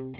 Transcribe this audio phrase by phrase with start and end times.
[0.00, 0.16] Welcome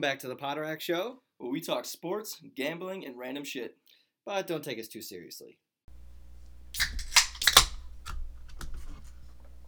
[0.00, 3.76] back to the Potterack Show, where we talk sports, gambling, and random shit.
[4.24, 5.58] but don't take us too seriously.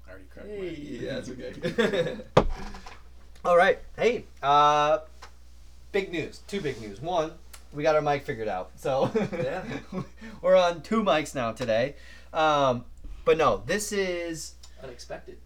[0.06, 2.16] I already cracked Hey, that's okay.
[3.44, 3.78] All right.
[3.98, 5.00] Hey, uh,
[5.92, 6.40] big news.
[6.46, 7.02] Two big news.
[7.02, 7.32] One,
[7.72, 8.70] we got our mic figured out.
[8.76, 9.62] So Yeah.
[10.42, 11.96] we're on two mics now today.
[12.32, 12.84] Um,
[13.24, 15.38] but no, this is Unexpected.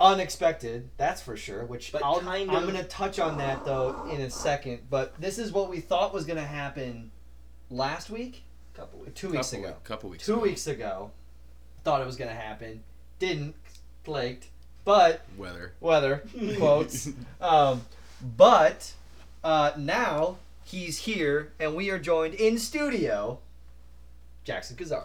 [0.00, 0.90] unexpected.
[0.96, 1.64] That's for sure.
[1.64, 4.80] Which But I'll, kind I'm gonna touch on that though in a second.
[4.90, 7.10] But this is what we thought was gonna happen
[7.70, 8.42] last week,
[8.74, 9.20] Couple weeks.
[9.20, 9.76] two weeks couple, ago.
[9.84, 10.26] couple weeks.
[10.26, 10.42] Two ago.
[10.42, 11.10] weeks ago,
[11.84, 12.82] thought it was gonna happen.
[13.18, 13.54] Didn't.
[14.04, 14.46] Flaked.
[14.84, 15.72] But Weather.
[15.80, 16.22] weather
[16.56, 17.10] quotes.
[17.40, 17.82] um,
[18.36, 18.92] but
[19.44, 20.36] uh, now
[20.68, 23.38] he's here, and we are joined in studio.
[24.44, 25.04] Jackson Kazari.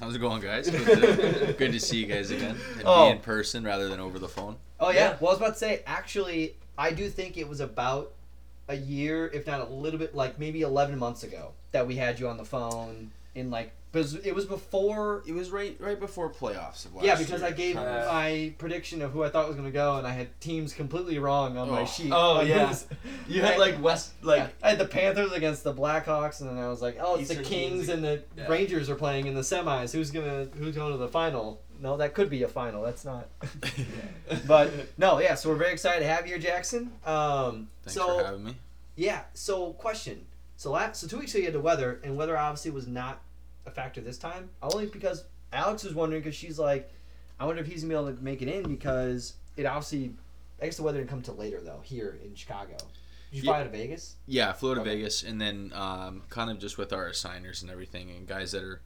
[0.00, 0.68] How's it going, guys?
[0.70, 3.06] Good to, good to see you guys again and Oh.
[3.06, 4.56] be in person rather than over the phone.
[4.80, 5.10] Oh yeah.
[5.10, 5.16] Yeah.
[5.20, 5.82] Well, I was about to say.
[5.86, 8.12] Actually, I do think it was about
[8.68, 12.18] a year, if not a little bit, like maybe eleven months ago, that we had
[12.18, 13.10] you on the phone.
[13.34, 15.22] In like, because it was before.
[15.26, 17.50] It was right right before playoffs of last Yeah, because year.
[17.50, 20.12] I gave Uh, my prediction of who I thought was going to go, and I
[20.12, 21.86] had teams completely wrong on my Oh.
[21.86, 22.10] sheet.
[22.12, 22.70] Oh, Like, yeah.
[22.72, 22.86] it
[23.28, 26.58] You had like West, like Yeah, I had the Panthers against the Blackhawks, and then
[26.58, 27.88] I was like, "Oh, it's the Eastern Kings teams.
[27.90, 28.46] and the Yeah.
[28.48, 29.92] Rangers are playing in the semis.
[29.92, 32.82] Who's gonna who's going to the final?" No, that could be a final.
[32.82, 33.28] That's not.
[34.46, 35.34] but no, yeah.
[35.34, 36.92] So we're very excited to have you here, Jackson.
[37.04, 38.56] Um, Thanks so for having me.
[38.96, 39.22] yeah.
[39.34, 40.26] So question.
[40.56, 43.20] So last so two weeks ago you had the weather, and weather obviously was not
[43.66, 44.50] a factor this time.
[44.62, 46.90] Only because Alex was wondering because she's like,
[47.38, 50.14] I wonder if he's gonna be able to make it in because it obviously.
[50.60, 52.76] I guess the weather didn't come till later though here in Chicago.
[53.32, 53.50] Did you Yeah.
[53.50, 54.14] fly to Vegas?
[54.26, 54.90] Yeah, I flew to Okay.
[54.94, 58.62] Vegas, and then um, kind of just with our assigners and everything, and guys that
[58.62, 58.80] are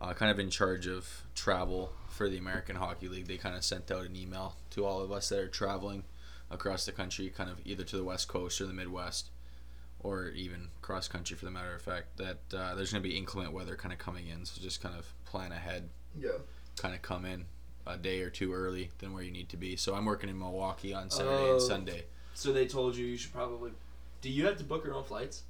[0.00, 3.62] uh, kind of in charge of travel for the American Hockey League, they kind of
[3.62, 6.02] sent out an email to all of us that are traveling
[6.50, 9.28] across the country, kind of either to the West Coast or the Midwest,
[10.02, 13.16] or even cross country for the matter of fact, that uh, there's going to be
[13.16, 14.44] inclement weather kind of coming in.
[14.44, 16.30] So just kind of plan ahead, yeah.
[16.76, 17.44] kind of come in
[17.86, 19.76] a day or two early than where you need to be.
[19.76, 21.52] So I'm working in Milwaukee on Saturday Oh.
[21.54, 22.04] and Sunday.
[22.34, 23.72] So they told you you should probably.
[24.20, 25.42] Do you have to book your own flights?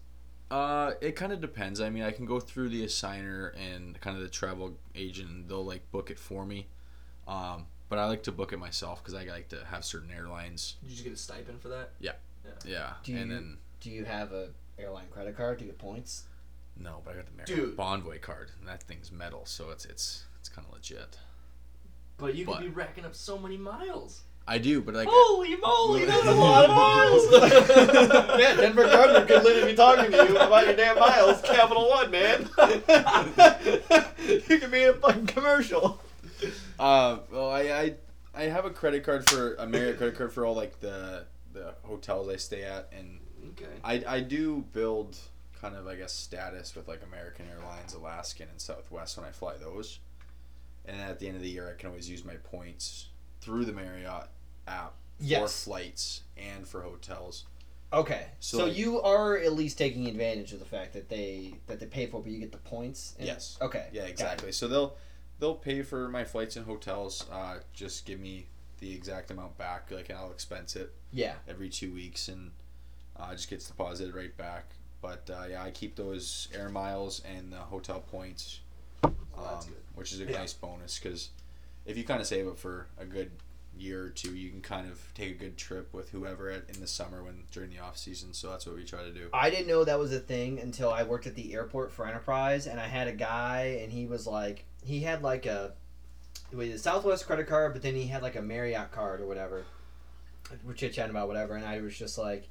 [0.51, 1.81] Uh, it kind of depends.
[1.81, 5.49] I mean, I can go through the assigner and kind of the travel agent, and
[5.49, 6.67] they'll like book it for me.
[7.27, 10.77] Um, but I like to book it myself because I like to have certain airlines.
[10.83, 11.93] Did you just get a stipend for that?
[12.01, 12.13] Yeah,
[13.05, 14.49] Do and you- then Do you have a
[14.79, 16.25] airline credit card to get points?
[16.79, 17.59] no, but I got the Dude.
[17.59, 21.19] Marriott Bonvoy card, and that thing's metal, so it's it's it's kind of legit.
[22.17, 24.23] But you could But- be racking up so many miles.
[24.49, 27.27] I do, but like Holy moly, that's a lot of miles.
[28.41, 31.41] yeah, Jennifer Garner could literally be talking to you about your damn miles.
[31.43, 32.49] Capital One, man.
[34.49, 36.01] you could be in a fucking commercial.
[36.79, 37.95] Uh, well, I, I
[38.35, 41.75] I have a credit card for a Marriott credit card for all like the the
[41.85, 43.21] hotels I stay at, and
[43.63, 44.05] okay.
[44.07, 45.17] I I do build
[45.61, 49.57] kind of I guess status with like American Airlines, Alaskan, and Southwest when I fly
[49.57, 49.99] those,
[50.85, 53.09] and at the end of the year I can always use my points
[53.41, 54.29] through the Marriott
[54.67, 57.45] app for flights and for hotels.
[57.93, 61.55] Okay, so, So, like- you are at least taking advantage of the fact that they
[61.67, 63.15] that they pay for, it, but you get the points.
[63.19, 63.59] and- Yes.
[63.61, 63.89] Okay.
[63.93, 64.51] Yeah, exactly.
[64.53, 64.97] So they'll
[65.39, 67.27] they'll pay for my flights and hotels.
[67.31, 68.47] Uh, just give me
[68.79, 70.93] the exact amount back, like and I'll expense it.
[71.13, 71.35] Yeah.
[71.47, 72.53] every two weeks and
[73.19, 74.67] uh, just gets deposited right back.
[75.01, 78.61] But uh, yeah, I keep those air miles and the hotel points,
[79.03, 79.61] um, Oh,
[79.95, 80.39] which is a Yeah.
[80.39, 81.31] nice bonus because
[81.85, 83.31] if you kind of save it for a good
[83.77, 86.81] year or two, you can kind of take a good trip with whoever at, in
[86.81, 88.33] the summer when during the off season.
[88.33, 89.29] So that's what we try to do.
[89.33, 92.67] I didn't know that was a thing until I worked at the airport for Enterprise,
[92.69, 95.73] and I had a guy, and he was like, he had like a,
[96.53, 99.27] it was a Southwest credit card, but then he had like a Marriott card or
[99.27, 99.65] whatever.
[100.65, 102.49] We're chit chatting about whatever, and I was just like, hey,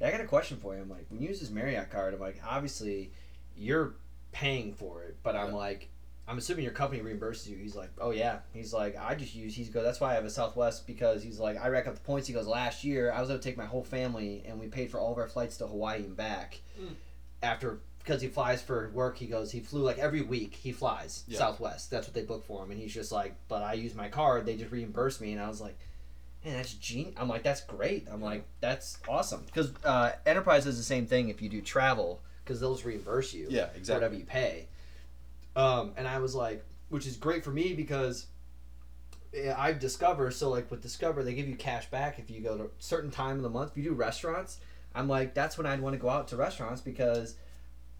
[0.00, 0.80] I got a question for you.
[0.82, 3.12] I'm like, when you use this Marriott card, I'm like, obviously,
[3.56, 3.94] you're
[4.32, 5.54] paying for it, but I'm Yeah.
[5.56, 5.88] like,
[6.26, 7.56] I'm assuming your company reimburses you.
[7.56, 8.38] He's like, oh yeah.
[8.54, 9.54] He's like, I just use.
[9.54, 9.82] He's go.
[9.82, 12.26] That's why I have a Southwest because he's like, I rack up the points.
[12.26, 14.90] He goes, last year I was able to take my whole family and we paid
[14.90, 16.60] for all of our flights to Hawaii and back.
[16.80, 16.94] Mm.
[17.42, 19.50] After because he flies for work, he goes.
[19.52, 20.54] He flew like every week.
[20.54, 21.38] He flies Yeah.
[21.38, 21.90] Southwest.
[21.90, 24.44] That's what they book for him, and he's just like, but I use my card.
[24.46, 25.78] They just reimburse me, and I was like.
[26.44, 27.14] Man, that's genius.
[27.16, 28.06] I'm like, that's great.
[28.10, 29.42] I'm like, that's awesome.
[29.46, 33.32] Because uh, Enterprise does the same thing if you do travel, because they'll just reimburse
[33.32, 33.94] you Yeah, exactly.
[33.94, 34.66] whatever you pay.
[35.56, 38.26] Um, and I was like, which is great for me because
[39.56, 40.30] I've Discover.
[40.32, 43.10] So like with Discover, they give you cash back if you go to a certain
[43.10, 43.70] time of the month.
[43.72, 44.58] If you do restaurants,
[44.94, 47.36] I'm like, that's when I'd want to go out to restaurants because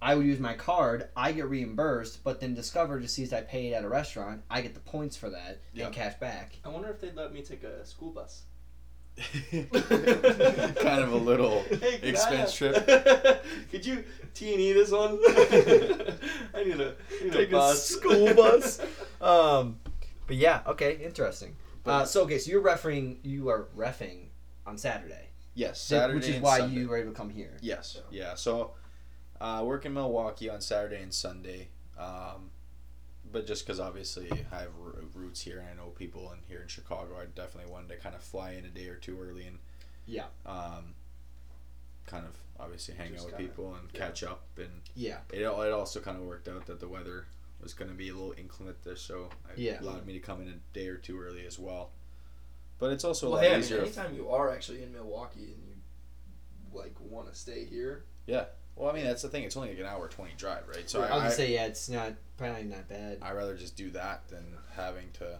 [0.02, 3.72] I would use my card, I get reimbursed, but then Discover just sees I paid
[3.72, 5.86] at a restaurant, I get the points for that Yeah.
[5.86, 6.58] and cash back.
[6.64, 8.42] I wonder if they'd let me take a school bus.
[9.52, 13.42] kind of a little Hey, expense I- trip.
[13.70, 14.04] Could you
[14.34, 15.18] T and E this one?
[15.22, 17.84] I need a, I need Take a bus.
[17.84, 18.80] school bus.
[19.20, 19.78] Um,
[20.26, 21.56] but yeah, okay, interesting.
[21.86, 24.26] Uh, so okay, so you're refereeing, you are refing
[24.66, 26.80] on Saturday, Yes, Saturday which is why Sunday.
[26.80, 27.56] you were able to come here.
[27.60, 28.34] Yes, yeah.
[28.34, 28.72] So,
[29.44, 31.68] uh, work in Milwaukee on Saturday and Sunday,
[31.98, 32.50] um,
[33.30, 34.70] but just because obviously I have
[35.14, 38.14] roots here and I know people in here in Chicago, I definitely wanted to kind
[38.14, 39.58] of fly in a day or two early and
[40.06, 40.26] Yeah.
[40.46, 40.94] um,
[42.06, 43.98] kind of obviously hang Just out with people and yeah.
[44.00, 44.44] catch up.
[44.56, 45.18] And Yeah.
[45.32, 47.26] it it also kind of worked out that the weather
[47.60, 49.80] was going to be a little inclement there, so it Yeah.
[49.82, 51.90] allowed me to come in a day or two early as well.
[52.78, 53.80] But it's also Well, a lot hey, I mean, easier.
[53.82, 55.74] anytime you are actually in Milwaukee and you
[56.78, 58.04] like want to stay here,
[58.76, 59.44] well, I mean that's the thing.
[59.44, 60.88] It's only like an hour twenty drive, right?
[60.88, 63.18] So I was I, gonna I, say yeah, it's not probably not bad.
[63.22, 64.44] I'd rather just do that than
[64.76, 65.38] having to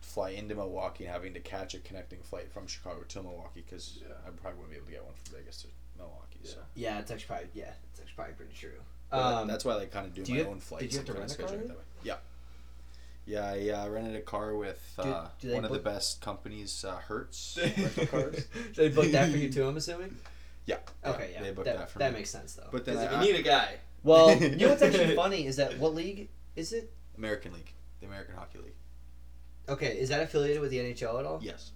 [0.00, 3.98] fly into Milwaukee and having to catch a connecting flight from Chicago to Milwaukee because
[4.00, 4.14] Yeah.
[4.26, 5.68] I probably wouldn't be able to get one from Vegas to
[5.98, 6.40] Milwaukee.
[6.44, 8.80] So Yeah, it's actually probably yeah, it's actually probably pretty true.
[9.10, 10.82] But Um, that's why I like kind of do, do my you- own flights.
[10.84, 11.84] did you have to and rent a kinda car schedule it that way.
[12.04, 12.16] Yeah.
[13.26, 13.82] Yeah, yeah.
[13.84, 17.58] I rented a car with uh, do they one of the best companies, uh, Hertz
[17.62, 18.44] rental cars.
[18.74, 20.16] so they booked that for you too, I'm assuming.
[20.68, 20.76] Yeah.
[21.04, 22.18] Okay, yeah, They booked that, that for that me.
[22.18, 22.68] makes sense though.
[22.70, 25.46] But then because if I, you need a guy, well, you know what's actually funny
[25.46, 26.92] is that what league is it?
[27.16, 28.74] American League, the American Hockey League.
[29.68, 31.40] Okay, is that affiliated with the NHL at all?
[31.42, 31.72] Yes.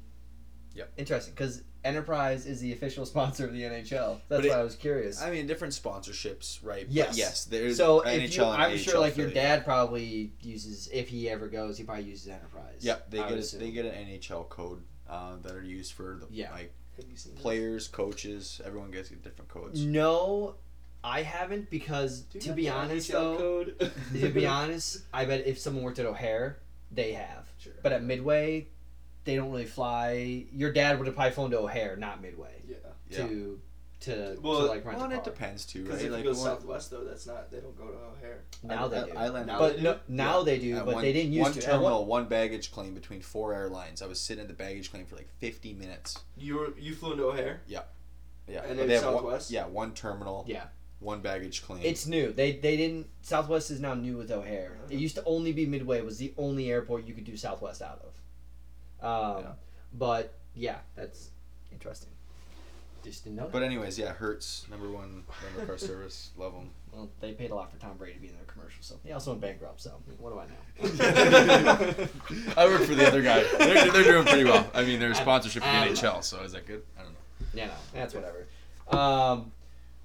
[0.75, 0.93] Yep.
[0.97, 4.21] Interesting, because Enterprise is the official sponsor of the NHL.
[4.29, 5.21] That's it- why I was curious.
[5.23, 6.87] I mean, different sponsorships, right?
[6.87, 7.17] But Yes.
[7.19, 7.45] yes.
[7.47, 9.35] There's so NHL if you, and I'm sure like your affiliate.
[9.35, 12.79] dad probably uses if he ever goes, he probably uses Enterprise.
[12.81, 16.19] Yep, they I get a, they get an NHL code uh, that are used for
[16.21, 16.51] the Yeah.
[16.53, 16.73] like
[17.03, 17.43] have you seen this?
[17.43, 18.61] players, coaches.
[18.65, 19.85] Everyone gets different codes.
[19.85, 20.55] No,
[21.05, 23.93] I haven't because Do you to be honest though, code?
[24.21, 26.59] to be honest, I bet if someone worked at O'Hare,
[26.91, 27.47] they have.
[27.59, 27.73] Sure.
[27.83, 28.69] But at Midway,
[29.25, 30.47] they don't really fly.
[30.53, 32.77] Your dad would have probably flown to O'Hare, not Midway, yeah,
[33.11, 33.27] Yeah.
[34.03, 35.21] To to, Well, to like rent Well, a and car.
[35.21, 36.07] it depends too, because right?
[36.07, 38.43] if Like you go Southwest though, that's not they don't go to O'Hare.
[38.63, 39.13] Now they I- do.
[39.17, 40.01] I landed- Now but they no, do?
[40.09, 40.45] now Yeah.
[40.45, 41.59] they do, at but one, they didn't used one to.
[41.61, 44.03] At terminal, one baggage claim between four airlines.
[44.03, 46.19] I was sitting at the baggage claim for like 50 minutes.
[46.37, 47.63] You were you flew into O'Hare.
[47.67, 47.83] Yeah,
[48.49, 48.63] yeah.
[48.65, 49.51] And then they have one, Southwest?
[49.51, 50.65] yeah, one terminal, Yeah.
[51.01, 51.83] one baggage claim.
[51.85, 52.33] It's new.
[52.33, 53.09] They they didn't.
[53.23, 54.79] Southwest is now new with O'Hare.
[54.91, 58.01] It used to only be Midway was the only airport you could do Southwest out
[58.05, 58.13] of.
[59.05, 59.53] Um, Yeah.
[59.95, 61.31] but yeah, that's
[61.73, 62.11] interesting.
[63.03, 63.53] Just didn't know that.
[63.53, 66.31] but anyways, yeah, Hertz number one rental car service.
[66.37, 66.71] Love them.
[66.93, 69.13] well, they paid a lot for Tom Brady to be in their commercial, so he
[69.13, 69.81] also went bankrupt.
[69.81, 72.09] So what do I know?
[72.57, 73.43] I work for the other guy.
[73.59, 74.71] They're, they're doing pretty well.
[74.75, 76.83] I mean, their sponsorship for the I don't NHL, so is that good?
[76.99, 77.19] I don't know.
[77.55, 78.47] Yeah, no, that's whatever.
[78.91, 79.53] Um,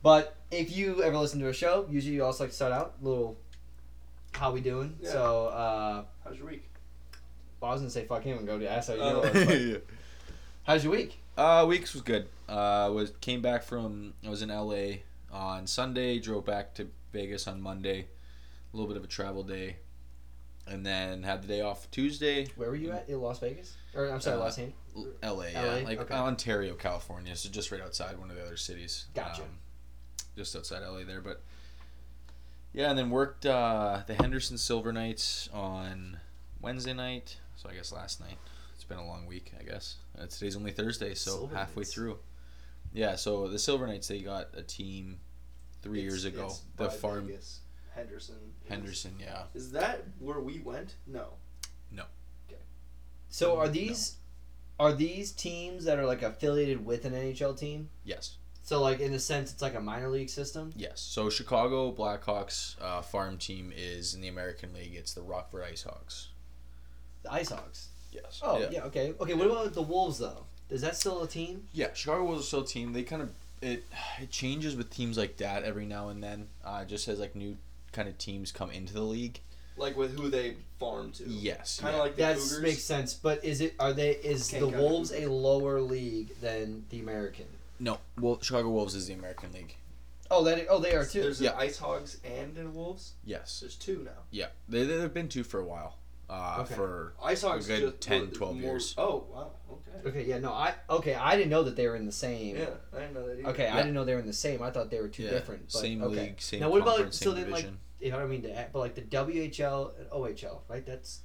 [0.01, 2.95] but if you ever listen to a show, usually you also like to start out
[3.01, 3.38] a little.
[4.33, 4.97] How we doing?
[5.01, 5.11] Yeah.
[5.11, 6.63] So uh, How's your week?
[7.59, 9.29] well, I was gonna say fuck him and go to ask how you Oh.
[9.33, 9.73] doing.
[9.73, 9.83] but
[10.63, 11.17] How's your week?
[11.38, 12.27] Uh, weeks was good.
[12.47, 14.99] Uh, was came back from I was in LA
[15.31, 18.07] on Sunday, drove back to Vegas on Monday,
[18.73, 19.77] a little bit of a travel day,
[20.65, 22.47] and then had the day off Tuesday.
[22.55, 23.09] Where were you at?
[23.09, 23.75] In Las Vegas?
[23.94, 24.75] Or I'm sorry, Uh, Los Angeles.
[24.95, 26.13] L- LA, yeah, like Okay.
[26.13, 29.05] Ontario, California, so just right outside one of the other cities.
[29.13, 29.41] Gotcha.
[29.44, 29.49] Um,
[30.38, 31.41] just outside LA there, but
[32.73, 36.19] yeah, and then worked uh, the Henderson Silver Knights on
[36.61, 37.37] Wednesday night.
[37.57, 38.37] So I guess last night.
[38.75, 39.95] It's been a long week, I guess.
[40.18, 41.94] Uh, today's only Thursday, so Silver halfway Knights.
[41.94, 42.19] through.
[42.94, 45.19] Yeah, so the Silver Knights they got a team
[45.81, 46.47] three It's- years ago.
[46.47, 47.59] it's The by farm Vegas.
[47.94, 48.35] Henderson.
[48.63, 49.44] is- Henderson, yeah.
[49.53, 50.95] Is that where we went?
[51.06, 51.33] No.
[51.91, 52.03] No.
[52.47, 52.61] Okay.
[53.29, 54.17] So are these
[54.79, 57.89] are these teams that are like affiliated with an NHL team?
[58.03, 58.37] Yes.
[58.63, 60.73] So like in a sense, it's like a minor league system.
[60.75, 60.99] Yes.
[60.99, 64.94] So Chicago Blackhawks uh, farm team is in the American League.
[64.95, 66.27] It's the Rockford IceHawks.
[67.23, 67.87] The Ice Hogs.
[68.11, 68.41] Yes.
[68.44, 68.69] Oh yeah.
[68.71, 68.83] yeah.
[68.83, 69.13] okay.
[69.19, 69.33] Okay.
[69.33, 70.45] What about the Wolves though?
[70.69, 71.68] Is that still a team?
[71.74, 72.94] Yeah, Chicago was still a team.
[72.94, 73.31] They kind of
[73.62, 73.86] it
[74.21, 76.47] it changes with teams like that every now and then.
[76.64, 77.57] Uh, just as like new
[77.94, 79.40] kind of teams come into the league.
[79.78, 81.24] Like with who they farm to.
[81.26, 81.80] Yes.
[81.80, 82.04] Kind of yeah.
[82.04, 82.62] like the That Cougars.
[82.62, 83.14] makes sense.
[83.14, 87.45] But is it are they is Can't the Wolves a lower league than the American?
[87.80, 88.00] no.
[88.19, 89.76] Well, Chicago Wolves is the American League.
[90.30, 91.21] Oh, that oh they are too.
[91.21, 91.52] There's Yeah.
[91.52, 93.14] the Ice Hogs and the Wolves.
[93.24, 93.59] Yes.
[93.62, 94.24] There's two now.
[94.31, 94.47] Yeah.
[94.68, 95.95] They they've been two for a while.
[96.30, 96.74] Uh, Okay.
[96.76, 98.94] For Ice Hogs good just 10, 12 more- years.
[98.97, 99.52] Oh wow.
[99.99, 100.09] Okay.
[100.09, 100.25] Okay.
[100.25, 100.39] Yeah.
[100.39, 100.51] No.
[100.51, 101.16] I okay.
[101.16, 102.56] I didn't know that they were in the same.
[102.57, 103.49] Yeah, I didn't know that either.
[103.49, 104.61] Okay, I didn't know they were in the same.
[104.61, 105.63] I thought they were two yeah, different.
[105.71, 106.21] But, same okay.
[106.21, 107.80] league, same Now, what about- conference, so same then, like, division.
[107.99, 108.42] You know what I mean?
[108.44, 110.85] To act, but like the WHL and OHL, right?
[110.85, 111.21] That's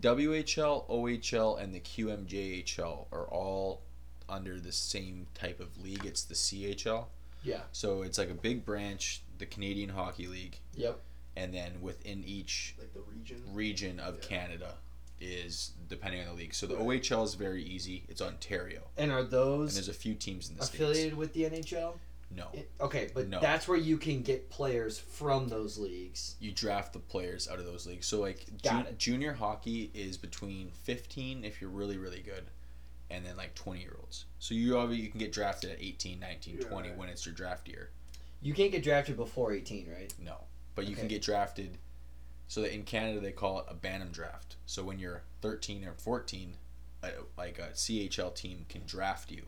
[0.00, 3.82] WHL, OHL, and the QMJHL are all
[4.28, 6.04] under the same type of league.
[6.04, 7.06] It's the CHL.
[7.42, 7.60] Yeah.
[7.72, 9.22] So it's like a big branch.
[9.38, 10.98] the Canadian Hockey League, Yep.
[11.36, 13.42] and then within each Like the region.
[13.52, 14.28] region of Yeah.
[14.28, 14.74] Canada
[15.20, 16.54] is depending on the league.
[16.54, 17.00] So the Right.
[17.02, 18.04] OHL is very easy.
[18.08, 21.32] It's Ontario, And are those and those there's a few teams in the affiliated with
[21.32, 21.98] the NHL?
[22.30, 23.40] No, It- okay, but No.
[23.40, 26.34] that's where you can get players from those leagues.
[26.40, 28.06] you draft the players out of those leagues.
[28.06, 28.98] So like Got ju- it.
[28.98, 32.44] junior hockey is between 15 if you're really really good
[33.08, 34.24] and then like 20 year olds.
[34.40, 36.98] So you obviously you can get drafted at 18, 19, Yeah, 20 right.
[36.98, 37.90] when it's your draft year.
[38.42, 40.12] You can't get drafted before 18, right?
[40.18, 40.44] No.
[40.74, 41.78] But you can get drafted
[42.48, 44.56] so that in Canada they call it a Bantam draft.
[44.66, 46.54] So when you're 13 or 14
[47.02, 49.42] a, like a CHL team can draft you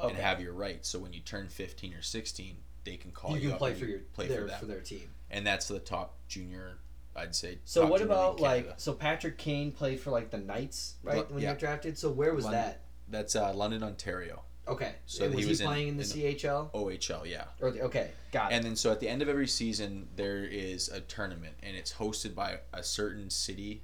[0.00, 0.14] Okay.
[0.14, 0.88] and have your rights.
[0.88, 3.74] So when you turn 15 or 16, they can call you you, can up play
[3.74, 5.10] for you your play their, for for their team.
[5.30, 6.78] and that's the top junior,
[7.14, 7.58] I'd say.
[7.66, 11.18] So what about like so Patrick Kane played for like the Knights, right?
[11.18, 11.50] Lo- when yeah.
[11.50, 11.98] you got drafted.
[11.98, 12.62] So where was London.
[12.62, 12.80] that?
[13.08, 14.94] That's uh, London, Ontario, Okay.
[15.06, 16.70] So And he was he, was in- playing in, the in- CHL?
[16.72, 17.44] OHL, yeah.
[17.60, 18.54] Or the, okay, got it.
[18.54, 21.92] And then so at the end of every season, there is a tournament, and it's
[21.92, 23.82] hosted by a certain city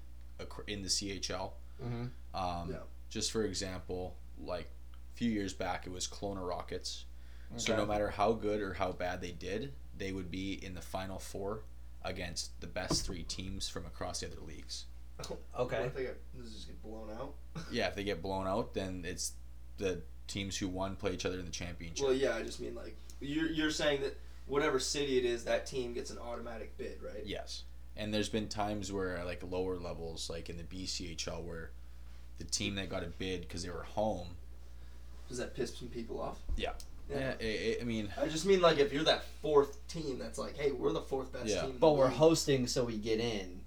[0.68, 1.52] in the CHL.
[1.82, 2.10] Mhm.
[2.34, 2.76] Um, Yeah.
[3.08, 7.04] Just for example, like a few years back, it was Kelowna Rockets.
[7.52, 7.58] Okay.
[7.60, 10.80] So no matter how good or how bad they did, they would be in the
[10.82, 11.62] final four
[12.04, 14.84] against the best three teams from across the other leagues.
[15.28, 15.84] What Okay.
[15.86, 17.34] if they get, does it just get blown out?
[17.72, 19.32] Yeah, if they get blown out, then it's
[19.78, 22.04] the teams who won play each other in the championship.
[22.04, 24.16] Well, yeah, I just mean like you're you're saying that
[24.46, 27.24] whatever city it is, that team gets an automatic bid, right?
[27.24, 27.64] Yes.
[27.96, 31.70] And there's been times where like lower levels, like in the BCHL, where
[32.38, 34.28] the team that got a bid because they were home.
[35.28, 36.38] Does that piss some people off?
[36.56, 36.70] Yeah.
[37.10, 37.18] Yeah.
[37.18, 37.34] Yeah.
[37.40, 40.56] i i I mean, I just mean like if you're that fourth team, that's like,
[40.56, 41.62] hey, we're the fourth best Yeah.
[41.62, 41.76] team.
[41.80, 42.14] But we're league.
[42.16, 43.62] hosting, so we get in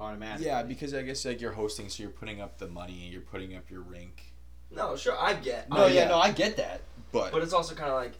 [0.00, 0.46] automatically.
[0.46, 3.54] yeah, because I guess like you're hosting, so you're putting up the money, you're putting
[3.56, 4.27] up your rink.
[4.70, 5.68] No, sure, I get.
[5.70, 6.08] no, Oh, yeah, yeah.
[6.08, 6.80] no, I get that.
[7.12, 8.12] But But it's also kind of like,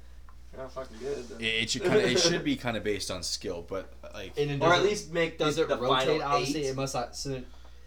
[0.52, 1.28] you're not fucking good.
[1.28, 1.40] Then.
[1.40, 4.32] it, it should kind of it should be kind of based on skill, but like
[4.38, 6.06] And it or at least make does the, it the rotate?
[6.20, 6.70] final Obviously, eight.
[6.70, 7.14] it must not.
[7.14, 7.42] So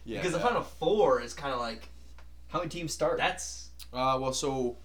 [0.05, 0.17] yeah.
[0.19, 1.89] because the final four is kind of like
[2.49, 3.17] how many teams start?
[3.17, 3.69] that's.
[3.93, 4.77] Uh, well, so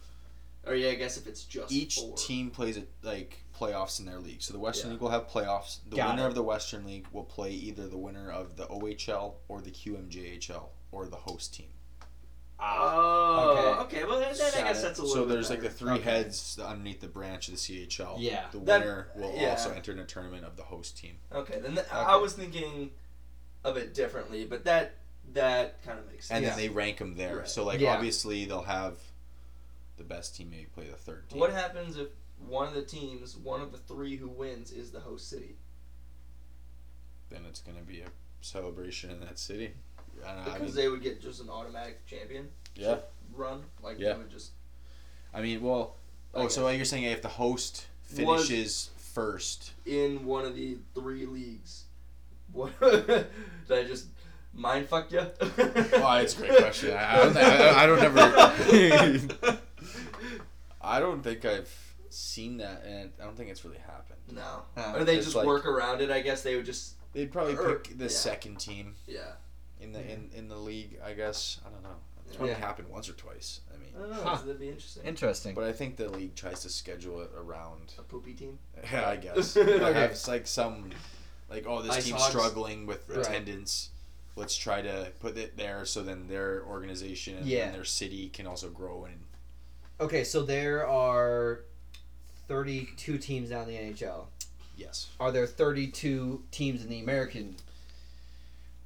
[0.66, 2.16] Or yeah, I guess if it's just each four.
[2.16, 4.42] team plays it like playoffs in their league.
[4.42, 4.92] So the Western Yeah.
[4.95, 5.78] League will have playoffs.
[5.88, 6.28] The Got winner it.
[6.28, 10.64] of the Western League will play either the winner of the OHL or the QMJHL
[10.92, 11.68] or the host team.
[12.58, 13.98] Oh, Okay.
[13.98, 14.04] okay.
[14.08, 15.14] Well, then, then I guess that's a little.
[15.16, 16.02] So bit there's like the three Okay.
[16.02, 18.16] heads underneath the branch of the CHL.
[18.18, 18.46] Yeah.
[18.50, 19.50] The That- winner will yeah.
[19.50, 21.18] also enter in a tournament of the host team.
[21.32, 22.92] Okay, then th- I was thinking
[23.64, 24.94] of it differently, but that
[25.32, 26.36] that kind of makes sense.
[26.36, 26.50] And Yeah.
[26.50, 27.38] then they rank them there.
[27.38, 27.48] Right.
[27.48, 27.94] So like Yeah.
[27.94, 29.00] obviously they'll have
[29.96, 31.40] the best team maybe play the third team.
[31.40, 32.08] What happens if
[32.38, 35.56] one of the teams, one of the three who wins, is the host city?
[37.28, 38.08] Then it's gonna be a
[38.40, 39.75] celebration in that city.
[40.26, 40.50] I don't know.
[40.50, 42.97] I Because mean, they would get just an automatic champion yeah.
[43.35, 44.12] run, like Yeah.
[44.12, 44.50] they would just.
[45.33, 45.97] I mean, well,
[46.35, 51.26] oh, Like so you're saying if the host finishes first, in one of the three
[51.26, 51.85] leagues.
[52.52, 53.26] What did
[53.71, 54.06] I just
[54.54, 55.21] mind fuck you?
[55.40, 56.92] Oh, it's a great question.
[56.95, 57.37] I, I don't.
[57.37, 59.59] I, I don't ever.
[60.80, 61.73] I don't think I've
[62.11, 64.21] seen that, and I don't think it's really happened.
[64.33, 66.11] no, Uh, or they just like- work around it.
[66.11, 68.11] I guess they would just They'd probably Or- pick the yeah.
[68.11, 69.33] second team yeah.
[69.87, 70.99] In the in, in the league.
[71.05, 71.97] I guess I don't know.
[72.26, 72.59] It's probably Yeah.
[72.61, 73.61] happened once or twice.
[73.73, 74.16] I mean, I don't know.
[74.31, 74.37] Huh.
[74.37, 75.05] That'd be interesting.
[75.05, 75.55] Interesting.
[75.55, 77.95] but I think the league tries to schedule it around.
[77.99, 78.59] A poopy team.
[78.93, 79.57] Yeah, I guess.
[79.57, 79.83] Okay.
[79.85, 80.90] I have it's like some,
[81.49, 82.33] like oh, this Ice team's hogs.
[82.35, 83.19] struggling with Right.
[83.21, 83.90] attendance.
[84.35, 87.66] Let's try to put it there so then their organization and Yeah.
[87.66, 89.21] then their city can also grow and
[90.00, 91.61] Okay, so there are
[92.49, 94.26] 32 teams now in the NHL.
[94.76, 97.57] yes, Are there 32 teams in the American?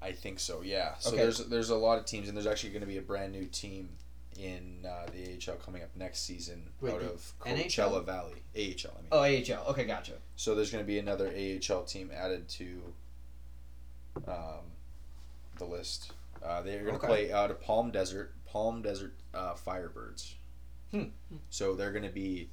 [0.02, 0.62] I think so.
[0.62, 0.94] Yeah.
[0.98, 1.18] So Okay.
[1.18, 3.44] there's there's a lot of teams and there's actually going to be a brand new
[3.46, 3.90] team
[4.38, 7.66] in uh, the AHL coming up next season Wait, out of NHL?
[7.66, 8.42] Coachella Valley.
[8.56, 9.08] AHL, I mean.
[9.12, 9.18] Oh,
[9.64, 9.70] AHL.
[9.72, 10.12] Okay, gotcha.
[10.36, 12.80] So there's going to be another AHL team added to
[14.26, 14.64] um,
[15.58, 16.12] the list.
[16.42, 17.06] Uh, they're going to Okay.
[17.06, 20.32] play out of Palm Desert, Palm Desert uh, Firebirds.
[20.90, 21.04] Hmm.
[21.50, 22.48] So they're going to be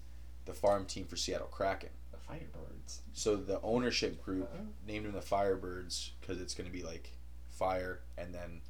[0.45, 1.89] the farm team for Seattle Kraken.
[2.11, 2.99] The Firebirds.
[3.13, 4.49] So the ownership group
[4.85, 7.11] named them the Firebirds because it's going to be like
[7.61, 8.61] fire and then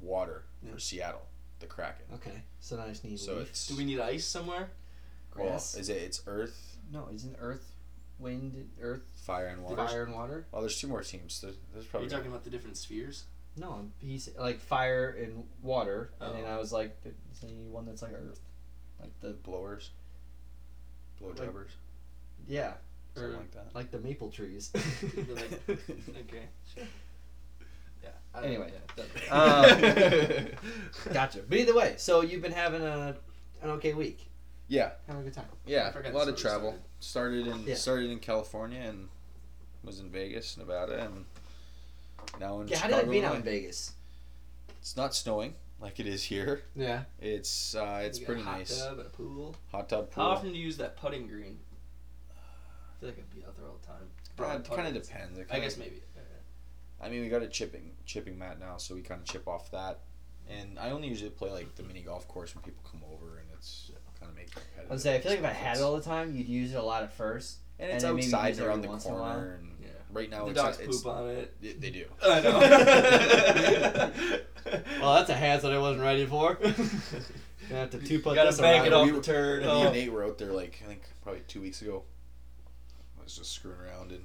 [0.00, 0.72] water Yeah.
[0.72, 1.26] for Seattle,
[1.60, 2.06] the Kraken.
[2.14, 3.48] Okay, so now I just need So leaf.
[3.50, 4.70] it's Do we need ice somewhere?
[5.36, 5.74] well, grass.
[5.76, 5.98] is it?
[6.02, 7.72] It's Earth, no, isn't Earth,
[8.18, 9.86] Wind, Earth, fire, and water.
[9.86, 10.46] Fire, and Water?
[10.50, 11.40] Well, there's two more teams.
[11.40, 13.24] There's, there's Are probably You're talking about the different spheres?
[13.56, 16.54] No, he's like fire and water, and then Oh.
[16.54, 18.40] I was like, is there any one that's like Earth,
[19.00, 19.90] like the blowers,
[21.18, 21.66] blow Like-
[22.46, 22.74] yeah,
[23.14, 23.74] something or like that.
[23.74, 24.70] like the maple trees.
[25.68, 26.46] Okay.
[26.74, 26.84] Sure.
[28.34, 28.38] Yeah.
[28.38, 28.72] I don't- Anyway.
[28.96, 31.40] yeah, Um, gotcha.
[31.48, 33.16] But either way, so you've been having a
[33.62, 34.28] an okay week,
[34.68, 35.46] yeah, having a good time.
[35.66, 35.88] yeah.
[35.88, 36.76] I forgot A lot of travel.
[37.00, 37.74] Started in Yeah.
[37.74, 39.08] started in California and
[39.84, 41.24] was in Vegas, Nevada, and
[42.40, 43.08] now in Yeah, how did Chicago.
[43.08, 43.92] it be now in Vegas?
[44.80, 46.62] It's not snowing like it is here.
[46.76, 47.04] Yeah.
[47.20, 48.78] It's uh, it's You got pretty a hot nice.
[48.82, 49.56] Tub and a pool.
[49.72, 50.24] Hot tub pool.
[50.24, 51.58] How often do you use that putting green?
[52.30, 54.08] I feel like I'd be out there all the time.
[54.40, 55.38] Uh, it kind of depends.
[55.38, 56.02] I kinda- guess maybe.
[57.00, 59.70] I mean, we got a chipping chipping mat now, so we kind of chip off
[59.70, 60.00] that.
[60.50, 63.46] And I only usually play like the mini golf course when people come over, and
[63.54, 64.92] it's kind of make it competitive.
[64.92, 66.76] I'd say I feel like if I had it all the time, you'd use it
[66.78, 67.58] a lot at first.
[67.78, 69.34] and it's and then maybe outside it around the once in a while.
[69.34, 69.88] corner, and Yeah.
[70.12, 71.54] right now the it's, dogs it's poop on it.
[71.60, 72.06] they, they do.
[72.24, 72.58] I know.
[75.00, 76.54] well, that's a hazard I wasn't ready for.
[77.68, 79.62] Gonna have to two You put gotta this bank it off We the were- turd.
[79.62, 79.82] Me Oh.
[79.82, 82.02] and Nate were out there like I think probably two weeks ago.
[83.20, 84.24] I was just screwing around and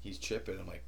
[0.00, 0.58] he's chipping.
[0.58, 0.82] I'm like,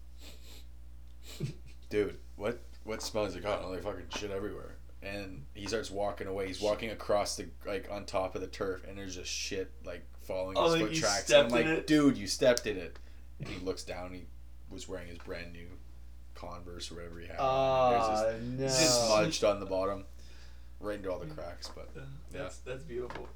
[1.91, 3.63] dude, what what smells it got?
[3.63, 4.77] I'm like fucking shit everywhere.
[5.03, 6.49] And he starts walking away.
[6.49, 10.05] He's walking across the like on top of the turf, and there's just shit like
[10.23, 11.31] falling Oh, his like foot you tracks.
[11.31, 11.87] And I'm stepped like, in it?
[11.87, 12.99] dude, you stepped in it.
[13.39, 14.13] And he looks down.
[14.13, 14.25] He
[14.71, 15.67] was wearing his brand new
[16.35, 17.37] Converse or whatever he had.
[17.39, 18.67] on, Oh there's no!
[18.67, 20.05] just, just smudged on the bottom,
[20.81, 21.69] right into all the cracks.
[21.75, 21.89] But
[22.33, 23.29] That's that's beautiful.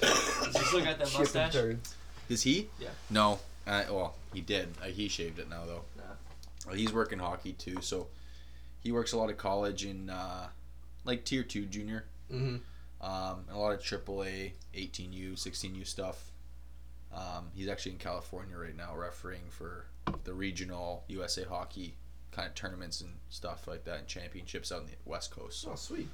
[0.00, 1.52] Does he still got that mustache?
[1.52, 1.94] turds.
[2.28, 2.68] Is he?
[2.78, 2.88] Yeah.
[3.10, 3.38] No.
[3.66, 4.68] Uh, well, he did.
[4.82, 5.82] Uh, he shaved it now though.
[6.72, 8.06] He's working hockey too, so
[8.80, 10.48] he works a lot of college in uh,
[11.04, 12.56] like tier two junior, Mm-hmm.
[13.06, 16.30] um, and a lot of AAA, 18U, 16U stuff.
[17.14, 19.84] Um, he's actually in California right now, refereeing for
[20.24, 21.94] the regional USA hockey
[22.32, 25.60] kind of tournaments and stuff like that, and championships out in the West Coast.
[25.60, 26.08] So Oh, sweet.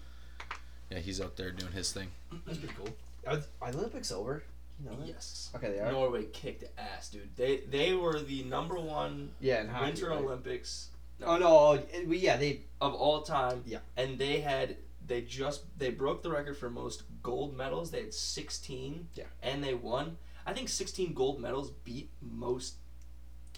[0.91, 2.09] yeah, he's out there doing his thing.
[2.45, 2.89] That's pretty cool.
[3.27, 4.43] Are, are the Olympics over?
[4.83, 5.07] You know that?
[5.09, 5.51] Yes.
[5.55, 5.93] Okay, they are.
[5.93, 7.35] Norway kicked ass, dude.
[7.37, 9.85] They they were the number one Yeah, and hockey.
[9.87, 10.19] Winter right?
[10.19, 10.89] Olympics
[11.23, 11.47] Oh no!
[11.49, 12.63] oh, it- we- yeah, they.
[12.81, 13.63] of all time.
[13.67, 13.79] Yeah.
[13.97, 17.91] And they had they just they broke the record for most gold medals.
[17.91, 19.09] They had 16.
[19.15, 19.25] Yeah.
[19.43, 20.17] And they won.
[20.47, 22.77] I think 16 gold medals beat most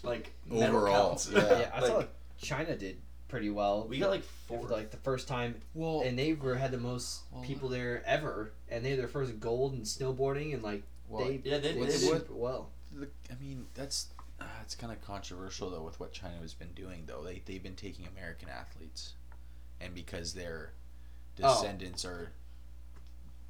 [0.03, 1.29] like medal Overall, counts.
[1.31, 1.59] yeah.
[1.59, 2.09] Yeah, I Like, thought
[2.41, 2.97] China did
[3.29, 3.87] pretty well.
[3.87, 4.67] we got like for four.
[4.67, 8.03] like the first time, Well, and they were had the most Well, people uh there
[8.05, 11.73] ever, and they had their first gold in snowboarding, and like well they yeah, they,
[11.73, 12.69] they did super well.
[12.91, 14.07] the, I mean, that's
[14.39, 17.23] uh, it's kind of controversial though with what China has been doing though.
[17.23, 19.13] They they've been taking American athletes,
[19.81, 20.73] and because their
[21.41, 21.55] Oh.
[21.61, 22.31] descendants are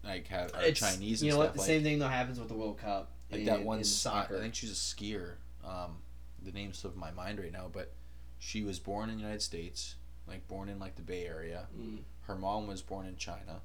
[0.04, 1.54] like have are Chinese You know stuff what?
[1.54, 3.12] The like, same thing though happens with the World Cup.
[3.32, 4.38] like in, that one soccer.
[4.38, 5.34] I think she's a skier.
[5.65, 5.97] Um,
[6.43, 7.93] the name's slipping my mind right now, but
[8.39, 9.95] she was born in the United States,
[10.28, 11.67] like born in like the Bay Area.
[11.78, 11.99] Mm.
[12.21, 13.62] Her mom was born in China.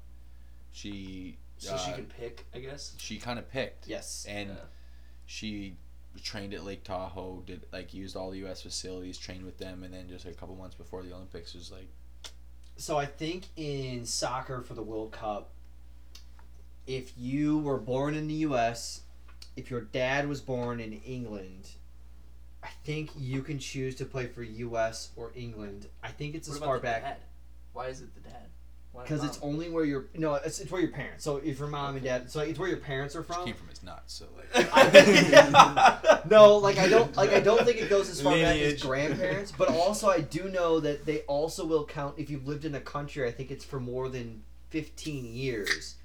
[0.71, 2.95] She So she uh, could pick, I guess.
[2.97, 4.25] she kind of picked yes.
[4.27, 4.55] and Yeah.
[5.25, 5.77] she
[6.23, 8.61] trained at Lake Tahoe, did like used all the U.S.
[8.61, 11.87] facilities, trained with them, and then just a couple months before the Olympics was like,
[12.77, 15.51] So I think in soccer for the World Cup,
[16.87, 19.01] if you were born in the U.S.,
[19.55, 21.69] if your dad was born in England,
[22.63, 25.11] I think you can choose to play for U.S.
[25.15, 25.87] or England.
[26.03, 27.17] I think it's What as far the back dad?
[27.73, 28.47] Why is it the dad?
[28.91, 31.23] Why not because it's only where your no, it's, it's where your parents.
[31.23, 33.45] So if your mom and dad, so it's where your parents are which from.
[33.45, 34.13] came from his nuts.
[34.13, 38.33] So like, I- no, like I don't like I don't think it goes as far
[38.33, 38.73] back Lineage.
[38.75, 42.65] as grandparents, but also I do know that they also will count if you've lived
[42.65, 43.27] in a country.
[43.27, 45.95] I think it's for more than fifteen years.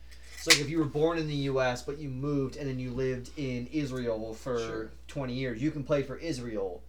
[0.40, 1.80] So like if you were born in the U.S.
[1.82, 4.90] but you moved and then you lived in Israel for Sure.
[5.08, 6.82] twenty years, you can play for Israel,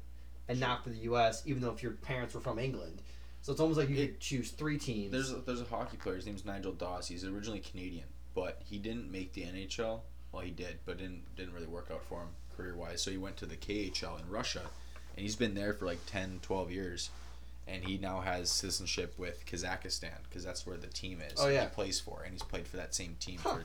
[0.50, 1.42] and not for the U.S.
[1.46, 3.02] Even though if your parents were from England,
[3.46, 5.12] so it's almost like you It- could choose three teams.
[5.12, 6.16] there's a, there's a hockey player.
[6.16, 7.08] His name's Nigel Dawes.
[7.08, 10.02] He's originally Canadian, but he didn't make the NHL.
[10.32, 13.04] Well, he did, but didn't didn't really work out for him career wise.
[13.04, 14.62] So he went to the KHL in Russia,
[15.16, 17.12] and he's been there for like 10, 12 years.
[17.68, 21.40] And he now has citizenship with Kazakhstan because that's where the team is.
[21.40, 21.62] Oh, that yeah.
[21.64, 23.56] he plays for, and he's played for that same team Huh.
[23.56, 23.64] for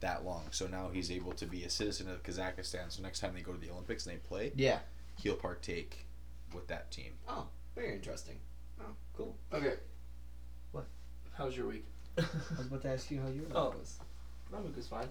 [0.00, 0.44] that long.
[0.52, 2.90] So now he's able to be a citizen of Kazakhstan.
[2.90, 4.78] So next time they go to the Olympics and they play, yeah.
[5.22, 6.06] he'll partake
[6.54, 7.12] with that team.
[7.28, 8.36] Oh, very interesting.
[9.18, 9.36] Oh, cool.
[9.52, 9.74] Okay.
[10.72, 10.86] What?
[11.36, 11.84] How's your week?
[12.18, 12.22] I
[12.56, 13.70] was about to ask you how your week Oh.
[13.78, 13.98] was.
[14.52, 15.08] My week was fine.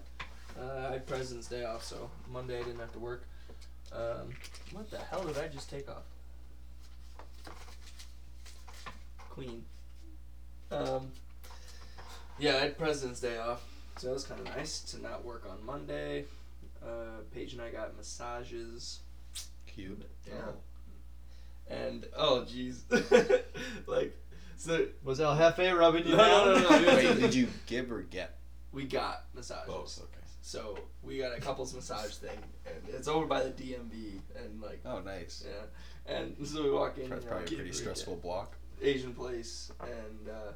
[0.58, 3.24] Uh, I had President's Day off, so Monday I didn't have to work.
[3.92, 4.30] Um,
[4.72, 6.02] what the hell did I just take off?
[9.30, 9.64] Queen.
[10.70, 11.12] Um,
[12.38, 13.62] yeah, I had President's Day off,
[13.98, 16.24] so it was kind of nice to not work on Monday.
[16.82, 19.00] Uh, Paige and I got massages.
[19.66, 20.02] Cute.
[20.26, 20.34] Yeah.
[21.70, 22.80] And oh jeez,
[23.86, 24.16] like
[24.56, 26.62] so Was El Jefe rubbing you No, down?
[26.62, 26.96] no, no, no.
[26.96, 28.36] Wait, did you give or get?
[28.72, 29.64] we got massages.
[29.66, 29.98] Both.
[30.02, 30.12] Okay.
[30.42, 34.80] So we got a couples massage thing, and it's over by the DMV, and like
[34.86, 35.44] Oh, nice.
[35.46, 37.10] yeah, and so we walk in.
[37.10, 38.56] That's you know, probably a pretty we stressful block.
[38.80, 40.52] Asian place, and uh,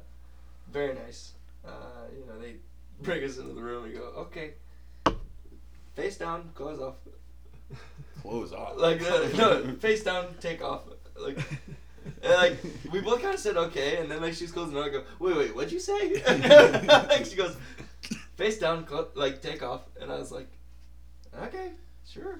[0.71, 1.33] very nice.
[1.65, 1.69] Uh,
[2.17, 2.55] you know, they
[3.01, 4.53] bring us into the room and go, okay,
[5.95, 6.95] face down, clothes off.
[8.21, 8.77] Clothes off.
[8.77, 10.83] like uh, no, face down, take off,
[11.17, 11.37] like.
[12.21, 12.57] And like
[12.91, 14.89] we both kind of said okay, and then like she's closing the door.
[14.89, 16.21] I go, wait, wait, what'd you say?
[17.09, 17.55] like she goes,
[18.35, 20.47] face down, clo- like take off, and I was like,
[21.43, 21.71] okay,
[22.09, 22.39] sure.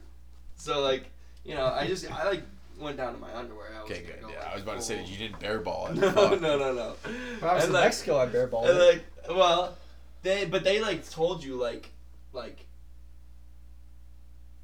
[0.55, 1.09] So like,
[1.45, 2.43] you know, I just I like
[2.79, 3.67] went down to my underwear.
[3.75, 4.21] I Okay, wasn't good.
[4.21, 5.95] go, Yeah, like, I was about to say full- you didn't bare ball it.
[5.97, 6.95] No, no, no, no.
[7.39, 9.77] When I was And, in like- Mexico, I bare balled And like, well,
[10.23, 11.89] they but they like told you like,
[12.33, 12.65] like.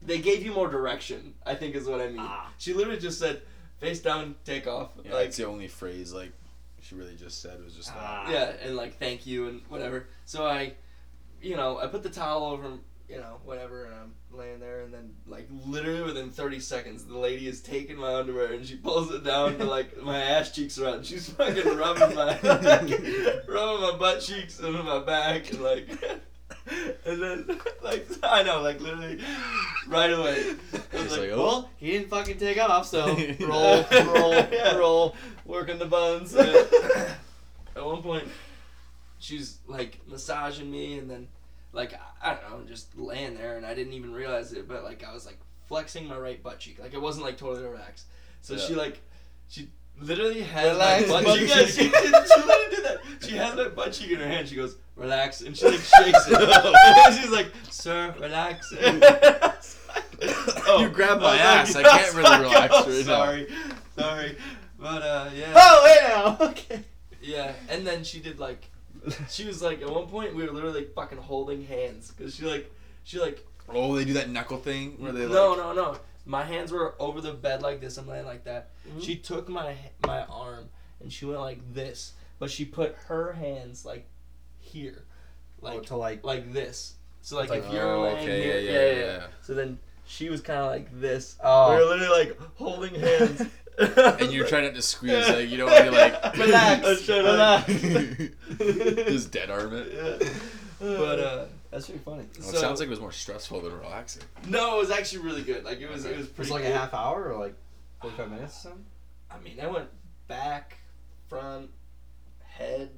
[0.01, 1.33] They gave you more direction.
[1.45, 2.17] I think is what I mean.
[2.19, 2.51] Ah.
[2.57, 3.41] She literally just said,
[3.79, 6.31] "Face down, take off." Yeah, like, that's the only phrase like
[6.81, 8.23] she really just said was just Ah.
[8.27, 8.31] that.
[8.33, 10.07] yeah, and like thank you and whatever.
[10.25, 10.73] So I,
[11.41, 12.71] you know, I put the towel over,
[13.09, 17.17] you know, whatever, and I'm laying there, and then like literally within 30 seconds, the
[17.17, 20.77] lady is taking my underwear and she pulls it down to like my ass cheeks
[20.79, 21.05] are out.
[21.05, 22.39] She's fucking rubbing my,
[23.47, 25.87] rubbing my butt cheeks and my back and like.
[27.05, 29.19] And then, like, I know, like, literally,
[29.87, 30.55] right away.
[30.93, 31.43] I was like, like, oh.
[31.43, 33.07] well, he didn't fucking take off, so
[33.39, 34.75] roll, roll, roll, Yeah.
[34.75, 35.15] roll.
[35.45, 36.35] working the buns.
[37.75, 38.27] At one point,
[39.19, 41.27] she's like massaging me, and then
[41.73, 44.83] like I I don't know, just laying there, and I didn't even realize it, but
[44.83, 48.05] like I was like flexing my right butt cheek, like it wasn't like totally relaxed.
[48.41, 48.59] So Yeah.
[48.59, 49.01] she like
[49.47, 51.67] she literally had Relax my butt butt cheek.
[51.67, 52.97] She, she literally did that.
[53.21, 54.47] She has my butt cheek in her hand.
[54.47, 56.39] She goes relax, and she like shakes it.
[56.39, 58.71] and she's like, sir, relax.
[60.79, 61.75] You grabbed my ass.
[61.75, 62.43] I can't really sorry.
[62.43, 63.03] relax Oh, right now.
[63.03, 63.47] sorry,
[63.97, 64.37] sorry,
[64.77, 65.53] but uh, yeah.
[65.55, 66.09] Oh, wait
[66.41, 66.47] now.
[66.49, 66.83] Okay.
[67.21, 68.65] Yeah, and then she did like,
[69.29, 72.45] she was like at one point we were literally like fucking holding hands because she
[72.45, 72.69] like,
[73.03, 75.57] she like, Oh, they do that knuckle thing where they no like.
[75.57, 77.97] no no, my hands were over the bed like this.
[77.97, 78.71] I'm laying like that.
[78.89, 79.03] Mhm.
[79.03, 80.69] She took my my arm
[81.01, 84.07] and she went like this, but she put her hands like
[84.69, 85.03] here,
[85.61, 86.23] oh, like to like.
[86.23, 86.95] like this.
[87.21, 89.23] So like, Like, if you're oh, laying okay, here, yeah, yeah, yeah, yeah, yeah.
[89.41, 91.35] So then she was kind of like this.
[91.43, 91.69] Oh.
[91.71, 93.43] We were literally like holding hands.
[93.79, 97.05] And you're trying not to squeeze, like you don't want to like Relax, I was
[97.05, 97.67] trying relax.
[99.07, 99.93] just dead arm it.
[99.93, 100.29] Yeah.
[100.81, 102.25] But uh, That's pretty funny.
[102.39, 104.23] Well, So- it sounds like it was more stressful than relaxing.
[104.47, 105.63] no, it was actually really good.
[105.63, 106.13] Like it was, Okay.
[106.13, 106.49] it was pretty.
[106.51, 106.75] It was like good.
[106.75, 107.55] a half hour or like
[108.01, 108.85] 45 minutes or something?
[109.31, 109.87] I mean, I went
[110.27, 110.77] back,
[111.29, 111.69] front,
[112.47, 112.89] head.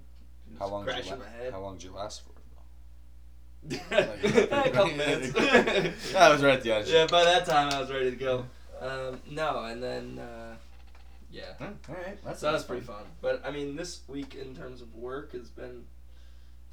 [0.60, 0.86] How long?
[0.86, 2.32] Did you la- How long did you last for?
[3.70, 5.36] a couple minutes.
[6.16, 6.90] I was right at the edge.
[6.90, 8.46] yeah, by that time I was ready to go.
[8.80, 10.56] Um, no, and then uh,
[11.32, 12.18] yeah, All right.
[12.26, 13.04] That's, so that was pretty fun.
[13.22, 15.84] But I mean, this week in terms of work has been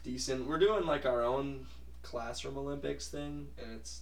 [0.03, 0.47] decent.
[0.49, 1.67] We're doing like our own
[2.03, 4.01] classroom Olympics thing, and it's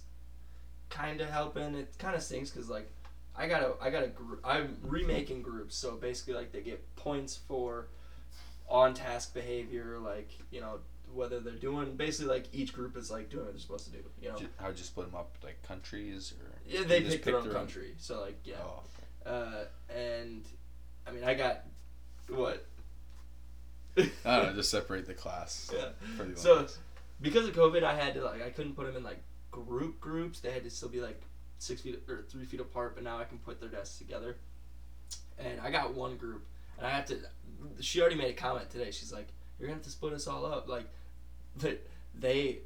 [0.89, 1.75] kind of helping.
[1.75, 2.89] It kind of stinks because like
[3.35, 7.87] I gotta I gotta gr- I'm remaking groups, so basically like they get points for
[8.69, 10.79] on task behavior, like you know
[11.13, 14.03] whether they're doing basically like each group is like doing what they're supposed to do.
[14.21, 15.37] You know, Ju- How'd you split them up?
[15.43, 16.51] Like countries or?
[16.67, 17.59] yeah, they just pick their own your own?
[17.59, 18.55] country, so like yeah,
[19.25, 20.43] Oh, uh, and
[21.07, 21.63] I mean I got
[22.29, 22.65] what.
[23.97, 24.01] I
[24.37, 24.53] don't know.
[24.55, 25.71] Just separate the class.
[25.75, 25.89] Yeah.
[26.35, 26.67] So-
[27.19, 30.39] because of COVID, I had to like I couldn't put them in like group groups.
[30.39, 31.19] They had to still be like
[31.57, 32.93] six feet or three feet apart.
[32.93, 34.35] But now I can put their desks together.
[35.39, 36.45] And I got one group,
[36.77, 37.17] and I have to.
[37.79, 38.91] She already made a comment today.
[38.91, 39.27] She's like,
[39.59, 40.87] "You're gonna have to split us all up." Like,
[41.55, 41.77] they,
[42.13, 42.59] they,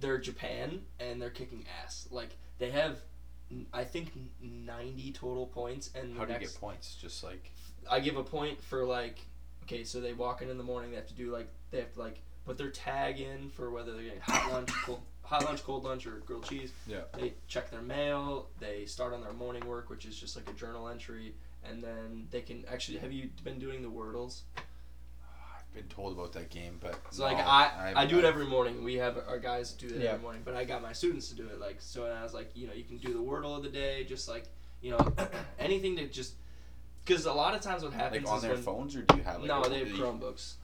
[0.00, 2.08] they're Japan and they're kicking ass.
[2.10, 2.98] Like they have,
[3.72, 5.90] I think ninety total points.
[5.94, 6.96] And How do you get points?
[7.00, 7.50] Just like
[7.90, 9.20] I give a point for like
[9.64, 10.90] okay, so they walk in in the morning.
[10.90, 13.92] They have to do like they have to like put their tag in for whether
[13.92, 16.72] they're getting hot lunch, cold, hot lunch, cold lunch, or grilled cheese.
[16.86, 17.02] Yeah.
[17.16, 18.48] They check their mail.
[18.58, 21.34] They start on their morning work, which is just like a journal entry,
[21.68, 22.98] and then they can actually.
[22.98, 24.42] Have you been doing the Wordles?
[24.56, 28.46] I've been told about that game, but So like no, I, I do it every
[28.46, 28.82] morning.
[28.82, 30.10] We have our guys do it Yeah.
[30.10, 31.60] every morning, but I got my students to do it.
[31.60, 33.68] Like so, and I was like, you know, you can do the Wordle of the
[33.68, 34.44] day, just like
[34.82, 35.12] you know,
[35.58, 36.34] anything to just
[37.04, 39.16] because a lot of times what happens like on is their when phones or do
[39.16, 40.54] you have like no, a- they have you- Chromebooks.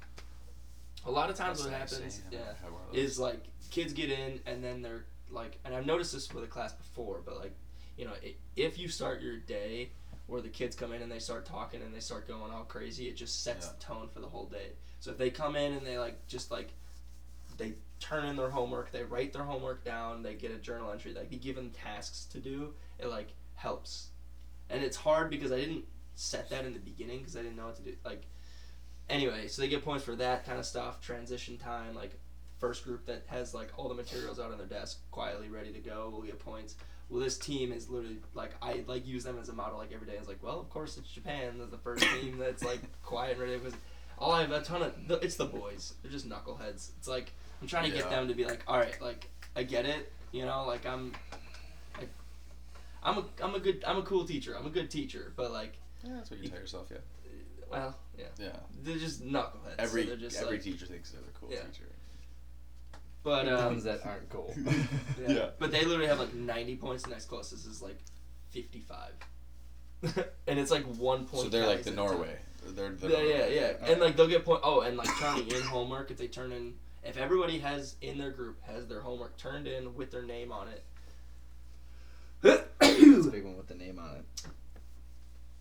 [1.07, 2.21] A lot of times That's what nice, happens?
[2.31, 3.01] I yeah, never had one of those.
[3.05, 6.49] is like kids get in and then they're like, and I've noticed this with a
[6.49, 7.55] class before, but like,
[7.97, 9.91] you know, i if you start your day
[10.27, 13.09] where the kids come in and they start talking and they start going all crazy,
[13.09, 13.73] it just sets Yeah.
[13.79, 14.73] the tone for the whole day.
[15.01, 16.71] So if they come in and they like just like
[17.57, 21.13] they turn in their homework, they write their homework down, they get a journal entry,
[21.15, 24.09] like they give them tasks to do, it like helps.
[24.69, 25.85] And it's hard because I didn't
[26.17, 27.95] set that in the beginning because I didn't know what to do.
[28.05, 28.25] Like,
[29.09, 31.01] anyway, so they get points for that kind of stuff.
[31.01, 32.19] Transition time, like
[32.59, 35.79] first group that has like all the materials out on their desk, quietly ready to
[35.79, 36.75] go, will get points.
[37.09, 40.07] Well, this team is literally like I like use them as a model like every
[40.07, 40.15] day.
[40.19, 41.59] It's like, well, of course it's Japan.
[41.59, 43.75] They're the first team that's like quiet and ready because
[44.19, 45.95] all I have a ton of the- it's the boys.
[46.03, 46.91] They're just knuckleheads.
[46.99, 49.87] It's like I'm trying to get them to be like, all right, like I get
[49.87, 51.13] it, you know, like I'm,
[51.97, 52.11] like
[53.05, 54.57] I'm a I'm a good I'm a cool teacher.
[54.59, 56.89] I'm a good teacher, but like, Yeah, that's what you tell yourself.
[56.91, 56.99] Yeah.
[57.71, 58.57] well, yeah, Yeah.
[58.83, 59.77] they're just knuckleheads.
[59.79, 61.61] Every so just every like, teacher thinks they're a cool Yeah.
[61.71, 61.85] teacher.
[63.27, 64.55] But the um, ones that aren't cool.
[65.21, 65.29] yeah.
[65.29, 65.47] Yeah.
[65.59, 67.03] But they literally have like 90 points.
[67.03, 67.99] The next closest is like
[68.51, 69.11] 55,
[70.47, 71.43] and it's like one point.
[71.43, 72.07] So they're like the at time.
[72.07, 72.37] Norway.
[72.69, 73.63] They're, they're Yeah, yeah, yeah.
[73.63, 73.91] Alright.
[73.91, 74.61] And like they'll get point.
[74.63, 76.75] Oh, and like turning in homework if they turn in.
[77.03, 80.69] If everybody has in their group has their homework turned in with their name on
[80.69, 80.85] it.
[82.43, 84.25] That's a it, big one with the name on it.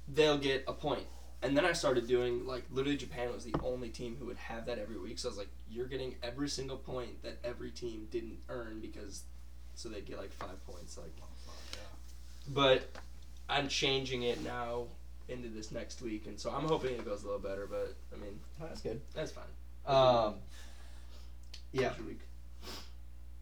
[0.07, 1.07] they'll get a point.
[1.45, 4.65] And then I started doing like literally Japan was the only team who would have
[4.65, 5.19] that every week.
[5.19, 9.23] So I was like, you're getting every single point that every team didn't earn because,
[9.75, 10.97] so they get like five points.
[10.97, 11.13] Like,
[12.47, 12.89] but
[13.47, 14.85] I'm changing it now
[15.29, 17.67] into this next week, and so I'm hoping it goes a little better.
[17.67, 18.99] But I mean, Oh, that's good.
[19.13, 19.43] that's fine.
[19.85, 20.35] Um,
[21.71, 21.91] yeah.
[22.07, 22.21] Week.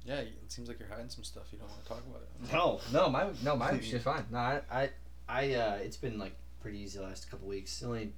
[0.06, 1.44] Yeah, it seems like you're hiding some stuff.
[1.54, 2.52] You don't want to talk about it.
[2.54, 4.26] No, no, my no, my week's just fine.
[4.30, 4.90] No, I, I,
[5.30, 7.78] I uh, it's been like pretty easy the last couple weeks.
[7.80, 8.14] The only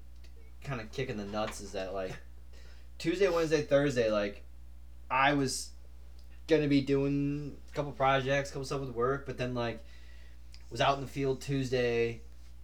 [0.63, 2.15] kind of kicking the nuts is that like
[2.99, 4.43] Tuesday, Wednesday, Thursday, like
[5.09, 5.71] I was
[6.47, 9.83] gonna be doing a couple projects, a couple stuff with work, but then like
[10.69, 12.21] was out in the field Tuesday,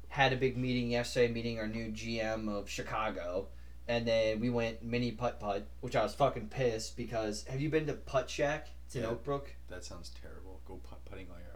[0.08, 3.48] had a big meeting yesterday, meeting our new GM of Chicago.
[3.88, 7.70] And then we went mini putt putt, which I was fucking pissed because have you
[7.70, 8.68] been to Putt Shack?
[8.86, 9.10] It's in Yeah.
[9.10, 9.48] Oakbrook.
[9.70, 10.62] That sounds terrible.
[10.66, 11.51] Go putt putting all work.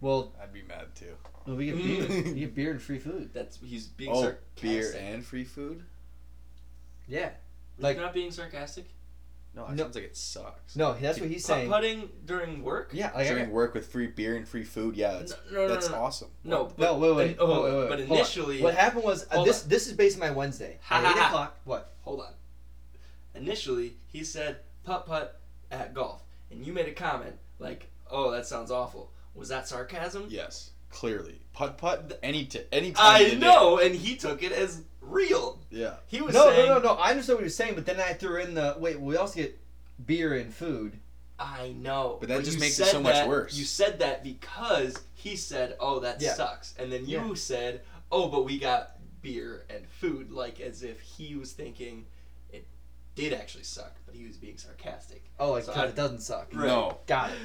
[0.00, 1.14] Well, I'd be mad too.
[1.46, 2.22] Well, we get beer.
[2.24, 3.30] we get beer and free food.
[3.34, 4.62] That's he's being Oh, sarcastic.
[4.62, 5.84] beer and free food?
[7.06, 7.30] Yeah.
[7.78, 8.86] Like- not being sarcastic.
[9.52, 9.82] No, it No.
[9.82, 10.76] sounds like it sucks.
[10.76, 11.68] No, that's what he's saying.
[11.68, 12.90] putting during work.
[12.92, 15.74] Yeah, like, During work with free beer and free food, yeah, that's No, no, no,
[15.74, 15.96] that's no.
[15.96, 16.28] awesome.
[16.44, 18.16] No, but, no, wait, wait, oh, wait, wait, wait, but hold on.
[18.18, 19.64] initially, what happened was uh, this.
[19.64, 19.68] on.
[19.68, 20.78] This is based on my Wednesday.
[20.82, 21.58] Ha, At ha, eight o'clock.
[21.64, 21.94] What?
[22.02, 22.32] hold on.
[23.34, 25.40] Initially, he said putt putt
[25.72, 30.26] at golf, and you made a comment like, "Oh, that sounds awful." Was that sarcasm?
[30.28, 31.40] Yes, clearly.
[31.52, 33.36] Putt putt any t- any time I day.
[33.38, 35.58] know, and he took it as real.
[35.70, 35.94] Yeah.
[36.06, 36.94] He was No, saying, no, no, no.
[36.94, 39.00] I understand what you're saying, but then I threw in the wait.
[39.00, 39.58] We also get
[40.04, 40.98] beer and food.
[41.38, 42.18] I know.
[42.20, 43.54] But that just you makes it said so much that- worse.
[43.56, 46.34] You said that because he said, "Oh, that Yeah.
[46.34, 47.34] sucks," and then you Yeah.
[47.34, 47.80] said,
[48.12, 52.06] "Oh, but we got beer and food," like as if he was thinking it
[53.14, 55.24] did actually suck, but he was being sarcastic.
[55.38, 56.48] Oh, like So 'cause I- it doesn't suck.
[56.54, 56.66] Right.
[56.66, 56.98] No.
[57.06, 57.36] Got it.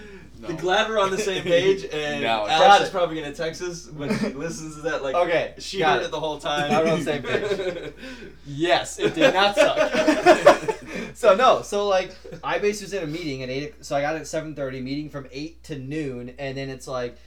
[0.41, 0.47] No.
[0.49, 2.91] The glad we're on the same page, and No, Alex is it.
[2.91, 5.01] probably gonna text us when she listens to that.
[5.03, 6.05] Like, Okay, she got heard it.
[6.05, 6.69] it the whole time.
[6.71, 7.93] Now we're on the same page.
[8.47, 10.75] Yes, it did not suck.
[11.13, 13.83] so no, so like I basically was in a meeting at eight.
[13.83, 14.81] So I got at seven thirty.
[14.81, 17.17] Meeting from eight to noon, and then it's like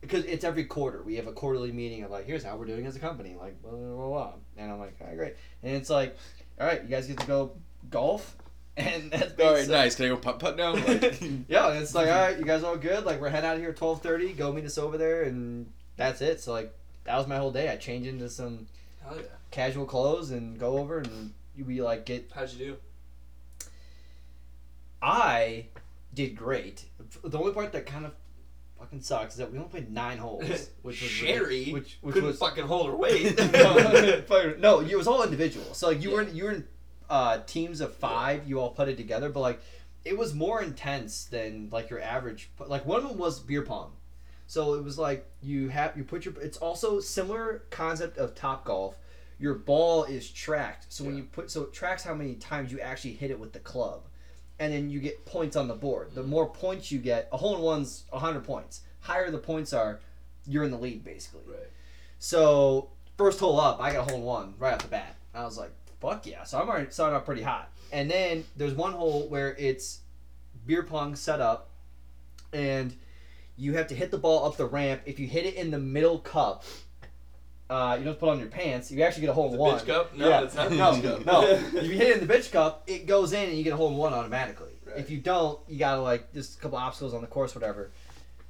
[0.00, 1.02] because it's every quarter.
[1.02, 3.36] We have a quarterly meeting of like here's how we're doing as a company.
[3.38, 4.32] Like blah blah blah, blah.
[4.56, 5.36] and I'm like all right great.
[5.62, 6.16] And it's like
[6.60, 7.52] all right, you guys get to go
[7.92, 8.36] golf,
[8.76, 9.94] and that's All right, basically- nice.
[9.94, 10.72] Can I go putt putt now?
[10.74, 13.04] Like, yeah, it's like, all right, you guys all good?
[13.04, 14.32] Like, we're heading out of here twelve thirty.
[14.32, 16.40] Go meet us over there, and that's it.
[16.40, 16.74] So like,
[17.04, 17.68] that was my whole day.
[17.68, 18.66] I change into some
[19.14, 19.22] yeah!
[19.50, 21.32] casual clothes and go over, and
[21.64, 22.30] we like get.
[22.34, 22.76] How'd you do?
[25.00, 25.66] I
[26.14, 26.84] did great.
[27.24, 28.12] The only part that kind of
[28.78, 30.44] fucking sucks is that we only played nine holes,
[30.82, 33.36] which was Sherry which which couldn't was fucking hold her weight.
[33.52, 35.74] no, no, it was all individual.
[35.74, 36.16] So like you Yeah.
[36.16, 36.68] were in, you were in
[37.12, 38.48] uh, teams of five.
[38.48, 39.60] You all put it together, but like
[40.04, 42.50] it was more intense than like your average.
[42.58, 43.92] Like one of them was beer pong.
[44.46, 46.34] So it was like you have you put your.
[46.40, 48.96] It's also similar concept of top golf.
[49.38, 50.86] Your ball is tracked.
[50.92, 51.20] So when Yeah.
[51.22, 54.02] you put so it tracks how many times you actually hit it with the club,
[54.58, 56.14] and then you get points on the board.
[56.14, 58.80] The more points you get, a hole in one's hundred points.
[59.00, 60.00] Higher the points are,
[60.46, 61.42] you're in the lead basically.
[61.48, 61.70] right.
[62.18, 65.16] So first hole up, I got a hole in one right off the bat.
[65.34, 66.42] I was like, fuck yeah!
[66.44, 67.70] So I'm already starting off pretty hot.
[67.92, 70.00] And then there's one hole where it's
[70.66, 71.70] beer pong set up,
[72.52, 72.94] and
[73.56, 75.02] you have to hit the ball up the ramp.
[75.06, 76.64] If you hit it in the middle cup,
[77.70, 78.90] uh, you don't put on your pants.
[78.90, 79.78] You actually get a hole in The one.
[79.78, 80.16] bitch cup?
[80.16, 80.40] No, Yeah.
[80.40, 81.26] not the no, cup.
[81.26, 81.42] no.
[81.80, 83.76] If you hit it in the bitch cup, it goes in and you get a
[83.76, 84.72] hole in one automatically.
[84.86, 84.96] Right.
[84.98, 87.90] If you don't, you gotta like just a couple obstacles on the course, whatever.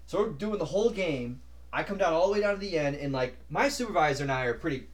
[0.06, 1.40] So we're doing the whole game.
[1.72, 4.32] I come down all the way down to the end, and like my supervisor and
[4.32, 4.86] I are pretty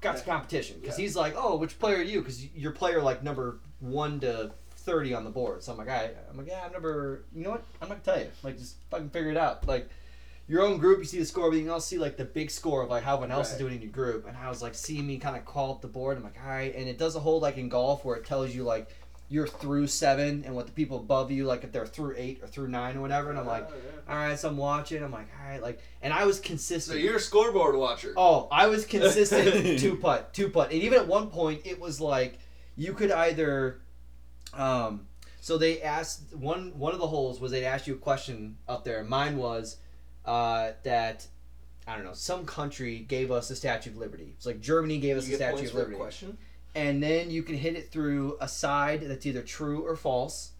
[0.00, 1.02] got some competition because Yeah.
[1.04, 5.12] he's like, "Oh, which player are you?" Because your player like number one to thirty
[5.14, 5.62] on the board.
[5.62, 7.62] So I'm like, "I," I'm like, "Yeah, I'm number." You know what?
[7.82, 8.30] I'm not gonna tell you.
[8.42, 9.66] Like, just fucking figure it out.
[9.68, 9.88] Like,
[10.48, 12.50] your own group, you see the score, but you can also see like the big
[12.50, 14.26] score of like how everyone else is doing in your group.
[14.26, 16.16] And I was like, seeing me kind of call up the board.
[16.16, 16.74] I'm like, all right.
[16.74, 18.88] And it does a whole like in golf where it tells you like
[19.32, 22.48] you're through seven and what the people above you like if they're through eight or
[22.48, 23.30] through nine or whatever.
[23.30, 24.12] And I'm like, Oh, yeah.
[24.12, 24.36] all right.
[24.36, 25.02] So I'm watching.
[25.02, 25.62] I'm like, all right.
[25.62, 26.98] Like, and I was consistent.
[26.98, 28.12] so you're a scoreboard watcher.
[28.16, 32.00] Oh, I was consistent two putt, two putt, and even at one point it was
[32.00, 32.38] like
[32.76, 33.80] you could either,
[34.52, 35.06] um,
[35.40, 38.84] so they asked one one of the holes was they asked you a question up
[38.84, 39.02] there.
[39.04, 39.76] Mine was,
[40.24, 41.26] uh, that
[41.86, 44.32] I don't know some country gave us the Statue of Liberty.
[44.36, 46.38] It's like Germany gave us You the get Statue points of for a Liberty, question.
[46.74, 50.52] And then you can hit it through a side that's either true or false,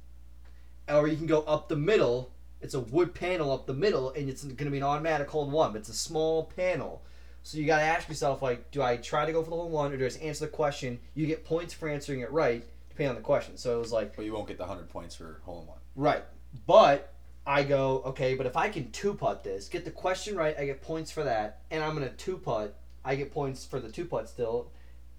[0.88, 2.32] or you can go up the middle.
[2.60, 5.44] It's a wood panel up the middle, and it's going to be an automatic hole
[5.44, 5.72] in one.
[5.72, 7.02] But it's a small panel,
[7.42, 9.66] so you got to ask yourself like, do I try to go for the hole
[9.66, 10.98] in one, or do I just answer the question?
[11.14, 13.56] You get points for answering it right, depending on the question.
[13.56, 14.16] So it was like.
[14.16, 15.78] But you won't get the hundred points for hole in one.
[15.96, 16.24] Right.
[16.66, 17.14] But
[17.46, 20.66] I go, okay, but if I can two putt this, get the question right, I
[20.66, 24.04] get points for that, and I'm gonna two putt, I get points for the two
[24.04, 24.70] putt still.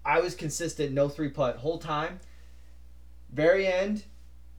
[0.04, 2.20] I was consistent, no three putt whole time.
[3.32, 4.04] Very end,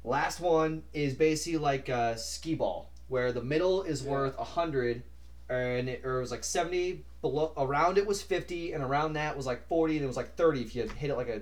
[0.03, 4.12] last one is basically like a skee ball, where the middle is Yeah.
[4.12, 5.03] worth a hundred,
[5.49, 7.03] and it, or it was like seventy.
[7.21, 10.36] Below around it was fifty, and around that was like forty, and it was like
[10.36, 11.41] thirty if you hit it like a,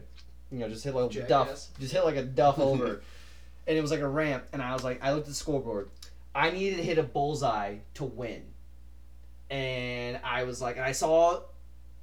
[0.52, 1.48] you know, just hit like a duff,
[1.80, 3.02] just hit like a duff over
[3.68, 5.88] and it was like a ramp and i was like i looked at the scoreboard
[6.34, 8.42] i needed to hit a bullseye to win
[9.52, 11.40] and i was like and i saw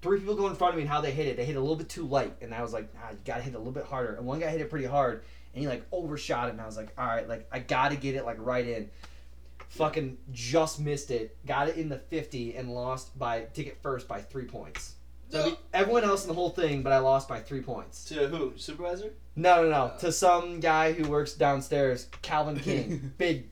[0.02, 1.58] three people go in front of me and how they hit it they hit it
[1.58, 3.58] a little bit too light and i was like ah, you gotta hit it a
[3.58, 5.22] little bit harder and one guy hit it pretty hard
[5.54, 8.14] and he like overshot it and i was like all right like i gotta get
[8.14, 8.88] it like right in
[9.70, 14.20] fucking just missed it got it in the 50 and lost by ticket first by
[14.20, 14.94] three points
[15.30, 18.28] so beat everyone else in the whole thing but i lost by three points To
[18.28, 18.52] who?
[18.56, 19.12] Supervisor?
[19.36, 19.92] no, no, no.
[19.94, 19.98] Oh.
[20.00, 23.48] To some guy who works downstairs, Calvin King, big,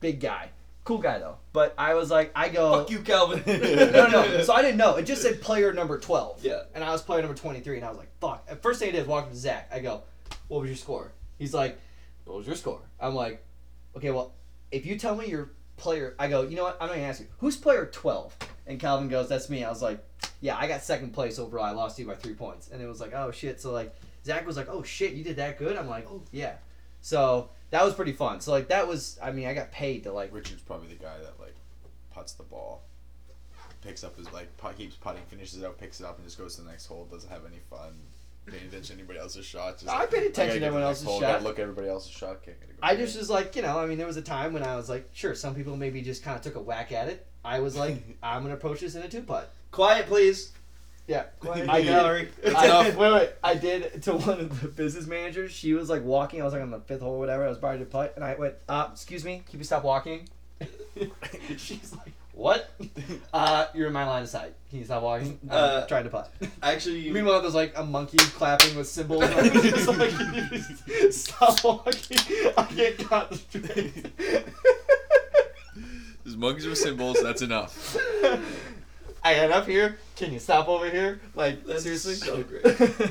[0.00, 0.48] big guy,
[0.84, 1.36] cool guy though.
[1.52, 3.42] But I was like, I go, Fuck you, Calvin.
[3.92, 4.42] no, no.
[4.42, 4.96] So I didn't know.
[4.96, 6.44] It just said player number twelve.
[6.44, 6.62] Yeah.
[6.74, 8.46] And I was player number twenty three, and I was like, fuck.
[8.48, 9.70] At first thing I did was walk up to Zach.
[9.72, 10.02] I go,
[10.48, 11.12] what was your score?
[11.38, 11.78] He's like,
[12.24, 12.80] what was your score?
[13.00, 13.44] I'm like,
[13.96, 14.34] okay, well,
[14.70, 16.76] if you tell me your player, I go, you know what?
[16.80, 17.26] I'm not gonna ask you.
[17.38, 18.36] Who's player twelve?
[18.66, 19.64] And Calvin goes, that's me.
[19.64, 20.02] I was like,
[20.40, 21.64] yeah, I got second place overall.
[21.64, 22.68] I lost to you by three points.
[22.68, 23.60] And it was like, oh shit.
[23.60, 25.76] So like, Zach was like, oh shit, you did that good.
[25.76, 26.54] I'm like, oh yeah.
[27.00, 28.40] So that was pretty fun.
[28.40, 30.32] So like that was, I mean, I got paid to like.
[30.32, 31.56] Richard's probably the guy that like
[32.14, 32.82] puts the ball,
[33.80, 36.38] picks up his like putt, keeps putting, finishes it out, picks it up, and just
[36.38, 37.08] goes to the next hole.
[37.10, 37.94] Doesn't have any fun.
[38.44, 39.78] Paying attention to anybody else's shot.
[39.78, 41.32] Just, I paid attention gotta everyone else's hole, shot.
[41.32, 42.30] Gotta look at everybody else's shot.
[42.36, 44.52] Okay, gotta go I just was like, you know, I mean, there was a time
[44.52, 47.08] when I was like, sure, some people maybe just kind of took a whack at
[47.08, 47.26] it.
[47.44, 49.54] I was like, I'm gonna approach this in a two putt.
[49.70, 50.52] Quiet, please.
[51.08, 52.28] Yeah, Quiet, I gallery.
[52.46, 53.30] I, wait, wait.
[53.42, 55.50] I did to one of the business managers.
[55.50, 56.40] She was like walking.
[56.40, 57.44] I was like on the fifth hole or whatever.
[57.44, 60.28] I was about to putt, and I went, uh, "Excuse me, can you stop walking?"
[61.56, 62.70] She's like, "What?"
[63.34, 64.52] Uh, you're in my line of sight.
[64.70, 65.38] Can you stop walking?
[65.44, 66.30] I'm Uh, trying to putt.
[66.62, 69.22] Actually, you, Meanwhile, there's like a monkey clapping with cymbals.
[69.24, 70.58] And I'm just like, "Can you
[71.00, 72.18] just stop walking.
[72.56, 74.06] I can't concentrate.
[76.24, 77.20] There's monkeys with cymbals.
[77.22, 77.96] That's enough.
[79.24, 79.98] I got up here.
[80.16, 81.20] Can you stop over here?
[81.34, 82.14] Like That's seriously?
[82.14, 82.64] so great.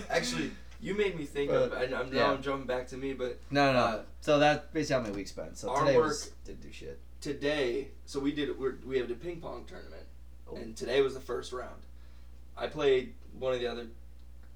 [0.09, 1.71] actually, you made me think of.
[1.73, 2.23] And I'm, yeah.
[2.23, 3.79] now I'm jumping back to me, but no, no.
[3.79, 5.57] Uh, so that's basically how my week spent.
[5.57, 6.99] So our today work- was didn't do shit.
[7.21, 8.57] today, so we did.
[8.59, 10.03] We're, we have a ping pong tournament,
[10.49, 10.55] Oh.
[10.57, 11.81] and today was the first round.
[12.57, 13.87] I played one of the other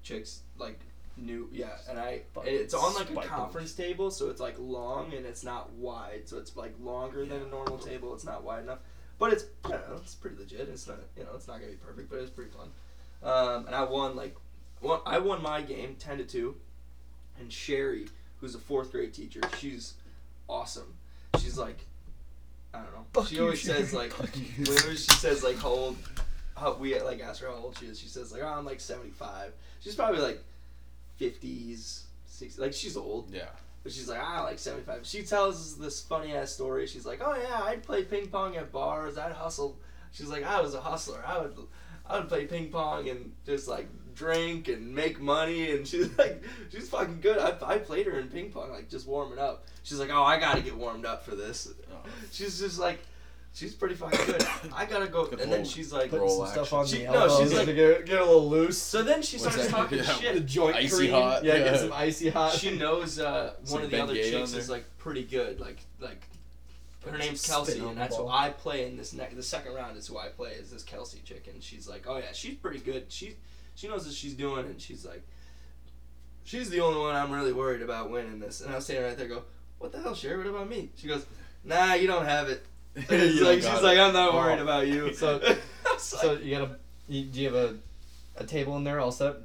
[0.02, 0.78] chicks, like
[1.16, 2.20] new, yeah, and I.
[2.36, 6.22] And it's on like a conference table, so it's like long and it's not wide,
[6.26, 8.12] so it's like longer than a normal table.
[8.14, 8.80] It's not wide enough,
[9.18, 10.68] but it's don't know, it's pretty legit.
[10.68, 12.68] It's not you know it's not gonna be perfect, but it's pretty fun.
[13.22, 14.36] Um, and I won like,
[14.80, 16.56] one, I won my game ten to two,
[17.38, 18.08] and Sherry,
[18.40, 19.94] who's a fourth grade teacher, she's
[20.48, 20.94] awesome.
[21.40, 21.78] She's like,
[22.74, 23.06] I don't know.
[23.12, 23.78] Fuck she you, always Sherry.
[23.78, 25.96] says like, whenever she says like how old,
[26.56, 27.98] how we like ask her how old she is.
[27.98, 29.52] She says like, oh, I'm like seventy five.
[29.80, 30.42] She's probably like
[31.16, 32.58] fifties, sixties.
[32.60, 33.48] Like she's old, Yeah.
[33.86, 35.06] But she's like, ah, like seventy five.
[35.06, 36.88] She tells this funny ass story.
[36.88, 39.16] She's like, oh yeah, I'd play ping pong at bars.
[39.16, 39.78] I'd hustle.
[40.10, 41.22] She's like, I was a hustler.
[41.24, 41.56] I would,
[42.04, 45.70] I would play ping pong and just like drink and make money.
[45.70, 47.38] And she's like, she's fucking good.
[47.38, 49.66] I, I played her in ping pong, like just warming up.
[49.84, 51.72] She's like, oh, I gotta get warmed up for this.
[52.32, 52.98] She's just like,
[53.56, 54.46] she's pretty fucking good.
[54.74, 55.26] I gotta go.
[55.26, 57.56] And then she's like, Good Putting some stuff on She- the no, elbows she's to
[57.66, 58.80] like- get, get a little loose.
[58.80, 59.76] so then she What's starts that?
[59.76, 60.04] talking Yeah.
[60.04, 60.46] The shit.
[60.46, 61.10] joint Icy cream.
[61.12, 61.42] hot.
[61.44, 61.64] Yeah, Yeah.
[61.64, 62.52] get some icy hot.
[62.52, 65.24] She knows uh, Some one of the Ben other Gay on chicks is like pretty
[65.24, 65.58] good.
[65.58, 66.20] Like like
[67.04, 68.32] her Put name's some Kelsey, on and the that's who ball.
[68.32, 69.34] I play in this next.
[69.36, 72.18] The second round is who I play is this Kelsey chick, and she's like, oh
[72.18, 73.06] yeah, she's pretty good.
[73.08, 73.36] She
[73.74, 75.22] she knows what she's doing, and she's like,
[76.44, 78.60] she's the only one I'm really worried about winning this.
[78.60, 79.42] And I was standing right there, go,
[79.78, 80.36] what the hell, Sherry?
[80.38, 80.90] What about me?
[80.96, 81.26] She goes,
[81.64, 82.64] nah, you don't have it.
[82.96, 83.98] And it's like don't like.
[83.98, 85.12] I'm not worried about you.
[85.14, 86.76] So- I like- So you got a?
[87.08, 87.76] You, do you have a,
[88.38, 89.36] a table in there all set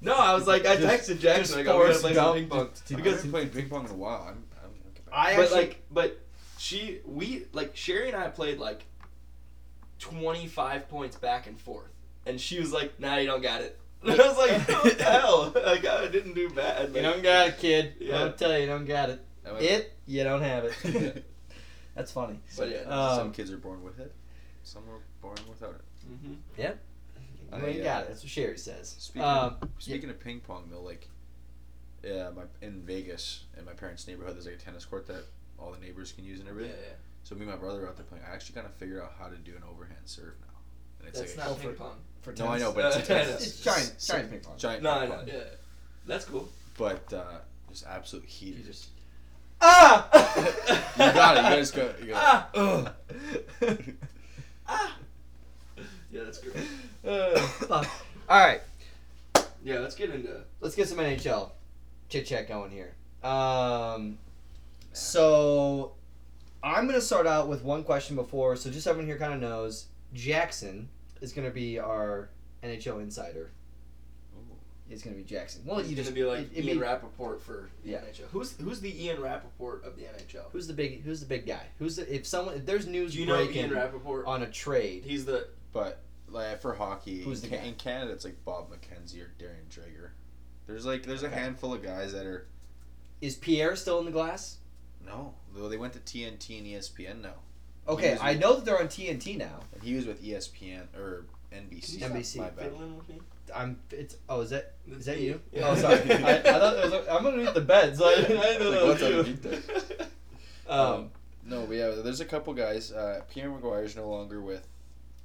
[0.00, 1.42] no, I was like, I Just- texted Jackson.
[1.44, 2.68] just I go, we gotta play some dump ping pong.
[2.86, 4.22] to- I haven't played ping pong in a while.
[4.28, 5.14] I'm, I'm gonna get back.
[5.14, 6.20] I but actually, like, but
[6.58, 8.84] she, we like Sherry and I played like
[9.98, 11.90] twenty five points back and forth,
[12.26, 15.04] and she was like, "Nah, you don't got it." And I was like, "What the
[15.04, 15.52] hell?
[15.54, 17.94] Like, I didn't do bad." you Like, don't got it, kid.
[18.00, 18.20] Yeah.
[18.20, 19.20] I'll tell you, you don't got it.
[19.60, 21.24] It, you don't have it.
[21.94, 22.40] That's funny.
[22.56, 24.12] But yeah, Uh, Some kids are born with it.
[24.64, 25.80] some were born without it.
[26.10, 26.34] Mm-hmm.
[26.60, 26.64] You
[27.68, 28.08] ain't I, got uh, it.
[28.08, 28.96] That's what Sherry says.
[28.98, 31.08] Speaking Um, speaking of ping pong though, like,
[32.02, 35.24] yeah, my in Vegas in my parents' neighborhood, there's like a tennis court that
[35.58, 36.72] all the neighbors can use and everything.
[36.72, 36.88] yeah.
[36.88, 36.94] yeah.
[37.22, 38.24] So me and my brother are out there playing.
[38.30, 40.58] I actually kind of figured out how to do an overhand serve now,
[40.98, 41.96] and it's That's like not Oh, ping for- pong.
[42.22, 43.42] for No, I know, but it's a tennis.
[43.46, 44.58] It's giant, giant ping pong.
[44.58, 44.82] giant.
[44.82, 45.16] No, ping I know.
[45.20, 45.28] pong.
[45.28, 45.34] Yeah,
[46.06, 46.48] that's cool.
[46.76, 47.38] But uh,
[47.70, 48.56] just absolute heat.
[48.56, 48.88] You just
[49.60, 50.08] Ah!
[50.96, 51.42] You got it.
[51.44, 51.94] You guys go.
[52.00, 52.92] You got Ah!
[54.68, 54.96] ah.
[56.12, 56.56] Yeah, that's great.
[57.04, 57.84] Uh.
[58.30, 58.62] All right,
[59.62, 60.40] Yeah, let's get into.
[60.62, 61.50] let's get some NHL
[62.08, 62.94] chit chat going here.
[63.22, 64.16] Um,
[64.94, 65.92] so
[66.62, 69.88] I'm gonna start out with one question before, so just everyone here kind of knows.
[70.14, 70.88] Jackson
[71.20, 72.30] is gonna be our
[72.62, 73.50] NHL insider.
[74.94, 74.96] Ooh.
[74.96, 75.62] It's gonna be Jackson.
[75.66, 77.98] Well, He's you gonna just be like it- it'd Ian be- Rapoport for the Yeah.
[78.04, 78.26] NHL.
[78.32, 80.48] Who's who's the Ian Rapoport of the NHL?
[80.52, 81.02] Who's the big?
[81.02, 81.66] Who's the big guy?
[81.78, 84.26] Who's the, if someone if there's news Do you know breaking Ian Rapoport?
[84.26, 85.04] on a trade?
[85.04, 87.68] He's the But like for hockey, Who's in, the Ca- guy?
[87.68, 90.10] in Canada, it's like Bob McKenzie or Darren Dreger.
[90.66, 91.32] There's like there's Okay.
[91.34, 92.46] a handful of guys that are
[93.20, 94.58] Is Pierre still in the glass?
[95.04, 95.34] no.
[95.54, 97.34] Though they went to TNT and ESPN now,
[97.86, 99.60] Okay, I with- know that they're on TNT now.
[99.72, 101.98] and he was with ESPN or NBC.
[102.00, 102.38] NBC.
[102.38, 102.72] My bad.
[103.46, 103.94] Fiddling with me.
[103.94, 103.98] I'm.
[104.00, 104.16] It's.
[104.28, 104.72] Oh, is that?
[104.86, 105.40] That's that you?
[105.52, 105.68] Yeah.
[105.68, 105.98] Oh, sorry.
[106.10, 107.08] I, I thought it was.
[107.08, 109.18] I'm underneath the bed, so I, I didn't know Like, that what's was you.
[109.18, 110.10] underneath
[110.68, 111.10] Um,
[111.46, 112.90] No, but yeah, there's a couple guys.
[112.92, 114.66] Uh, Pierre McGuire is no longer with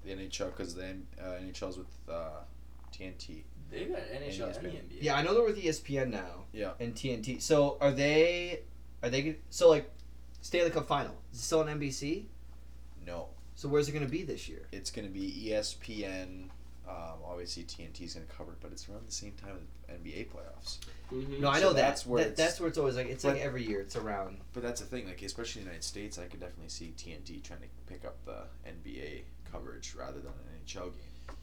[0.05, 2.41] the NHL because the uh, NHL's with uh,
[2.93, 3.43] TNT.
[3.71, 4.71] They got NHL and ESPN.
[4.71, 4.97] NBA.
[5.01, 6.45] yeah, I know they're with ESPN now.
[6.51, 6.71] Yeah.
[6.79, 7.41] And TNT.
[7.41, 8.61] So are they?
[9.03, 9.21] Are they?
[9.21, 9.89] good- So like,
[10.41, 12.25] Stanley Cup final is it still on NBC?
[13.05, 14.67] No, So where's it going to be this year?
[14.71, 16.49] it's going to be ESPN.
[16.89, 19.55] Um, obviously, is going to cover it, but it's around the same time
[19.89, 20.79] as NBA playoffs.
[21.11, 21.39] Mhm.
[21.39, 21.81] No, I So know that.
[21.81, 23.95] that's where That- it's- that's where it's always like it's But- like every year it's
[23.95, 24.39] around.
[24.53, 27.41] But that's the thing, like especially in the United States, I could definitely see TNT
[27.41, 31.35] trying to pick up the NBA coverage rather than an NHL game.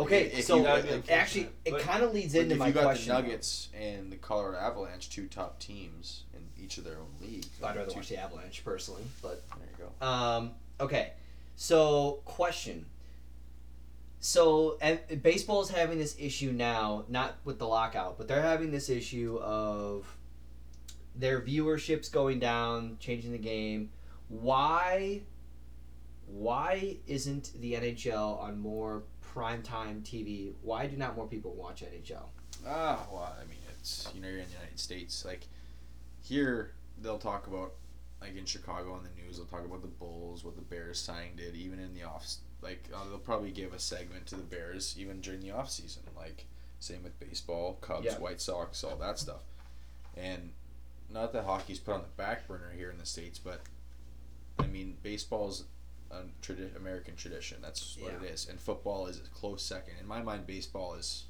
[0.00, 2.58] Okay, If so you That'd be got- actually it kind of leads Like, into if
[2.60, 3.08] my you got question.
[3.08, 7.46] the Nuggets and the Colorado Avalanche, two top teams in each of their own league.
[7.62, 10.06] I'd rather two- watch the Avalanche personally, but There you go.
[10.06, 11.14] Um, okay,
[11.56, 12.86] so question.
[14.20, 18.72] So and baseball is having this issue now, not with the lockout, but they're having
[18.72, 20.06] this issue of
[21.14, 23.90] their viewership's going down, changing the game.
[24.28, 25.22] Why?
[26.26, 29.04] Why isn't the NHL on more
[29.34, 30.52] primetime TV?
[30.62, 32.24] Why do not more people watch NHL?
[32.66, 35.24] Ah, well, I mean, it's you know you're in the United States.
[35.24, 35.46] Like
[36.22, 37.72] here, they'll talk about
[38.20, 41.36] like in Chicago on the news, they'll talk about the Bulls, what the Bears signing
[41.36, 42.26] did, even in the off.
[42.62, 46.02] Like uh, they'll probably give a segment to the Bears even during the off season.
[46.16, 46.46] Like
[46.80, 48.18] same with baseball, Cubs, Yeah.
[48.18, 49.42] White Sox, all that stuff.
[50.16, 50.50] And
[51.10, 53.60] not that hockey's put on the back burner here in the states, but
[54.58, 55.64] I mean baseball's
[56.10, 57.58] a tradi- American tradition.
[57.62, 58.18] That's what Yeah.
[58.28, 59.94] it is, and football is a close second.
[60.00, 61.24] In my mind, baseball has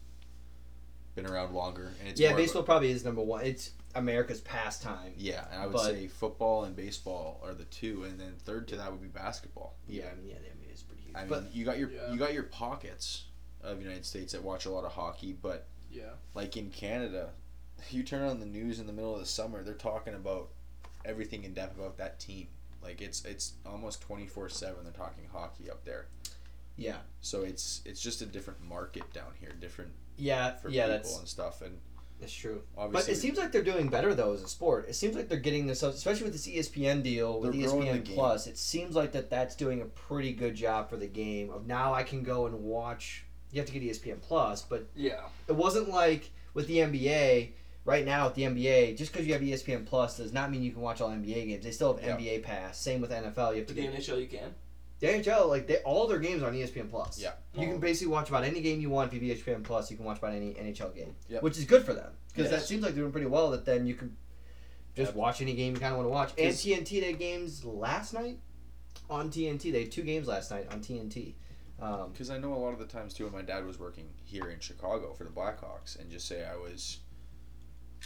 [1.14, 3.44] been around longer, and it's yeah, of a- baseball probably is number one.
[3.44, 5.14] It's America's pastime.
[5.16, 8.68] yeah, and I would but- say football and baseball are the two, and then third
[8.68, 9.74] to that would be basketball.
[9.88, 11.07] Yeah, yeah, the NBA is pretty huge.
[11.18, 12.12] I mean, but you got your Yeah.
[12.12, 13.24] you got your pockets
[13.62, 16.10] of United States that watch a lot of hockey, but Yeah.
[16.34, 17.30] like in Canada,
[17.90, 20.50] you turn on the news in the middle of the summer, they're talking about
[21.04, 22.48] everything in depth about that team.
[22.82, 24.84] Like it's it's almost twenty four seven.
[24.84, 26.06] They're talking hockey up there,
[26.76, 30.98] yeah, so it's it's just a different market down here, different yeah, for yeah, people
[30.98, 31.60] that's and stuff.
[31.60, 31.78] And
[32.20, 32.62] that's true.
[32.76, 34.86] obviously, But it seems like they're doing better though as a sport.
[34.88, 38.04] It seems like they're getting this, especially with this ESPN deal with ESPN.
[38.14, 38.46] Plus.
[38.46, 41.50] It seems like that that's doing a pretty good job for the game.
[41.50, 43.24] Of now I can go and watch.
[43.52, 45.20] You have to get ESPN Plus, but Yeah.
[45.46, 47.52] it wasn't like with the NBA.
[47.84, 50.72] Right now with the NBA, just because you have ESPN Plus does not mean you
[50.72, 51.64] can watch all NBA games.
[51.64, 52.16] They still have Yeah.
[52.16, 52.78] NBA Pass.
[52.78, 53.52] Same with NFL.
[53.52, 54.54] You have to the get NHL you can.
[55.00, 55.48] The NHL.
[55.48, 57.20] Like they, all their games are on ESPN Plus.
[57.20, 57.32] Yeah.
[57.54, 59.90] You can basically watch about any game you want if you have ESPN Plus.
[59.90, 61.42] You can watch about any NHL game, Yep.
[61.42, 63.50] which is good for them because that seems like they're doing pretty well.
[63.50, 64.16] That then you can
[64.96, 66.32] just watch any game you kind of want to watch.
[66.38, 68.38] And TNT they had games last night
[69.10, 69.72] on TNT.
[69.72, 71.34] They had two games last night on TNT.
[71.80, 74.08] Um, Because I know a lot of the times too, when my dad was working
[74.24, 76.98] here in Chicago for the Blackhawks, and just say I was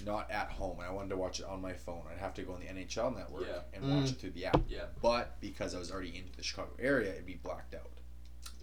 [0.05, 2.43] not at home and I wanted to watch it on my phone, I'd have to
[2.43, 3.61] go on the NHL network Yeah.
[3.74, 4.01] and Mm.
[4.01, 4.62] watch it through the app.
[4.68, 4.86] Yeah.
[5.03, 7.90] But because I was already into the Chicago area, it'd be blacked out.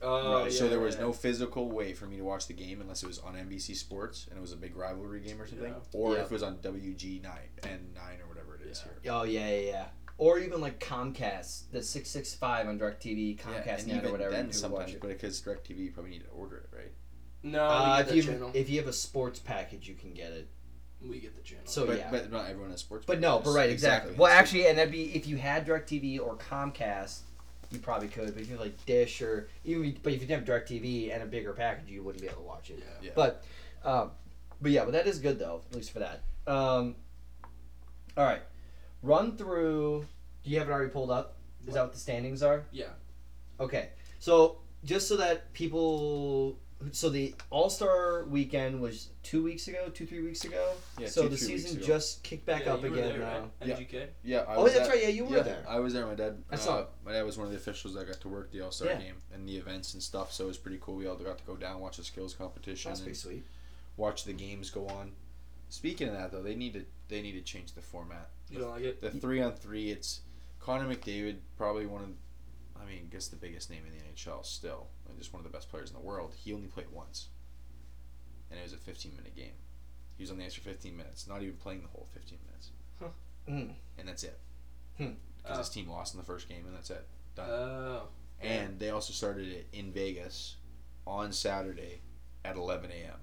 [0.01, 1.01] Oh, yeah, so there was yeah.
[1.01, 4.27] no physical way for me to watch the game unless it was on NBC Sports
[4.29, 5.79] and it was a big rivalry game or something, Yeah.
[5.93, 6.21] or Yeah.
[6.21, 8.91] if it was on WG nine and nine or whatever it is Yeah.
[9.03, 9.11] here.
[9.13, 9.85] oh yeah, yeah, yeah.
[10.17, 13.99] Or even like Comcast, the six six five on Directv, Yeah, Comcast and Net or
[13.99, 14.31] even whatever.
[14.31, 15.01] then you could sometimes, watch it.
[15.01, 16.91] but because Directv, you probably need to order it, right?
[17.43, 18.51] No, Uh, if you the channel.
[18.53, 20.49] if you have a sports package, you can get it.
[21.07, 21.63] We get the channel.
[21.65, 22.07] So but, yeah.
[22.11, 23.05] but not everyone has sports.
[23.05, 24.13] But no, but right, exactly.
[24.17, 27.19] Well, actually, and that'd be if you had DirecTV or Comcast,
[27.71, 28.33] you probably could.
[28.33, 31.23] But if you have like Dish or even, but if you didn't have Directv and
[31.23, 32.79] a bigger package, you wouldn't be able to watch it.
[32.79, 33.07] Yeah.
[33.07, 33.11] Yeah.
[33.15, 33.43] But,
[33.83, 34.11] um,
[34.61, 36.23] but yeah, but that is good though, at least for that.
[36.47, 36.95] Um,
[38.17, 38.41] all right,
[39.03, 40.05] run through.
[40.43, 41.35] Do you have it already pulled up?
[41.67, 42.63] Is that what the standings are?
[42.71, 42.85] Yeah.
[43.59, 43.89] Okay,
[44.19, 46.57] so just so that people,
[46.91, 50.71] so the All Star weekend was two weeks ago, two three weeks ago.
[50.97, 51.87] Yeah, so two, the three weeks season ago.
[51.87, 53.39] just kicked back Yeah, up you were again there, now.
[53.39, 53.51] right?
[53.65, 53.75] Yeah.
[53.75, 54.07] MGK.
[54.23, 55.03] Yeah, I Oh, was that's at- right.
[55.03, 55.65] Yeah, you were yeah, there.
[55.67, 56.05] I was there.
[56.05, 56.41] My dad.
[56.49, 56.87] I uh, saw it.
[57.05, 58.99] My dad was one of the officials that got to work the All Star Yeah.
[58.99, 60.31] game and the events and stuff.
[60.31, 60.95] So it was pretty cool.
[60.95, 63.45] We all got to go down, watch the skills competition, That's and pretty sweet.
[63.97, 65.11] watch the games go on.
[65.69, 68.29] Speaking of that, though, they need to they need to change the format.
[68.49, 69.01] You don't like it?
[69.01, 70.21] The three on three, it's
[70.59, 72.09] Connor McDavid, probably one of,
[72.81, 75.49] I mean, I guess the biggest name in the NHL still, and just one of
[75.51, 76.33] the best players in the world.
[76.35, 77.27] He only played once,
[78.49, 79.53] and it was a 15 minute game.
[80.17, 82.71] He was on the ice for 15 minutes, not even playing the whole 15 minutes,
[83.47, 83.73] Mm.
[83.97, 84.39] and that's it.
[84.97, 85.13] Hmm.
[85.37, 85.59] Because Oh.
[85.59, 87.07] his team lost in the first game, and that's it.
[87.35, 87.49] Done.
[87.49, 88.07] Oh.
[88.41, 90.55] and they also started it in Vegas
[91.07, 92.01] on Saturday
[92.45, 93.19] at 11 a.m.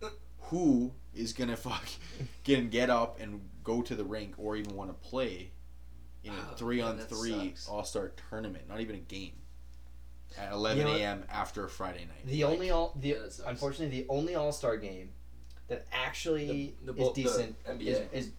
[0.50, 1.86] Who is gonna fuck
[2.44, 5.50] get get up and go to the rink or even want to play
[6.24, 7.54] in a oh, three man, on three.
[7.68, 8.68] All Star tournament?
[8.68, 9.32] Not even a game
[10.38, 11.24] at 11 You know a.m.
[11.30, 12.26] after a Friday night.
[12.26, 13.16] The Like, only all the Yeah,
[13.46, 15.10] unfortunately the only All Star game
[15.68, 17.86] that actually The- the is the decent NBA.
[18.12, 18.30] is, is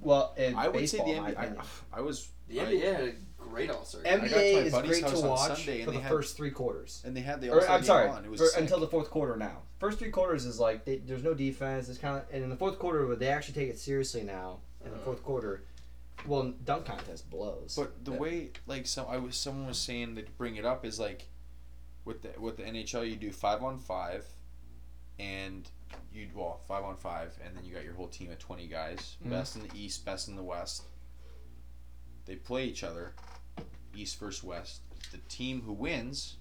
[0.00, 1.06] well in I would baseball.
[1.06, 1.58] say the in NBA.
[1.92, 1.98] I.
[1.98, 4.00] I was The I- NBA had a great All Star.
[4.04, 6.50] I got to my NBA is great to watch Sunday, for the had- first three
[6.50, 7.02] quarters.
[7.04, 8.24] and they had the All Or, Star I'm game sorry, on.
[8.24, 9.36] It was for, until the fourth quarter.
[9.36, 11.88] Now, first three quarters is like they, there's no defense.
[11.88, 14.60] It's kind of and in the fourth quarter they actually take it seriously now.
[14.84, 15.04] In the Uh-huh.
[15.06, 15.64] fourth quarter,
[16.26, 17.74] well, dunk contest blows.
[17.76, 18.18] But the Yeah.
[18.18, 21.28] way like some I was someone was saying to bring it up is like
[22.04, 24.26] with the with the NHL you do five on five
[25.18, 25.68] and
[26.12, 29.16] you well five on five and then you got your whole team of twenty guys
[29.24, 29.30] Mhm.
[29.30, 30.82] best in the east best in the west
[32.26, 33.14] they play each other
[33.94, 34.80] east versus west
[35.12, 36.36] the team who wins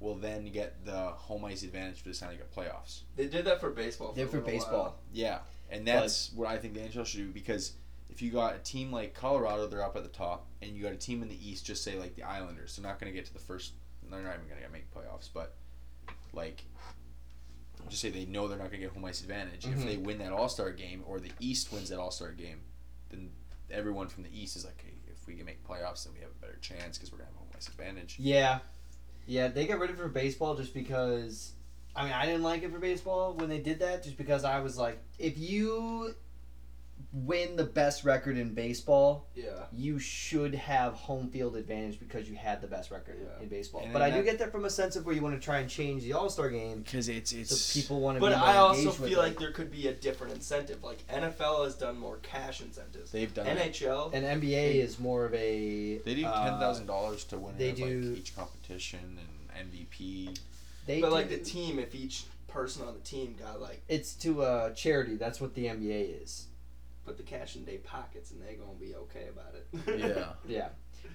[0.00, 3.60] will then get the home ice advantage for the Stanley Cup playoffs They did that
[3.60, 4.12] for baseball.
[4.12, 4.82] They Did a for baseball.
[4.82, 4.98] while.
[5.12, 5.40] yeah
[5.70, 7.72] and that's what I think the NHL should do because
[8.14, 10.92] if you got a team like Colorado, they're up at the top, and you got
[10.92, 13.26] a team in the East, just say like the Islanders, they're not going to get
[13.26, 13.72] to the first.
[14.08, 15.56] They're not even going to make playoffs, but
[16.32, 16.64] like,
[17.88, 19.66] just say they know they're not going to get home ice advantage.
[19.66, 19.84] If Mhm.
[19.86, 22.60] they win that All Star game, or the East wins that All Star game,
[23.10, 23.32] then
[23.70, 26.30] everyone from the East is like, hey, if we can make playoffs, then we have
[26.30, 28.16] a better chance because we're going to have home ice advantage.
[28.20, 28.60] Yeah,
[29.26, 31.52] yeah, they got rid of it for baseball just because.
[31.96, 34.60] I mean, I didn't like it for baseball when they did that, just because I
[34.60, 36.14] was like, if you
[37.14, 39.66] win the best record in baseball, Yeah.
[39.72, 43.40] you should have home field advantage because you had the best record Yeah.
[43.42, 43.82] in baseball.
[43.82, 45.44] And but then I do get that from a sense of where you want to
[45.44, 48.20] try and change the All Star game, Because it's it's so people want to.
[48.20, 49.22] But be more I also engaged with feel it.
[49.22, 50.82] like there could be a different incentive.
[50.82, 53.12] Like NFL has done more cash incentives.
[53.12, 53.46] they've done.
[53.46, 53.58] it.
[53.58, 54.10] NHL.
[54.12, 55.98] and NBA is more of a.
[55.98, 59.18] They do uh, ten thousand dollars to win they do- like each competition
[59.54, 60.36] and MVP.
[60.86, 64.14] They but do, like the team, if each person on the team got like it's
[64.16, 65.14] to a charity.
[65.16, 66.48] That's what the NBA is.
[67.04, 69.66] Put the cash in their pockets and they're gonna be okay about it.
[69.98, 70.32] Yeah.
[70.46, 70.68] Yeah.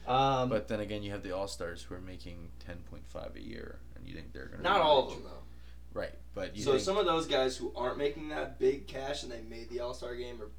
[0.08, 3.36] Um, But then again, you have the All Stars who are making ten point five
[3.36, 6.00] a year, and you think they're gonna Not be all of them though.
[6.00, 6.14] right?
[6.36, 9.32] But you so think, some of those guys who aren't making that big cash and
[9.32, 10.50] they made the All Star game are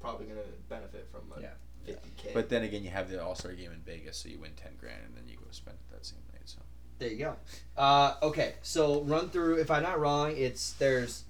[0.00, 1.50] probably gonna benefit from a Yeah.
[1.84, 2.30] fifty k.
[2.34, 4.72] but then again, you have the All Star game in Vegas, so you win ten
[4.78, 6.42] grand, and then you go spend it that same night.
[6.44, 6.58] So
[6.98, 7.36] There you go.
[7.76, 9.58] Uh, okay, so run through.
[9.60, 11.25] If I'm not wrong, it's there's two,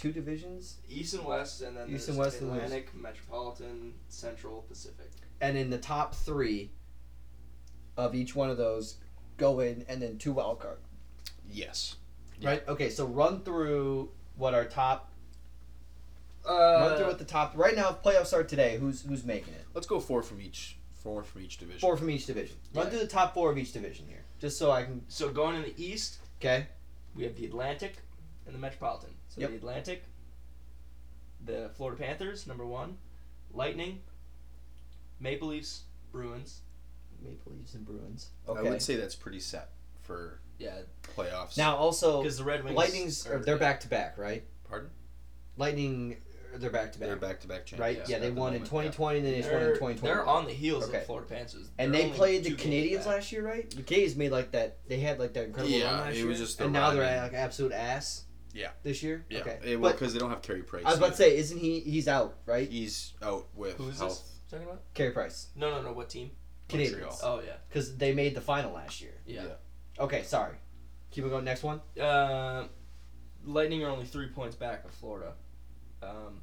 [0.00, 3.92] two divisions, East and West, and then East there's and West, and there's- Atlantic, Metropolitan,
[4.08, 5.10] Central, Pacific.
[5.42, 6.70] and in the top three
[7.98, 8.96] of each one of those
[9.36, 10.78] go in, and then two wild card.
[11.50, 11.96] yes,
[12.42, 12.66] Right.
[12.66, 15.12] Okay, so run through what our top.
[16.48, 17.90] Uh, run through what the top right now.
[17.90, 19.66] If playoffs start today, who's who's making it?
[19.74, 20.78] let's go four from each.
[20.94, 21.80] Four from each division.
[21.80, 22.56] Four from each division.
[22.74, 22.90] Run Yeah.
[22.90, 25.04] through the top four of each division here, just so I can.
[25.08, 26.66] so going in the East, Okay.
[27.14, 27.96] we have the Atlantic
[28.46, 29.10] and the Metropolitan.
[29.28, 29.50] So Yep.
[29.50, 30.04] the Atlantic,
[31.44, 32.98] the Florida Panthers, number one,
[33.52, 34.02] Lightning,
[35.18, 36.62] Maple Leafs, Bruins.
[37.22, 38.30] Maple Leafs and Bruins.
[38.48, 38.60] Okay.
[38.66, 39.70] I would say that's pretty set
[40.00, 40.80] for Yeah,
[41.16, 41.56] playoffs.
[41.56, 42.76] now also because the Red Wings.
[42.76, 44.44] Lightning's are- uh, they're back to back, right?
[44.64, 44.90] pardon?
[45.56, 46.16] Lightning,
[46.54, 47.08] uh, they're back to back.
[47.08, 47.30] They're back.
[47.30, 47.98] back to back champions.
[47.98, 48.08] Right?
[48.08, 49.74] Yeah, at they the won in moment, 2020, and then they just won in They're,
[49.76, 50.14] 2020.
[50.14, 50.94] they're on the heels Okay.
[50.96, 51.68] of the Florida Panthers.
[51.76, 53.68] and They're they played the Canadiens last year, right?
[53.68, 54.78] The Canadiens made like that.
[54.88, 56.26] They had like that incredible Yeah, run last it year.
[56.26, 58.24] was just the and now they're at, like absolute ass.
[58.52, 58.70] Yeah.
[58.82, 59.24] This year.
[59.28, 59.58] Yeah, Okay.
[59.64, 60.84] eh, well, because they don't have Carey Price.
[60.84, 61.80] I was about to say, isn't he?
[61.80, 62.68] He's out, right?
[62.68, 64.10] he's out with Who is health.
[64.20, 64.82] this talking about?
[64.94, 65.92] Carey Price, No, no, no.
[65.92, 66.30] What team?
[66.68, 67.18] Canadiens, Montreal.
[67.22, 69.14] Oh yeah, because they made the final last year.
[69.26, 69.44] yeah.
[69.98, 70.54] Okay, sorry.
[71.10, 71.44] Keep it going.
[71.44, 71.80] Next one.
[72.00, 72.68] Uh,
[73.44, 75.32] Lightning are only three points back of Florida.
[76.02, 76.40] Um,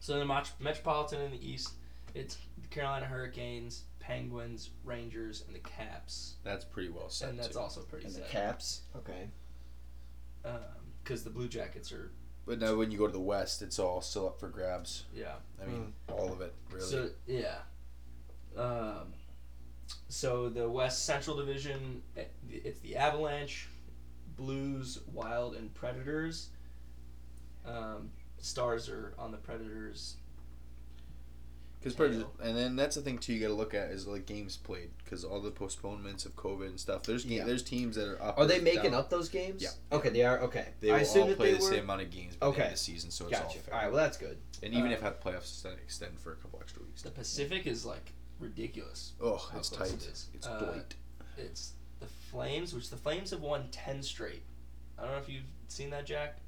[0.00, 1.70] so the Met- Metropolitan in the East,
[2.14, 7.30] It's the Carolina Hurricanes, Penguins, Rangers, and the Caps, That's pretty well set.
[7.30, 7.58] and that's too.
[7.58, 8.28] also pretty And the set.
[8.30, 8.82] Caps.
[8.96, 9.28] Okay.
[11.04, 12.10] Because the Blue Jackets are
[12.46, 15.04] But now when you go to the West, it's all still up for grabs.
[15.14, 15.34] yeah.
[15.62, 16.86] I mean, all of it really.
[16.86, 17.58] So yeah.
[18.56, 19.12] Um,
[20.08, 23.68] so the West Central Division, eh, it's the Avalanche,
[24.36, 26.48] Blues, Wild, and Predators.
[27.66, 30.16] Um, stars are on the Predators.
[31.84, 32.32] Because tail.
[32.42, 33.34] and then that's the thing too.
[33.34, 36.66] You got to look at is like games played because all the postponements of COVID
[36.66, 37.02] and stuff.
[37.02, 37.44] There's ga- Yeah.
[37.44, 38.38] there's teams that are up.
[38.38, 38.94] Are they making down.
[38.94, 39.62] up those games?
[39.62, 39.68] Yeah.
[39.92, 40.40] Okay, they are.
[40.40, 40.68] Okay.
[40.80, 41.70] They I will assume all play the were.
[41.70, 42.62] same amount of games by the Okay.
[42.62, 43.74] end of the season, so it's all fair.
[43.74, 43.92] All right.
[43.92, 44.38] Well, that's good.
[44.62, 47.02] And even Uh, if had playoffs extend, extend for a couple extra weeks.
[47.02, 49.12] The Pacific is like ridiculous.
[49.20, 49.92] Oh, how it's tight.
[49.92, 50.28] it is.
[50.34, 50.94] It's Uh, tight.
[51.36, 54.42] It's the Flames, which the Flames have won ten straight.
[54.98, 56.38] I don't know if you've seen that, Jack.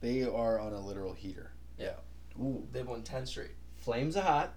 [0.00, 1.52] They are on a literal heater.
[1.78, 1.94] Yeah.
[2.38, 2.66] Ooh.
[2.72, 3.52] They've won ten straight.
[3.88, 4.54] Flames are hot.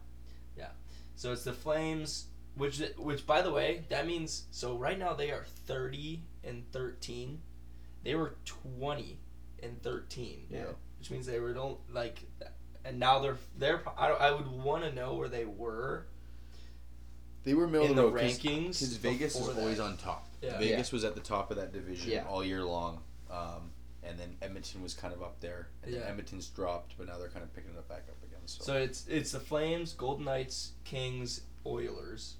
[0.57, 0.67] Yeah.
[1.15, 2.25] So it's the Flames,
[2.55, 7.41] which which by the way, that means so right now they are thirty and thirteen.
[8.03, 9.19] They were twenty
[9.63, 10.47] and thirteen.
[10.49, 10.65] Yeah.
[10.99, 12.19] Which means they were don't like,
[12.83, 13.81] and now they're they're.
[13.97, 16.07] I, don't- I would want to know where they were
[17.43, 18.79] They were middle in the the road rankings.
[18.79, 19.83] because Vegas is always that.
[19.83, 20.27] on top.
[20.41, 20.59] Yeah.
[20.59, 22.25] Vegas was at the top of that division Yeah.
[22.27, 23.01] all year long.
[23.31, 23.71] Um,
[24.03, 26.07] and then Edmonton was kind of up there, and then Yeah.
[26.07, 28.30] Edmonton's dropped, but now they're kind of picking it up back up again.
[28.59, 32.35] So, So it's it's the Flames, Golden Knights, Kings, Oilers,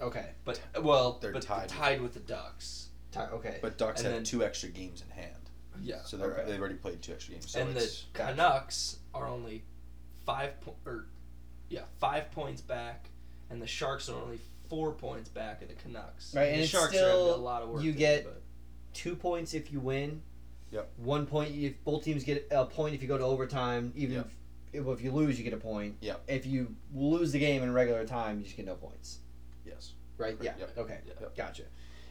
[0.00, 0.30] Okay.
[0.44, 1.68] but well, They're but tied.
[1.68, 2.88] tied with the Ducks.
[3.12, 3.58] Ti- Okay.
[3.62, 5.50] but Ducks and have then- two extra games in hand,
[5.80, 6.02] Yeah.
[6.04, 6.50] so they're, Okay.
[6.50, 7.50] they've already played two extra games.
[7.50, 8.32] So and the it's, Gotcha.
[8.34, 9.64] Canucks are only
[10.24, 11.06] five po- or
[11.68, 13.10] yeah five points back,
[13.50, 14.38] and the Sharks are only
[14.68, 16.34] four points back of the Canucks.
[16.34, 17.82] Right, and the it's Sharks still- have a lot of work.
[17.82, 18.42] you get- do, but-
[18.92, 20.22] Two points if you win.
[20.70, 20.90] Yep.
[20.96, 23.92] One point if both teams get a point if you go to overtime.
[23.94, 24.30] Even Yep.
[24.76, 25.96] If, if you lose, you get a point.
[26.00, 26.14] Yeah.
[26.28, 29.18] If you lose the game in regular time, you just get no points.
[29.64, 30.36] yes, Right.
[30.40, 30.52] Yeah.
[30.58, 30.78] Yep.
[30.78, 30.98] Okay.
[31.06, 31.26] Yeah.
[31.36, 31.62] Gotcha.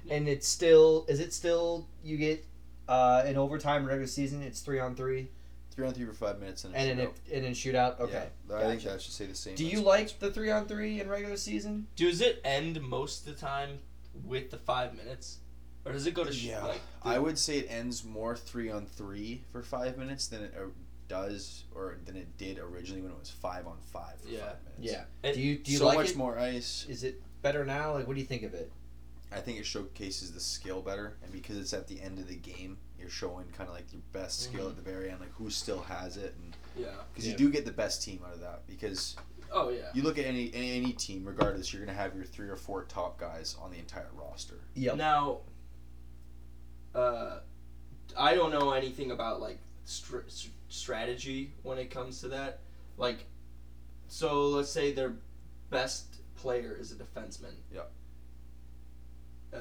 [0.10, 2.46] And it's still is it still you get
[2.88, 5.30] uh in overtime regular season it's three on three
[5.72, 7.12] three on three for five minutes and, and then shootout.
[7.28, 8.00] it, and then shootout.
[8.00, 8.28] Okay.
[8.50, 8.90] Yeah, I think Gotcha.
[8.90, 9.56] that should say the same.
[9.56, 9.88] Do you points.
[9.88, 11.88] like the three on three in regular season?
[11.96, 13.80] Does it end most of the time
[14.24, 15.40] with the five minutes,
[15.84, 16.82] or does it go to Yeah, like?
[17.04, 20.68] I would say it ends more three on three for five minutes than it uh,
[21.08, 24.40] does or than it did originally when it was five on five for Yeah.
[24.50, 24.94] five minutes.
[24.94, 25.04] Yeah.
[25.24, 26.18] And do you do you so like much it?
[26.18, 26.86] more ice.
[26.90, 27.94] Is it better now?
[27.94, 28.72] Like, what do you think of it?
[29.32, 32.36] I think it showcases the skill better, and because it's at the end of the
[32.36, 35.50] game, you're showing kind of like your best skill at the very end, like who
[35.50, 36.92] still has it, and Yeah.
[37.12, 37.32] because Yeah.
[37.34, 38.66] you do get the best team out of that.
[38.68, 39.16] Because
[39.52, 39.90] Oh yeah.
[39.94, 42.84] you look at any, any any team, regardless, you're gonna have your three or four
[42.86, 44.60] top guys on the entire roster.
[44.76, 44.96] Yep.
[44.98, 45.42] Now,
[46.94, 47.40] uh,
[48.18, 52.60] I don't know anything about like str- s- strategy when it comes to that.
[52.98, 53.26] Like,
[54.08, 55.14] so let's say their
[55.70, 57.54] best player is a defenseman.
[57.74, 57.92] Yep.
[59.54, 59.58] Uh,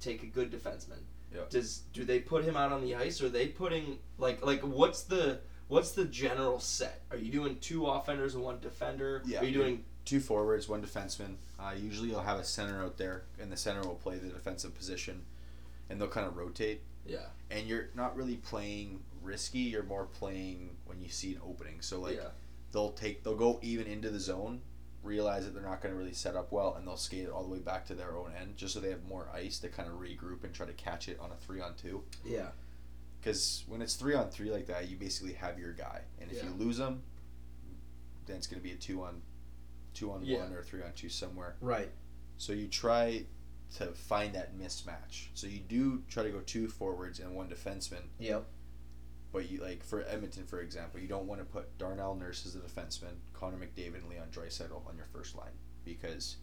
[0.00, 1.00] take a good defenseman.
[1.34, 1.50] Yep.
[1.50, 3.20] Does do they put him out on the ice?
[3.20, 7.02] Or are they putting like like what's the what's the general set?
[7.10, 9.22] Are you doing two offenders and one defender?
[9.26, 9.40] Yeah.
[9.40, 11.36] Are you doing Two forwards, one defenseman.
[11.58, 14.76] Uh, usually, you'll have a center out there, and the center will play the defensive
[14.76, 15.22] position,
[15.88, 16.82] and they'll kind of rotate.
[17.06, 19.60] yeah And you're not really playing risky.
[19.60, 21.80] You're more playing when you see an opening.
[21.80, 22.28] So like yeah
[22.72, 24.60] they'll take they'll go even into the zone,
[25.02, 27.44] realize that they're not going to really set up well, and they'll skate it all
[27.44, 29.88] the way back to their own end, just so they have more ice to kind
[29.88, 32.02] of regroup and try to catch it on a three on two.
[32.24, 32.48] Yeah.
[33.20, 36.38] Because when it's three on three like that, you basically have your guy, and if
[36.38, 36.44] Yeah.
[36.48, 37.02] you lose them,
[38.26, 39.22] then it's going to be a two on,
[39.94, 40.40] two on Yeah.
[40.40, 41.56] one or three on two somewhere.
[41.60, 41.90] Right.
[42.38, 43.24] So you try
[43.76, 45.28] to find that mismatch.
[45.34, 48.02] So you do try to go two forwards and one defenseman.
[48.18, 48.44] Yep.
[49.34, 52.54] But you like for Edmonton, for example, you don't want to put Darnell Nurse as
[52.54, 55.50] the defenseman, Connor McDavid, and Leon Draisaitl on your first line
[55.84, 56.36] because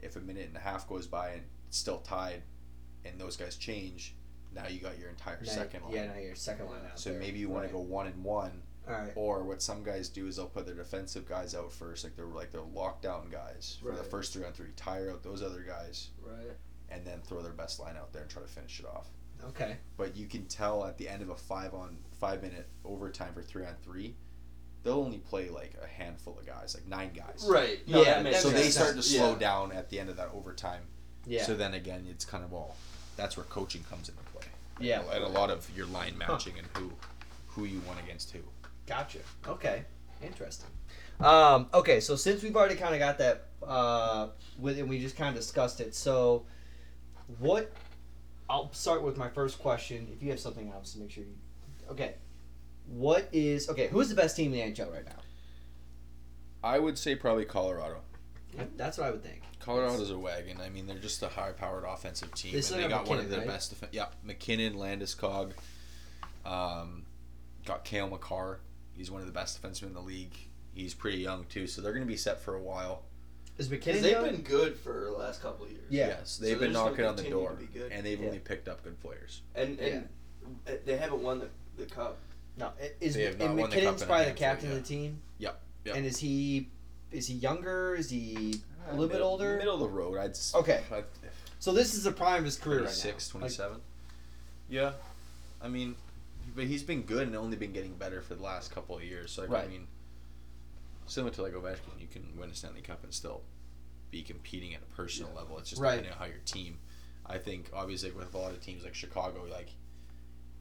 [0.00, 2.42] if a minute and a half goes by and it's still tied,
[3.04, 4.16] and those guys change,
[4.52, 5.92] now you got your entire Now- second line.
[5.94, 6.06] Yeah.
[6.08, 7.20] Now your second line out so there.
[7.20, 7.68] maybe you want Right.
[7.68, 9.12] to go one and one, All right.
[9.14, 12.26] or what some guys do is they'll put their defensive guys out first, like they're
[12.26, 16.10] like they're lockdown guys for the first three on three, tire out those other guys,
[16.20, 16.56] right
[16.88, 19.06] and then throw their best line out there and try to finish it off
[19.48, 19.76] Okay.
[19.96, 23.42] but you can tell at the end of a five on five minute overtime for
[23.42, 24.14] three on three,
[24.82, 27.44] they'll only play like a handful of guys, like nine guys.
[27.48, 28.74] right Yeah, that that So they sense.
[28.74, 29.38] start to slow Yeah.
[29.38, 30.82] down at the end of that overtime.
[31.26, 31.44] Yeah.
[31.44, 32.76] So then again, it's kind of all
[33.16, 34.46] that's where coaching comes into play.
[34.80, 35.02] Yeah.
[35.12, 36.92] And a lot of your line matching and who
[37.48, 38.40] who you want against who.
[38.86, 39.18] Gotcha.
[39.46, 39.84] Okay.
[40.22, 40.70] Interesting.
[41.20, 44.28] Um, okay, so since we've already kind of got that, uh,
[44.58, 45.94] with and we just kind of discussed it.
[45.94, 46.46] So,
[47.38, 47.70] what?
[48.50, 50.08] I'll start with my first question.
[50.12, 51.36] If you have something else, make sure you.
[51.88, 52.14] Okay.
[52.88, 53.86] What is okay?
[53.86, 55.12] Who's the best team in the NHL right now?
[56.62, 58.00] I would say probably Colorado.
[58.76, 59.42] That's what I would think.
[59.60, 60.58] Colorado's a wagon.
[60.60, 63.30] I mean, they're just a high-powered offensive team, They and they got one of MacKinnon,
[63.30, 63.46] the right?
[63.46, 63.80] best.
[63.80, 65.52] Def- yeah, MacKinnon, Landeskog,
[66.44, 67.04] um,
[67.64, 68.60] got Cale Makar.
[68.92, 70.34] He's one of the best defensemen in the league.
[70.74, 73.04] He's pretty young too, so they're going to be set for a while.
[73.60, 74.24] Is Because MacKinnon they've young?
[74.36, 75.84] been good for the last couple of years.
[75.90, 76.06] Yeah.
[76.08, 77.92] Yes, they've they're been knocking on the door, be good.
[77.92, 78.28] and they've Yeah.
[78.28, 79.42] only picked up good players.
[79.54, 80.08] And and
[80.66, 82.16] uh, they haven't won the, the cup.
[82.56, 84.76] No, i- is They have and not won the cup MacKinnon's probably the captain of
[84.76, 85.20] the team.
[85.38, 85.94] Yep, yep.
[85.96, 86.68] And is he
[87.12, 87.94] is he younger?
[87.96, 89.58] Is he a little bit older?
[89.58, 90.16] Middle of the road.
[90.16, 90.82] I'd s- Okay.
[90.90, 91.04] I'd-
[91.58, 93.10] So this is the prime of his career right now.
[93.10, 93.52] 26, Like,
[94.70, 94.92] yeah,
[95.60, 95.96] I mean,
[96.56, 99.30] but he's been good and only been getting better for the last couple of years.
[99.32, 99.86] So like, I mean,
[101.10, 103.42] similar to like Ovechkin, you can win a Stanley Cup and still
[104.10, 105.58] be competing at a personal level.
[105.58, 105.96] It's just Right.
[105.96, 106.78] depending on how your team.
[107.26, 109.70] I think obviously with a lot of teams like Chicago, like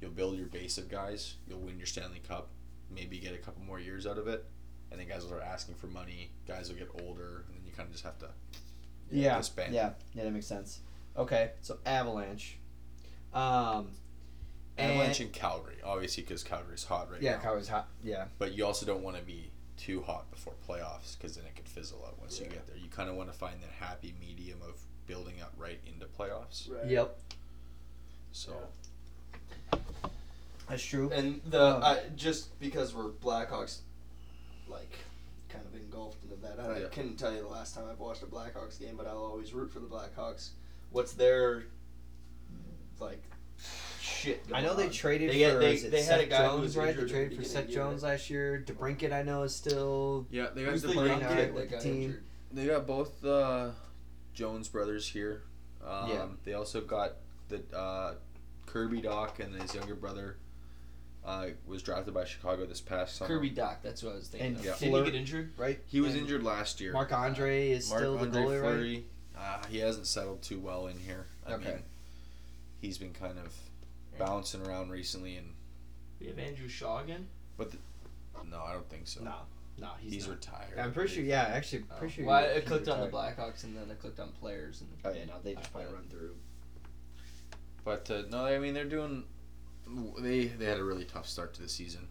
[0.01, 2.49] you'll build your base of guys, you'll win your Stanley Cup,
[2.89, 4.45] maybe get a couple more years out of it,
[4.91, 6.31] and then guys will start asking for money.
[6.47, 8.29] Guys will get older, and then you kind of just have to
[9.11, 9.73] yeah, disband.
[9.73, 10.79] yeah, yeah, that makes sense.
[11.17, 12.57] Okay, so Avalanche.
[13.33, 13.89] Um,
[14.77, 17.41] Avalanche and, and Calgary, obviously, because Calgary's hot right yeah, now.
[17.41, 17.87] Calgary's hot.
[18.03, 21.55] Yeah, But you also don't want to be too hot before playoffs because then it
[21.55, 22.75] could fizzle out once you get there.
[22.77, 26.69] You kind of want to find that happy medium of building up right into playoffs.
[26.69, 26.85] Right.
[26.89, 27.17] yep,
[28.31, 28.51] So
[30.69, 31.09] that's true.
[31.11, 33.79] And the Um, I, just because we're Blackhawks,
[34.67, 34.91] like
[35.47, 36.59] kind of engulfed into that.
[36.59, 36.85] I, Yeah.
[36.85, 39.53] I couldn't tell you the last time I've watched a Blackhawks game, but I'll always
[39.53, 40.49] root for the Blackhawks.
[40.91, 41.65] What's their like
[44.19, 44.43] shit?
[44.47, 46.37] I Going know they traded They for get- they- is it they had a guy
[46.45, 46.87] Jones, was right?
[46.95, 47.79] They traded for beginning Seth of year.
[47.79, 48.63] Jones last year.
[48.67, 51.93] DeBrincat, I know, is still yeah, they got the, the out kid with the team.
[52.03, 52.23] injured?
[52.51, 53.73] they got both the
[54.33, 55.43] Jones brothers here.
[55.85, 56.25] Um, Yeah.
[56.43, 57.13] They also got
[57.49, 58.15] the uh,
[58.65, 60.37] Kirby Dach and his younger brother.
[61.25, 63.27] Uh, was drafted by Chicago this past summer.
[63.27, 63.75] Kirby Dach.
[63.83, 64.47] That's what I was thinking.
[64.47, 64.65] And of.
[64.65, 64.75] Yeah.
[64.79, 65.51] Did he get injured?
[65.57, 65.79] right.
[65.85, 66.93] He was And injured last year.
[66.93, 68.71] Mark Andre is still the Marc-Andre goalie, right?
[68.71, 69.05] Fleury,
[69.37, 71.27] Uh, he hasn't settled too well in here.
[71.45, 71.65] I Okay.
[71.71, 71.83] mean,
[72.81, 73.53] he's been kind of
[74.19, 75.53] bouncing around recently, and
[76.19, 77.27] We have Andrew Shaw again.
[77.57, 77.71] But
[78.49, 79.23] no, I don't think so.
[79.23, 79.33] No,
[79.79, 80.35] no, he's, he's, not.
[80.35, 80.79] retired.
[80.79, 81.23] I'm pretty sure.
[81.23, 81.95] Yeah, actually, Oh.
[81.97, 82.25] pretty sure.
[82.25, 83.07] well, he- I he clicked on the.
[83.07, 86.07] Blackhawks and then I clicked on players and Oh yeah, no, they just probably run
[86.09, 86.35] through.
[87.83, 89.23] But uh, no, I mean they're doing.
[90.19, 92.07] They they had a really tough start to the season.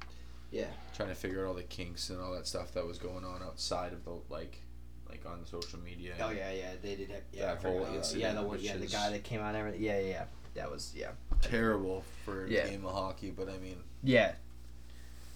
[0.51, 0.67] Yeah.
[0.97, 3.43] Trying to figure out all the kinks and all that stuff that was going on
[3.43, 4.61] outside of the like,
[5.09, 6.15] like on social media.
[6.21, 7.11] Oh yeah, yeah, they did.
[7.11, 7.87] Have, yeah, That I forgot.
[7.87, 9.49] whole Uh, yeah, the one, yeah, the guy that came out.
[9.49, 9.83] and Everything.
[9.83, 10.25] Yeah, yeah, yeah.
[10.59, 11.11] That was yeah.
[11.41, 12.67] Terrible for a Yeah.
[12.67, 14.35] game of hockey, but I mean, Yeah.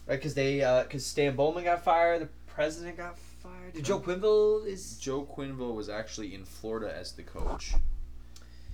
[0.09, 3.73] Right, because they, uh, because Stan Bowman got fired, the president got fired.
[3.75, 7.75] Did Joe Quenneville is Joe Quenneville was actually in Florida as the coach,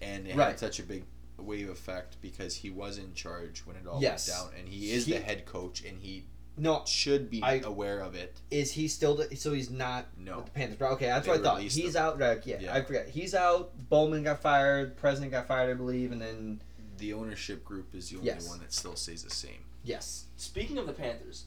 [0.01, 0.49] and it Right.
[0.49, 1.05] had such a big
[1.37, 4.27] wave effect because he was in charge when it all Yes.
[4.29, 6.25] went down, and he is He- the head coach, and he
[6.59, 6.83] no?
[6.87, 8.41] should be I- aware of it.
[8.51, 9.15] Is he still?
[9.17, 10.77] The, so he's not No, with the Panthers.
[10.79, 11.57] Bro, okay, that's They what I thought.
[11.59, 12.03] released He's him.
[12.03, 12.19] out.
[12.19, 12.75] Right, yeah, Yeah.
[12.75, 13.09] I forget.
[13.09, 13.73] He's out.
[13.89, 14.97] Bowman got fired.
[14.97, 16.61] President got fired, I believe, and then
[16.99, 18.49] the ownership group is the only Yes.
[18.49, 19.65] one that still stays the same.
[19.85, 21.45] yes, Speaking of the Panthers,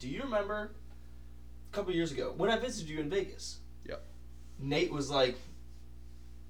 [0.00, 0.72] do you remember
[1.70, 3.58] a couple years ago when I visited you in Vegas?
[3.86, 4.02] Yep.
[4.58, 5.36] Nate was like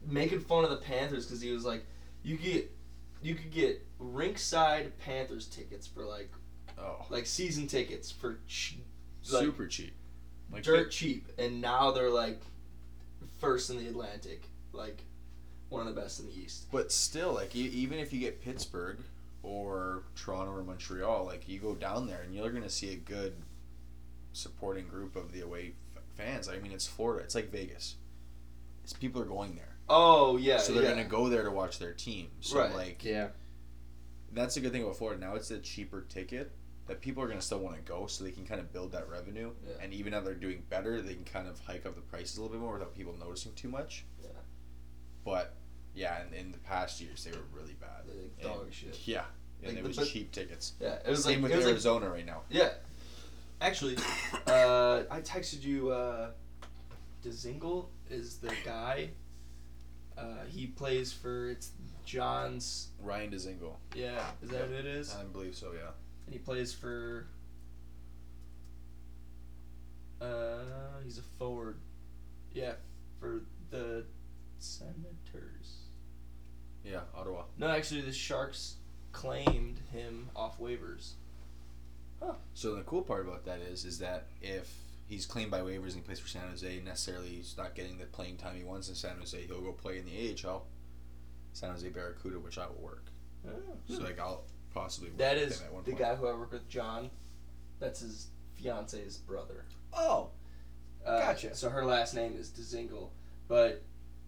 [0.06, 1.84] making fun of the Panthers because he was like,
[2.22, 2.70] you get,
[3.22, 6.30] you could get rinkside Panthers tickets for like
[6.78, 8.78] Oh, like season tickets for ch-
[9.30, 9.94] like, super cheap.
[10.52, 12.40] Like dirt cheap, and now they're like
[13.40, 15.02] first in the Atlantic, like
[15.68, 16.66] one of the best in the East.
[16.70, 18.98] But still, like e- even if you get Pittsburgh
[19.42, 23.34] or Toronto or Montreal, like you go down there and you're gonna see a good
[24.32, 26.48] supporting group of the away f- fans.
[26.48, 27.24] I mean, it's Florida.
[27.24, 27.96] It's like Vegas.
[28.82, 30.90] It's people are going there, Oh yeah, so they're yeah.
[30.90, 32.28] gonna go there to watch their team.
[32.40, 32.74] So Right.
[32.74, 33.28] like yeah,
[34.32, 35.20] that's a good thing about Florida.
[35.20, 36.52] Now it's a cheaper ticket
[36.86, 39.08] that people are gonna still want to go, so they can kind of build that
[39.08, 39.50] revenue.
[39.66, 39.82] Yeah.
[39.82, 42.42] And even though they're doing better, they can kind of hike up the prices a
[42.42, 44.04] little bit more without people noticing too much.
[44.22, 44.28] Yeah.
[45.24, 45.54] But
[45.94, 48.02] yeah, in, in the past years they were really bad.
[48.06, 48.98] Like And- shit.
[49.06, 49.24] Yeah,
[49.62, 50.72] and Like it was but- cheap tickets.
[50.80, 52.42] Yeah, it was Same like with it was like Arizona right now.
[52.50, 52.70] Yeah.
[53.60, 53.96] Actually,
[54.46, 55.90] uh, I texted you.
[55.90, 56.30] Uh,
[57.24, 59.08] Dzingel is the guy.
[60.18, 61.70] Uh, he plays for it's
[62.04, 62.88] John's.
[63.00, 63.74] Ryan Dzingel.
[63.94, 65.14] Yeah, is that what it is?
[65.14, 65.72] I believe so.
[65.72, 65.90] Yeah.
[66.26, 67.26] And he plays for.
[70.20, 71.78] Uh, he's a forward.
[72.52, 72.74] Yeah,
[73.20, 74.04] for the
[74.58, 75.78] Senators.
[76.84, 77.44] Yeah, Ottawa.
[77.58, 78.76] No, actually, the Sharks
[79.12, 81.12] claimed him off waivers.
[82.54, 84.72] So the cool part about that is, is that if
[85.06, 88.06] he's claimed by waivers and he plays for San Jose, necessarily he's not getting the
[88.06, 89.38] playing time he wants in San Jose.
[89.46, 90.64] He'll go play in the AHL,
[91.52, 93.04] San Jose Barracuda, which I will work.
[93.46, 93.50] Oh.
[93.88, 94.44] So like I'll
[94.74, 96.02] possibly work That with is him at one the point.
[96.02, 97.10] guy who I work with, John.
[97.80, 99.64] That's his fiance's brother.
[99.92, 100.30] Oh,
[101.06, 101.54] Uh, Gotcha.
[101.54, 103.10] So her last name is Dzingel,
[103.48, 103.82] but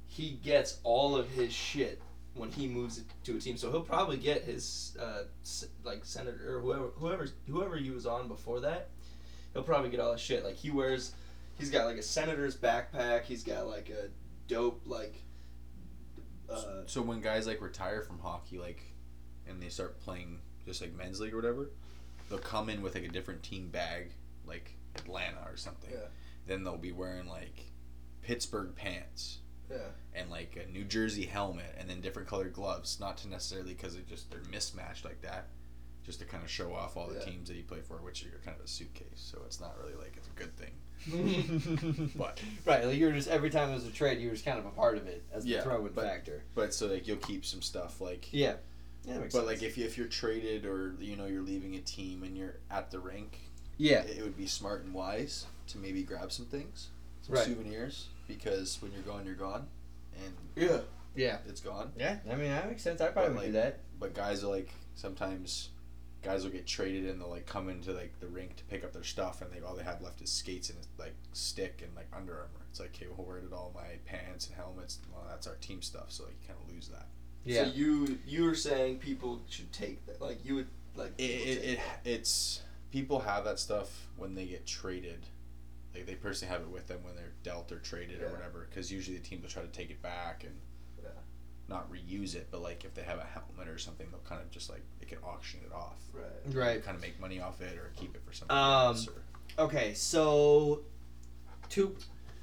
[0.06, 2.00] he gets all of his shit
[2.34, 3.56] when he moves to a team.
[3.56, 8.04] So he'll probably get his uh, s- like senator or whoever whoever whoever he was
[8.06, 8.90] on before that.
[9.54, 10.44] He'll probably get all his shit.
[10.44, 11.12] Like he wears,
[11.58, 13.22] he's got like a senator's backpack.
[13.24, 14.08] He's got like a
[14.48, 15.14] dope like.
[16.48, 18.80] Uh, so when guys like retire from hockey, like,
[19.48, 21.70] and they start playing just like men's league or whatever,
[22.28, 24.10] they'll come in with like a different team bag,
[24.46, 25.90] like Atlanta or something.
[25.92, 26.06] Yeah.
[26.46, 27.64] Then they'll be wearing like
[28.22, 29.38] Pittsburgh pants
[29.70, 29.76] yeah.
[30.14, 32.98] and like a New Jersey helmet and then different colored gloves.
[33.00, 35.48] Not to necessarily because they just they're mismatched like that,
[36.04, 37.24] just to kind of show off all the Yeah.
[37.24, 39.06] teams that you play for, which are kind of a suitcase.
[39.16, 40.72] So it's not really like it's a good thing.
[42.16, 44.44] But right, like you were just every time there was a trade, you were just
[44.46, 46.42] kind of a part of it as the Yeah, throw-in but- factor.
[46.54, 48.54] but so like you'll keep some stuff like Yeah,
[49.06, 49.48] yeah, that makes But sense.
[49.48, 52.56] like if you, if you're traded or you know you're leaving a team and you're
[52.70, 53.38] at the rink,
[53.78, 56.88] yeah, it, it would be smart and wise to maybe grab some things,
[57.22, 57.44] some Right.
[57.44, 59.66] souvenirs, because when you're gone, you're gone,
[60.24, 60.80] and Yeah.
[61.14, 61.92] yeah, it's gone.
[61.98, 62.18] yeah.
[62.30, 63.00] I mean that makes sense.
[63.00, 63.78] I probably But, would do that.
[63.98, 65.70] But guys are like sometimes
[66.22, 68.92] guys will get traded and they'll like come into like the rink to pick up
[68.92, 72.08] their stuff and they all they have left is skates and like stick and like
[72.12, 72.66] Under Armour.
[72.70, 74.98] It's like, okay, well, where did all my pants and helmets?
[75.12, 77.06] Well, that's our team stuff, so like, you kind of lose that.
[77.46, 80.66] Yeah, So you you were saying people should take that, like you would
[80.96, 81.12] like.
[81.18, 85.24] it, people it, it it's people have that stuff when they get traded
[85.94, 88.26] like they personally have it with them when they're dealt or traded Yeah.
[88.26, 90.54] or whatever because usually the team will try to take it back and
[91.02, 91.10] Yeah.
[91.68, 94.50] not reuse it but like if they have a helmet or something they'll kind of
[94.50, 96.54] just like they can auction it off Right.
[96.54, 96.84] right.
[96.84, 98.62] kind of make money off it or keep it for something Um,
[98.96, 99.22] else or,
[99.58, 100.82] Okay, so
[101.68, 101.96] two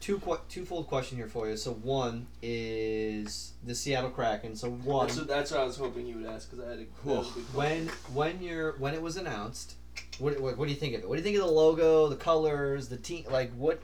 [0.03, 1.55] two qu- twofold question here for you.
[1.55, 4.53] So one is the Seattle Kraken.
[4.57, 6.79] So one That's what, that's what I was hoping you would ask because I had
[6.79, 8.13] a, that was a good when question.
[8.15, 9.75] when you're when it was announced,
[10.19, 11.07] what, what what do you think of it?
[11.09, 13.23] What do you think of the logo, the colors, the team?
[13.31, 13.81] Like what?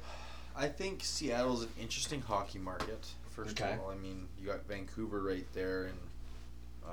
[0.58, 3.76] i think seattle's an interesting hockey market first Okay.
[3.76, 5.98] of all i mean you got vancouver right there and
[6.86, 6.92] um,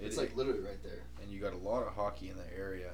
[0.00, 0.06] Yeah.
[0.06, 1.02] it's it- like literally right there.
[1.20, 2.92] and you got a lot of hockey in the area.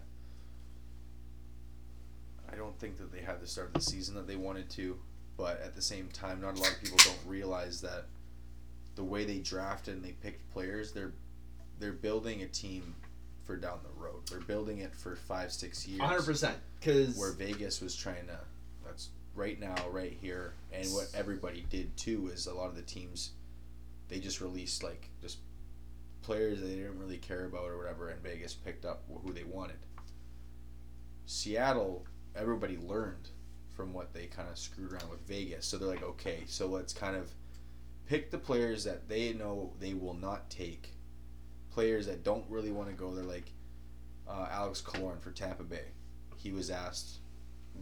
[2.53, 4.99] I don't think that they had the start of the season that they wanted to,
[5.41, 8.05] but at the same time, not a lot of people don't realize that
[8.95, 11.15] the way they drafted and they picked players, they're
[11.79, 12.95] they're building a team
[13.47, 14.21] for down the road.
[14.29, 16.03] They're building it for five, six years.
[16.03, 16.59] Hundred percent.
[16.79, 18.39] Because Where Vegas was trying to,
[18.85, 22.83] that's right now, right here, and what everybody did too is a lot of the
[22.83, 23.31] teams,
[24.09, 25.39] they just released like just
[26.21, 29.79] players they didn't really care about or whatever, and Vegas picked up who they wanted.
[31.25, 32.05] Seattle,
[32.37, 33.31] everybody learned
[33.81, 36.93] from what they kind of screwed around with Vegas, so they're like, okay, so let's
[36.93, 37.31] kind of
[38.05, 40.91] pick the players that they know they will not take,
[41.71, 43.15] players that don't really want to go.
[43.15, 43.53] They're like
[44.29, 45.87] uh, Alex Killorn for Tampa Bay.
[46.37, 47.21] He was asked,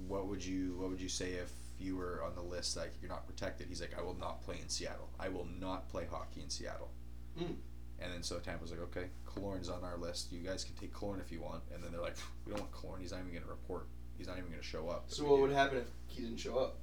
[0.06, 3.10] "What would you What would you say if you were on the list like you're
[3.10, 5.08] not protected?" He's like, "I will not play in Seattle.
[5.18, 6.92] I will not play hockey in Seattle."
[7.36, 7.56] Mm.
[7.98, 10.30] And then so Tampa's like, "Okay, Killorn's on our list.
[10.30, 12.72] You guys can take Killorn if you want." And then they're like, "We don't want
[12.72, 13.00] Killorn.
[13.00, 13.88] He's not even going to report.
[14.18, 16.38] He's not even going to show up." So what do." would happen if he didn't
[16.38, 16.76] show up?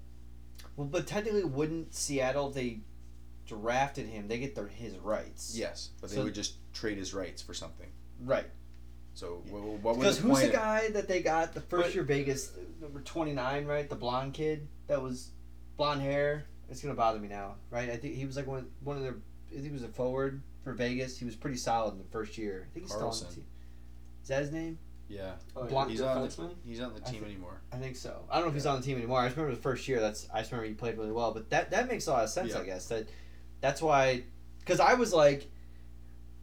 [0.78, 2.80] well, but technically, wouldn't Seattle if they
[3.46, 4.28] drafted him?
[4.28, 5.56] They get their his rights.
[5.58, 7.90] Yes, but they So- would just trade his rights for something.
[8.22, 8.48] Right.
[9.14, 10.52] So what, what would Because the who's point?
[10.52, 13.66] the guy that they got the first But- year Vegas number twenty nine?
[13.66, 15.32] Right, the blonde kid that was
[15.78, 16.46] blonde hair.
[16.70, 17.90] It's gonna bother me now, right?
[17.90, 19.16] I think he was like one one of their.
[19.50, 21.18] I think he was a forward for Vegas.
[21.18, 22.68] He was pretty solid in the first year.
[22.70, 23.30] I think he's still on Carlson.
[23.30, 23.46] the team.
[24.24, 24.80] Is that his name?
[25.08, 26.28] Yeah, Oh, Block- he's on the
[26.66, 27.62] he's not on the I team think- anymore.
[27.72, 28.24] I think so.
[28.30, 29.20] I don't know if he's on the team anymore.
[29.20, 30.00] I just remember the first year.
[30.00, 31.32] That's I just remember he played really well.
[31.34, 32.52] But that that makes a lot of sense.
[32.52, 32.60] Yeah.
[32.60, 33.08] I guess that
[33.62, 34.24] that's why
[34.60, 35.50] because I was like.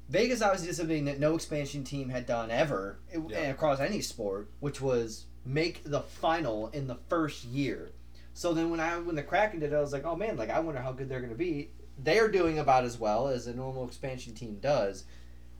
[0.08, 3.38] Vegas obviously did something that no expansion team had done ever it- Yeah.
[3.38, 7.92] and across any sport, which was make the final in the first year.
[8.34, 10.50] So then when I when the Kraken did it, I was like, oh man, like
[10.50, 11.70] I wonder how good they're going to be.
[11.98, 15.04] They're doing about as well as a normal expansion team does,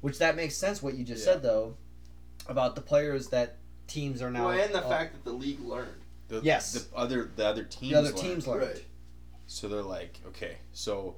[0.03, 0.82] which that makes sense.
[0.82, 1.34] What you just Yeah.
[1.34, 1.76] said though,
[2.49, 4.49] about the players that teams are now.
[4.49, 5.90] Well, and the uh, fact that the league learned.
[6.28, 6.72] The, Yes.
[6.72, 8.18] the other the other teams the other learned.
[8.20, 8.62] teams learned.
[8.62, 8.84] Right.
[9.47, 11.16] So they're like, okay, so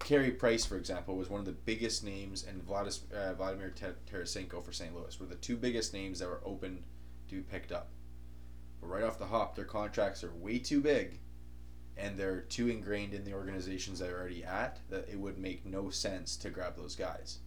[0.00, 3.86] Carey Price, for example, was one of the biggest names, and Vladis, uh, Vladimir Te-
[4.12, 4.94] Tarasenko for St.
[4.94, 6.84] Louis were the two biggest names that were open
[7.28, 7.88] to be picked up.
[8.80, 11.18] But right off the hop, their contracts are way too big,
[11.96, 15.88] and they're too ingrained in the organizations they're already at that it would make no
[15.88, 17.38] sense to grab those guys.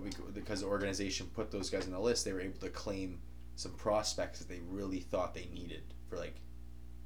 [0.00, 2.70] But bec- because the organization put those guys on the list, they were able to
[2.70, 3.20] claim
[3.56, 6.36] some prospects that they really thought they needed for like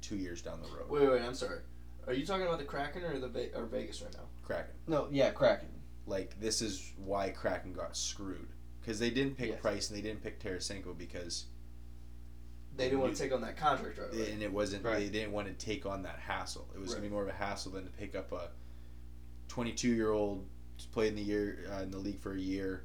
[0.01, 0.89] two years down the road.
[0.89, 1.59] Wait, wait, wait, I'm sorry.
[2.07, 4.23] Are you talking about the Kraken or the Ve- or Vegas right now?
[4.43, 4.73] Kraken.
[4.87, 5.67] No, yeah, Kraken.
[6.05, 8.47] Like this is why Kraken got screwed
[8.79, 9.59] because they didn't pick Yes.
[9.61, 11.47] Price and they didn't pick Tarasenko because
[12.77, 14.31] They didn't want to take on that contract right away.
[14.31, 14.85] and it wasn't.
[14.85, 14.99] Right.
[14.99, 16.69] They didn't want to take on that hassle.
[16.73, 18.49] It was gonna be more of a hassle than to pick up a
[20.77, 22.83] twenty-two-year-old played in the year uh, in the league for a year,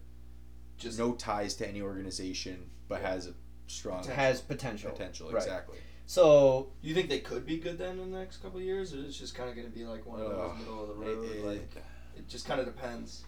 [0.78, 3.34] Just no ties to any organization, but has a
[3.66, 4.90] strong has potential.
[4.90, 5.30] potential.
[5.30, 5.43] Right.
[5.43, 5.78] Exactly.
[6.07, 8.99] So you think they could be good then in the next couple of years, or
[9.01, 10.59] it's just kind of going to be like one of those Ugh.
[10.59, 11.24] middle of the road?
[11.30, 11.76] it- like
[12.16, 13.24] it just kind of depends.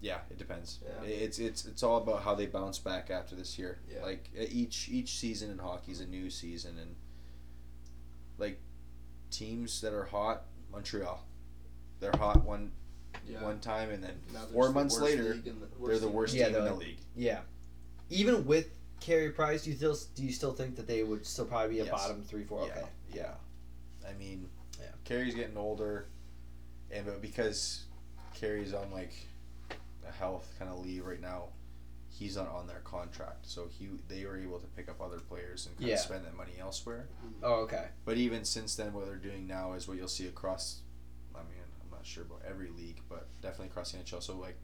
[0.00, 0.78] Yeah, it depends.
[0.84, 1.08] Yeah.
[1.08, 3.78] It's it's it's all about how they bounce back after this year.
[3.92, 4.02] Yeah.
[4.04, 6.94] Like uh, each each season in hockey is a new season, and
[8.38, 8.60] like
[9.30, 11.24] teams that are hot, Montreal,
[12.00, 12.70] they're hot one
[13.26, 13.42] Yeah.
[13.42, 15.52] one time, and then Now four just the months later, the-
[15.86, 16.12] they're the team.
[16.12, 16.98] worst Yeah, team in the like- league.
[17.14, 17.42] yeah,
[18.10, 18.68] even with
[19.00, 21.80] Carey Price, do you still do you still think that they would still probably be
[21.80, 21.92] a Yes.
[21.92, 22.66] bottom three four?
[22.66, 22.88] Yeah, Okay.
[23.14, 23.34] yeah.
[24.06, 24.48] I mean,
[24.80, 24.86] Yeah.
[25.04, 26.06] Carey's getting older,
[26.90, 27.84] and but because
[28.34, 29.12] Carey's on like
[30.06, 31.50] a health kind of leave right now,
[32.10, 35.66] he's not on their contract, so he they were able to pick up other players
[35.66, 35.94] and kind Yeah.
[35.96, 37.08] of spend that money elsewhere.
[37.24, 37.32] Mm.
[37.42, 37.88] Oh, okay.
[38.06, 40.80] But even since then, what they're doing now is what you'll see across.
[41.98, 44.22] I mean, I'm not sure about every league, but definitely across the NHL.
[44.22, 44.56] So like,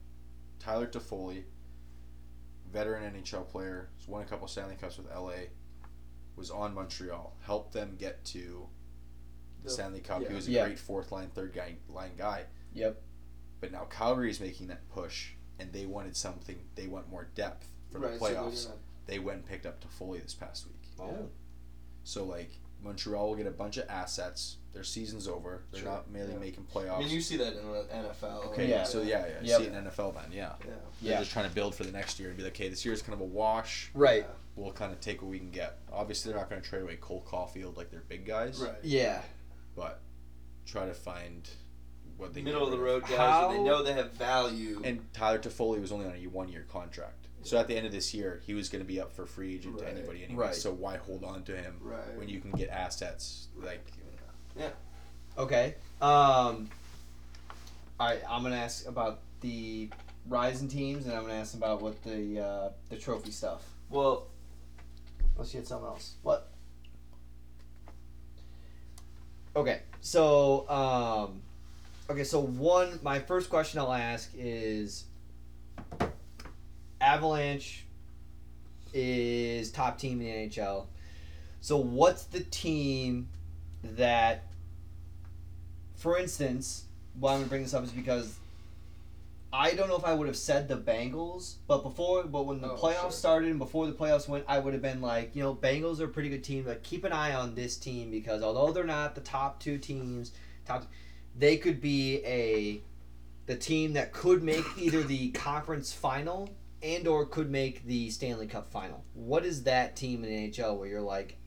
[0.59, 1.43] Tyler Toffoli,
[2.71, 5.49] veteran NHL player, has won a couple Stanley Cups with LA,
[6.35, 8.67] was on Montreal, helped them get to
[9.61, 10.21] the The- Stanley Cup.
[10.21, 10.29] yeah.
[10.29, 10.65] He was a Yeah.
[10.65, 12.45] great fourth line, third guy, line guy.
[12.73, 13.01] Yep.
[13.61, 16.69] But now Calgary is making that push, and they wanted something.
[16.75, 18.67] They want more depth for right, the playoffs.
[18.67, 20.89] gonna- they went and picked up Toffoli this past week.
[20.99, 21.29] Oh.
[22.03, 24.57] So like Montreal will get a bunch of assets.
[24.75, 25.63] Their season's over.
[25.71, 26.37] They're Sure, not merely yeah.
[26.39, 26.99] making I playoffs.
[26.99, 28.45] mean, you see that in the NFL.
[28.47, 28.83] okay, Yeah.
[28.83, 29.33] So yeah, yeah.
[29.41, 29.57] Yep.
[29.61, 30.51] See it in NFL then, yeah.
[30.59, 30.65] Yeah.
[31.01, 31.19] They're Yeah.
[31.19, 33.13] just trying to build for the next year and be like, okay, this year's kind
[33.13, 33.89] of a wash.
[33.93, 34.27] Right.
[34.57, 35.77] We'll kind of take what we can get.
[35.91, 38.75] Obviously, they're not going to trade away Cole Caufield like they're big guys, Right.
[38.83, 39.21] Yeah.
[39.77, 40.01] but
[40.65, 41.49] try to find
[42.17, 44.81] what they Middle of the rid road guys, How- they know they have value.
[44.83, 47.27] And Tyler Toffoli was only on a one year contract.
[47.43, 49.53] So at the end of this year, he was going to be up for free
[49.55, 50.45] agent to anybody anyway.
[50.47, 50.55] Right.
[50.55, 52.17] So why hold on to him right.
[52.17, 53.85] when you can get assets like
[55.37, 55.75] Okay.
[56.01, 56.69] Um.
[57.99, 58.21] All right.
[58.29, 59.89] I'm gonna ask about the
[60.27, 63.63] rising teams, and I'm gonna ask about what the uh, the trophy stuff.
[63.89, 64.27] well,
[65.35, 66.13] Unless you had something else.
[66.23, 66.49] What?
[69.55, 69.81] Okay.
[70.01, 71.41] So, um,
[72.09, 72.23] okay.
[72.23, 75.05] So one, my first question I'll ask is,
[77.01, 77.85] Avalanche
[78.93, 80.85] is top team in the NHL.
[81.59, 83.27] So what's the team
[83.97, 84.43] that,
[85.95, 86.85] for instance,
[87.19, 88.35] why I'm gonna bring this up is because.
[89.53, 92.73] I don't know if I would have said the Bengals, but before, but when the
[92.73, 93.11] Oh, playoffs sure.
[93.11, 96.05] started and before the playoffs went, I would have been like, you know, Bengals are
[96.05, 96.65] a pretty good team.
[96.65, 100.33] Like, keep an eye on this team because although they're not the top two teams,
[100.65, 100.85] top,
[101.37, 102.81] they could be a
[103.45, 106.49] the team that could make either the conference final
[106.83, 109.05] and or could make the Stanley Cup final.
[109.13, 111.37] What is that team in the NHL where you're like,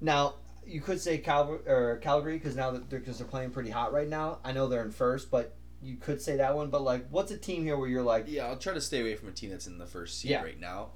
[0.00, 0.36] now
[0.70, 3.92] you could say Cal- or Calgary because now that they're because they're playing pretty hot
[3.92, 4.38] right now.
[4.44, 6.70] I know they're in first, but you could say that one.
[6.70, 9.16] But like, what's a team here where you're like, Yeah, I'll try to stay away
[9.16, 10.42] from a team that's in the first seed Yeah.
[10.42, 10.90] right now.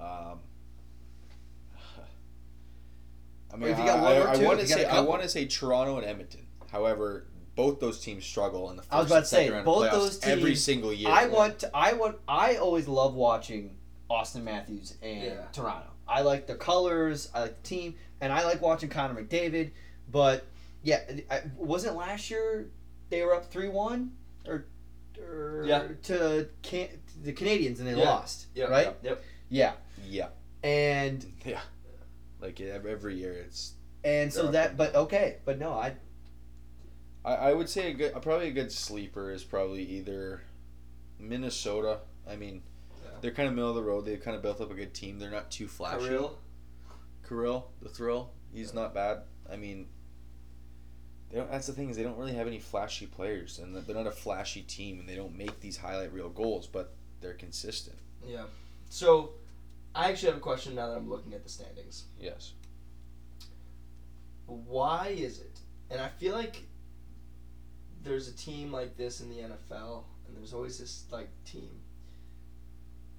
[0.00, 0.40] Um,
[3.52, 5.46] I mean, if you got I, I, two, want to say I want to say
[5.46, 6.46] Toronto and Edmonton.
[6.70, 10.20] However, both those teams struggle in the first I was about to say, both those
[10.24, 11.10] every single year.
[11.10, 13.76] I want to, I want I always love watching
[14.10, 15.44] Auston Matthews and Yeah.
[15.52, 15.91] Toronto.
[16.08, 19.70] I like the colors, I like the team, and I like watching Connor McDavid.
[20.10, 20.44] But
[20.82, 21.00] yeah,
[21.30, 22.68] I, wasn't last year
[23.10, 24.12] they were up three one
[24.46, 24.66] or,
[25.20, 25.88] or Yeah.
[26.04, 26.88] to can,
[27.22, 28.04] the Canadiens and they Yeah.
[28.10, 29.22] lost Yep, right Yep.
[29.48, 29.72] yeah
[30.08, 30.28] yeah,
[30.62, 31.60] and yeah.
[32.40, 35.94] Like every year, it's and so that but okay but no I
[37.24, 40.42] I, I would say a good probably a good sleeper is probably either
[41.18, 42.00] Minnesota.
[42.28, 42.71] I mean, Yeah.
[43.22, 44.04] They're kind of middle of the road.
[44.04, 45.18] They've kind of built up a good team.
[45.18, 46.06] They're not too flashy.
[46.06, 46.38] Kirill.
[47.26, 49.22] Kirill, the thrill, he's not bad.
[49.50, 49.86] I mean,
[51.30, 51.50] they don't.
[51.50, 54.10] That's the thing is they don't really have any flashy players, and they're not a
[54.10, 57.96] flashy team, and they don't make these highlight reel goals, but they're consistent.
[58.26, 58.44] Yeah.
[58.90, 59.30] So,
[59.94, 62.04] I actually have a question now that I'm looking at the standings.
[62.20, 62.52] Yes.
[64.46, 65.60] Why is it?
[65.90, 66.64] And I feel like
[68.02, 71.70] there's a team like this in the NFL, and there's always this like team.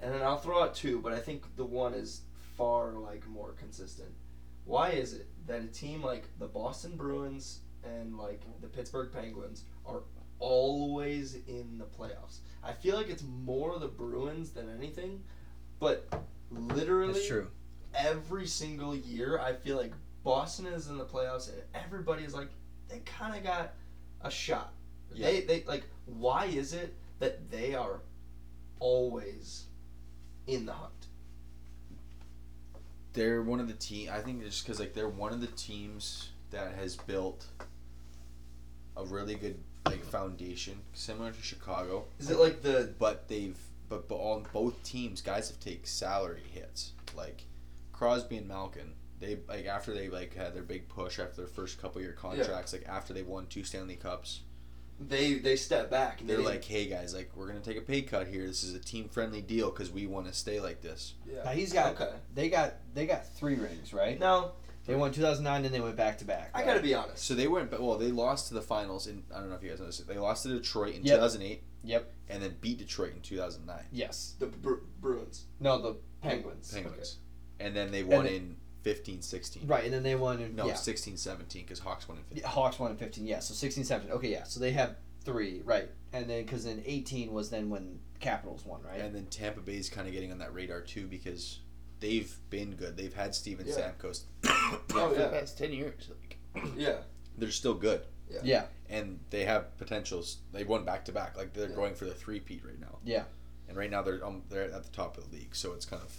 [0.03, 2.21] And then I'll throw out two, but I think the one is
[2.57, 4.09] far like more consistent.
[4.65, 9.63] Why is it that a team like the Boston Bruins and like the Pittsburgh Penguins
[9.85, 10.03] are
[10.39, 12.39] always in the playoffs?
[12.63, 15.23] I feel like it's more the Bruins than anything,
[15.79, 16.07] but
[16.51, 17.47] literally that's true
[17.95, 19.93] every single year I feel like
[20.23, 22.49] Boston is in the playoffs and everybody is like
[22.89, 23.73] they kind of got
[24.21, 24.73] a shot.
[25.13, 25.27] Yeah.
[25.27, 28.01] They they like why is it that they are
[28.79, 29.65] always
[30.47, 31.07] in the hunt?
[33.13, 34.09] they're one of the team.
[34.11, 37.45] I think it's just because like they're one of the teams that has built
[38.97, 42.05] a really good like foundation, similar to Chicago.
[42.19, 43.57] Is it like the But they've
[43.89, 46.93] but, but on both teams, guys have taken salary hits.
[47.15, 47.43] Like
[47.91, 51.81] Crosby and Malkin, they like after they like had their big push after their first
[51.81, 54.41] couple year contracts, like after they won two Stanley Cups,
[54.99, 56.21] they they step back?
[56.21, 58.45] and they're they- like, "Hey guys, like we're gonna take a pay cut here.
[58.47, 61.43] This is a team friendly deal because we want to stay like this." yeah.
[61.43, 61.93] Now he's got.
[61.99, 62.13] Okay.
[62.33, 62.75] They got.
[62.93, 64.19] They got three rings, right?
[64.19, 64.53] Now
[64.85, 66.51] They won 2009, and they went back to back.
[66.53, 67.23] I gotta be honest.
[67.25, 69.23] So they went, but well, they lost to the finals in.
[69.33, 69.99] I don't know if you guys know this.
[69.99, 71.15] They lost to Detroit in Yep.
[71.15, 71.63] 2008.
[71.85, 72.13] Yep.
[72.29, 73.83] And then beat Detroit in 2009.
[73.91, 74.35] Yes.
[74.39, 75.45] The Bru- Bruins.
[75.59, 76.71] No, the Penguins.
[76.73, 77.17] Penguins.
[77.59, 79.67] And then they won then- in 15 16.
[79.67, 80.39] Right, and then they won.
[80.39, 80.75] In, No, yeah.
[80.75, 82.41] 16 17 because Hawks won in 15.
[82.43, 83.25] Yeah, Hawks won in 15.
[83.25, 84.11] Yeah, so 16, 17.
[84.15, 84.43] Okay, yeah.
[84.43, 85.89] So they have three, right?
[86.11, 88.99] And then because then 18 was then when Capitals won, right?
[89.01, 91.59] And then Tampa Bay's kind of getting on that radar too because
[91.99, 92.95] they've been good.
[92.97, 93.73] They've had Steven Yeah.
[93.73, 95.23] Stamkos Oh, for yeah.
[95.23, 96.09] the past 10 years.
[96.09, 96.37] Like,
[96.77, 96.97] Yeah.
[97.37, 98.01] they're still good.
[98.43, 100.37] yeah, And they have potentials.
[100.51, 101.37] They won back to back.
[101.37, 101.75] Like they're Yeah.
[101.75, 102.97] going for the three peat right now.
[103.05, 103.23] Yeah.
[103.69, 106.01] And right now they're um, they're at the top of the league, so it's kind
[106.01, 106.13] of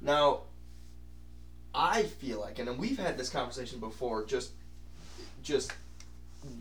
[0.00, 0.42] Now,
[1.74, 4.52] I feel like, and we've had this conversation before, just,
[5.42, 5.72] just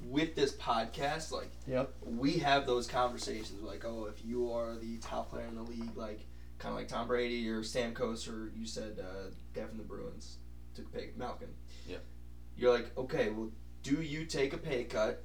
[0.07, 1.91] with this podcast, like Yep.
[2.05, 5.95] we have those conversations, like, oh, if you are the top player in the league,
[5.97, 6.22] like
[6.59, 10.38] kind of like Tom Brady or Stamkos, or you said uh, guy from the Bruins
[10.76, 11.49] took a pay Malcolm.
[11.89, 11.97] Yeah.
[12.55, 13.49] You're like, okay, well,
[13.84, 15.24] do you take a pay cut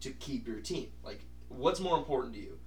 [0.00, 0.88] to keep your team?
[1.04, 2.58] Like, what's more important to you?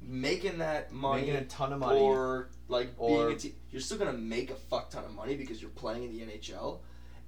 [0.00, 2.00] Making that money Making a ton of money.
[2.00, 5.36] or like Or- being a team, you're still gonna make a fuck ton of money
[5.36, 6.80] because you're playing in the NHL.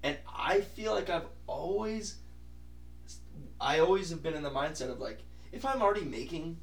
[0.03, 2.16] And I feel like I've always,
[3.61, 5.18] I always have been in the mindset of like,
[5.53, 6.59] if I'm already making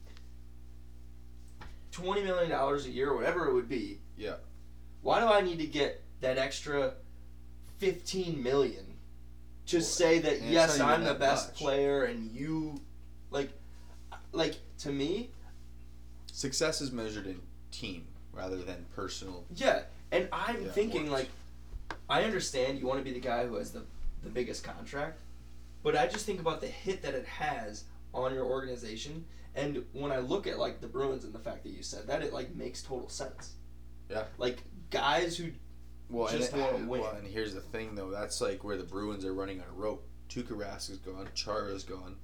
[1.91, 4.36] twenty million dollars a year or whatever it would be, Yeah.
[5.01, 6.93] Why do I need to get that extra
[7.78, 8.86] fifteen million
[9.67, 11.57] to Well, say that and yes, I'm the best much.
[11.57, 12.80] player and you,
[13.32, 13.51] like,
[14.32, 15.32] like to me,
[16.32, 19.46] success is measured in team rather than personal.
[19.56, 21.28] Yeah, and I'm Yeah, thinking works.
[21.92, 23.84] like, I understand you want to be the guy who has the
[24.24, 25.20] the biggest contract,
[25.84, 30.12] but I just think about the hit that it has on your organization, and when
[30.14, 32.56] I look at like the Bruins and the fact that you said that, it like
[32.56, 33.54] makes total sense.
[34.10, 34.24] Yeah.
[34.38, 34.60] Like
[34.92, 35.52] guys who
[36.10, 37.02] Well, Just and, wanna win.
[37.02, 39.74] well, and here's the thing though, that's like where the Bruins are running on a
[39.74, 40.08] rope.
[40.30, 42.16] Tuukka Rask is gone, Chara's gone.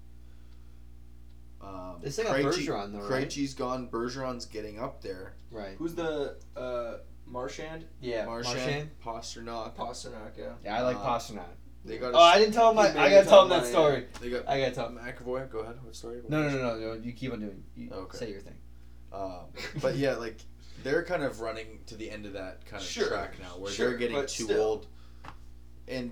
[1.61, 3.27] Um, They still got Krejci- Bergeron, though, right?
[3.27, 3.89] Krejci's gone.
[3.89, 5.33] Bergeron's getting up there.
[5.51, 5.75] Right.
[5.77, 8.25] who's the uh, Marchand, Yeah.
[8.25, 9.75] Marchand, Pastrnak.
[9.75, 10.53] Pastrnak, yeah.
[10.63, 11.43] Yeah, I like Uh, Pastrnak.
[11.85, 12.13] They got.
[12.13, 12.75] Oh, I didn't tell him.
[12.75, 14.05] My, I gotta tell him that about story.
[14.21, 14.47] They got.
[14.49, 14.97] I gotta tell him.
[14.97, 15.49] McAvoy.
[15.49, 15.77] Go ahead.
[15.83, 16.21] What story?
[16.27, 16.93] No, no, no, no, no.
[16.93, 17.63] You keep on doing.
[17.75, 18.17] You Okay.
[18.17, 18.57] say your thing.
[19.13, 19.45] Um,
[19.81, 20.37] but yeah, like
[20.83, 23.71] they're kind of running to the end of that kind of Sure, track now, where
[23.71, 24.61] sure, they're getting too still.
[24.61, 24.87] old.
[25.87, 26.11] And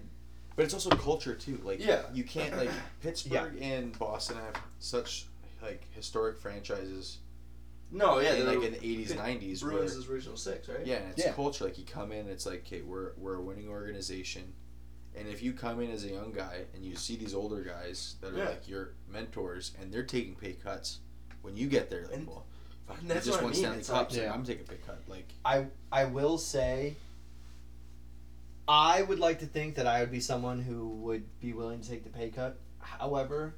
[0.56, 1.60] but it's also culture too.
[1.64, 2.04] Like Yeah.
[2.14, 2.70] you can't like
[3.02, 5.28] Pittsburgh and Boston have such
[5.68, 7.18] like historic franchises.
[7.92, 10.86] No, yeah, in, like in the eighties, nineties, where Bruins is original six, right?
[10.86, 11.32] yeah, and it's Yeah.
[11.34, 11.64] culture.
[11.64, 14.54] Like you come in, it's like, okay, we're we're a winning organization,
[15.16, 18.16] and if you come in as a young guy and you see these older guys
[18.22, 18.50] that are Yeah.
[18.50, 21.00] like your mentors and they're taking pay cuts,
[21.44, 22.46] when you get there, like, And- well,
[22.88, 24.34] fuck, and that's just what I won mean, Stanley it's like, Yeah.
[24.34, 25.02] I'm taking a pay cut.
[25.08, 26.96] Like, I I will say.
[28.70, 31.90] I would like to think that I would be someone who would be willing to
[31.90, 32.60] take the pay cut.
[32.80, 33.56] However,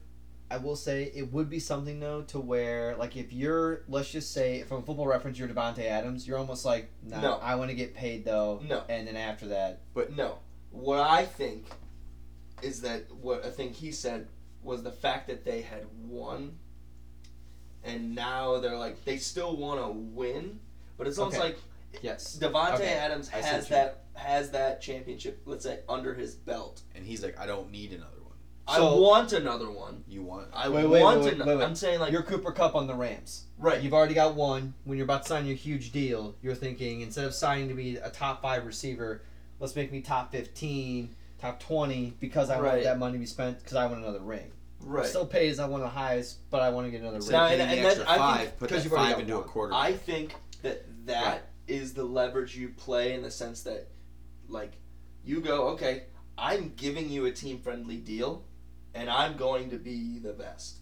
[0.51, 4.33] I will say it would be something though to where like if you're let's just
[4.33, 7.33] say from a Football Reference you're Davante Adams, you're almost like nah, No.
[7.35, 8.59] I want to get paid though.
[8.67, 8.83] No.
[8.89, 10.39] And then after that, But no,
[10.71, 11.65] what I think
[12.63, 14.27] is that what I think he said
[14.63, 16.57] was the fact that they had won,
[17.83, 20.59] and now they're like they still want to win,
[20.97, 21.45] but it's almost Okay.
[21.49, 21.59] like
[22.01, 22.37] yes.
[22.41, 26.81] Davante Okay, Adams I has that has that championship, let's say, under his belt.
[26.95, 28.18] and he's like, I don't need another one.
[28.69, 30.03] I So- want another one.
[30.07, 30.47] You want?
[30.53, 31.63] I Wait, wait, want wait, wait, wait.
[31.63, 33.45] I'm saying like you're Cooper Kupp on the Rams.
[33.57, 33.81] right.
[33.81, 34.73] You've already got one.
[34.85, 37.95] When you're about to sign your huge deal, you're thinking instead of signing to be
[37.97, 39.23] a top five receiver,
[39.59, 43.57] let's make me top fifteen, top twenty, because I want that money to be spent
[43.59, 44.51] because I want another ring.
[44.81, 45.05] right.
[45.05, 45.59] Still pays.
[45.59, 47.37] I want the highest, but I want to get another So ring.
[47.37, 49.39] Now, and- and I five, think- put 'cause that you've already five got into a
[49.39, 49.47] one.
[49.49, 49.73] quarter.
[49.73, 51.41] I think that that Right.
[51.67, 53.87] is the leverage you play in the sense that,
[54.47, 54.73] like,
[55.25, 56.03] you go, okay,
[56.37, 58.45] I'm giving you a team friendly deal,
[58.93, 60.77] and I'm going to be the best.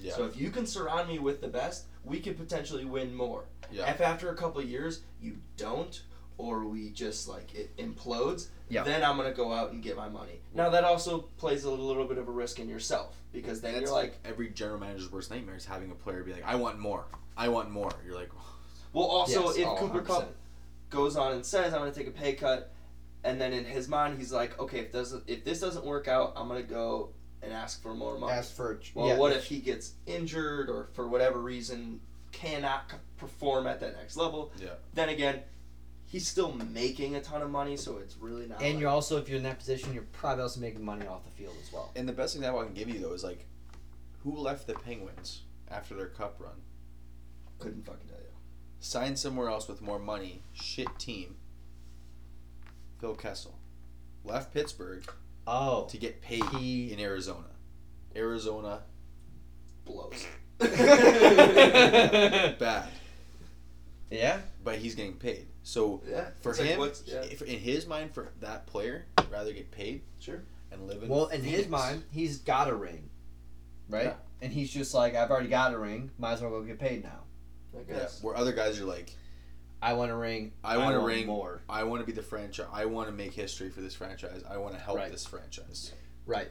[0.00, 0.12] yeah.
[0.14, 3.44] So if you can surround me with the best, we could potentially win more.
[3.70, 3.90] Yeah.
[3.90, 6.02] If after a couple of years you don't,
[6.38, 8.82] or we just like it implodes, Yeah.
[8.82, 10.40] then I'm gonna go out and get my money.
[10.54, 13.84] Now that also plays a little bit of a risk in yourself because then That's
[13.86, 16.78] you're like, every general manager's worst nightmare is having a player be like, I want
[16.78, 17.04] more.
[17.36, 17.92] I want more.
[18.04, 18.30] You're like,
[18.92, 20.06] well, also Yes, if oh, Cooper 100%.
[20.06, 20.34] Kupp
[20.90, 22.72] goes on and says I'm going to take a pay cut,
[23.24, 26.32] and then in his mind he's like, okay, if doesn't if this doesn't work out,
[26.34, 27.10] I'm gonna go
[27.42, 28.32] and ask for more money.
[28.32, 32.00] Ask for well, yeah, what if he gets injured or for whatever reason
[32.30, 32.84] cannot
[33.16, 34.52] perform at that next level?
[34.60, 34.70] Yeah.
[34.94, 35.40] Then again,
[36.06, 38.62] he's still making a ton of money, so it's really not.
[38.62, 41.24] And like- you're also, if you're in that position, you're probably also making money off
[41.24, 41.90] the field as well.
[41.96, 43.46] And the best example I can give you though is like,
[44.22, 46.52] who left the Penguins after their cup run?
[47.58, 48.26] couldn't fucking tell you.
[48.80, 50.42] Signed somewhere else with more money.
[50.52, 51.36] Shit team.
[53.00, 53.56] Phil Kessel
[54.24, 55.04] left Pittsburgh
[55.46, 56.92] Oh, to get paid he.
[56.92, 57.46] in Arizona.
[58.14, 58.82] Arizona
[59.84, 60.26] Blows.
[60.58, 60.68] bad,
[64.10, 64.38] yeah.
[64.62, 65.46] but he's getting paid.
[65.64, 66.28] So yeah.
[66.40, 69.72] for it's like, him, what's- yeah, if, in his mind, for that player, rather get
[69.72, 70.42] paid sure.
[70.70, 71.08] and live in.
[71.08, 73.08] Well, in his mind, he's got a ring,
[73.88, 74.04] right?
[74.04, 74.14] Yeah.
[74.40, 76.12] And he's just like, I've already got a ring.
[76.18, 77.22] Might as well go get paid now.
[77.74, 79.10] I yeah, where other guys are like,
[79.82, 80.52] I want to ring.
[80.62, 81.26] I want to ring.
[81.26, 81.60] more.
[81.68, 82.66] I want to be the franchise.
[82.72, 84.42] I want to make history for this franchise.
[84.48, 85.10] I want to help Right.
[85.10, 85.92] this franchise.
[86.24, 86.48] Right.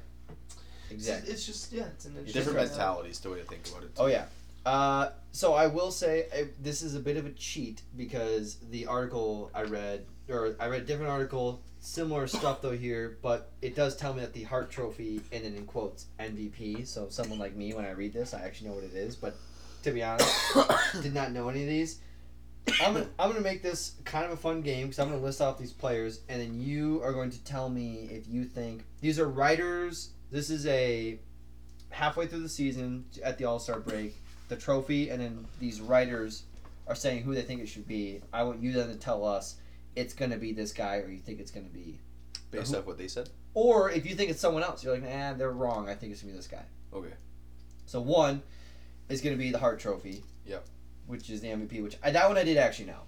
[0.89, 1.31] It's, Exactly.
[1.33, 3.91] it's just yeah, it's an interesting Different Different mentalities, the way to think about it.
[3.97, 4.25] Oh yeah.
[4.65, 8.85] Uh, so I will say uh, this is a bit of a cheat because the
[8.85, 13.75] article I read, or I read a different article, similar stuff though here, but it
[13.75, 16.85] does tell me that the Hart Trophy and then in quotes MVP.
[16.85, 19.15] So someone like me, when I read this, I actually know what it is.
[19.15, 19.35] But
[19.83, 20.29] to be honest,
[21.01, 21.99] did not know any of these.
[22.81, 25.41] I'm gonna, I'm gonna make this kind of a fun game because I'm gonna list
[25.41, 29.19] off these players and then you are going to tell me if you think these
[29.19, 30.11] are writers.
[30.31, 31.19] This is a
[31.89, 34.15] halfway through the season at the All Star break,
[34.47, 36.43] the trophy, and then these writers
[36.87, 38.21] are saying who they think it should be.
[38.31, 39.55] I want you then to tell us
[39.95, 41.99] it's gonna be this guy or you think it's gonna be,
[42.51, 43.29] Based off what they said.
[43.53, 45.89] or if you think it's someone else, you're like, nah, they're wrong.
[45.89, 46.63] I think it's gonna be this guy.
[46.93, 47.13] Okay.
[47.85, 48.41] So one
[49.09, 50.23] is going to be the Hart Trophy.
[50.45, 50.65] Yep.
[51.11, 51.83] Which is the MVP.
[51.83, 53.01] Which I, that one I did actually know.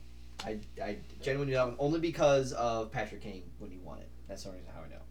[0.45, 4.09] I, I genuinely knew that one only because of Patrick Kane when he won it.
[4.27, 5.01] That's the only reason how I know.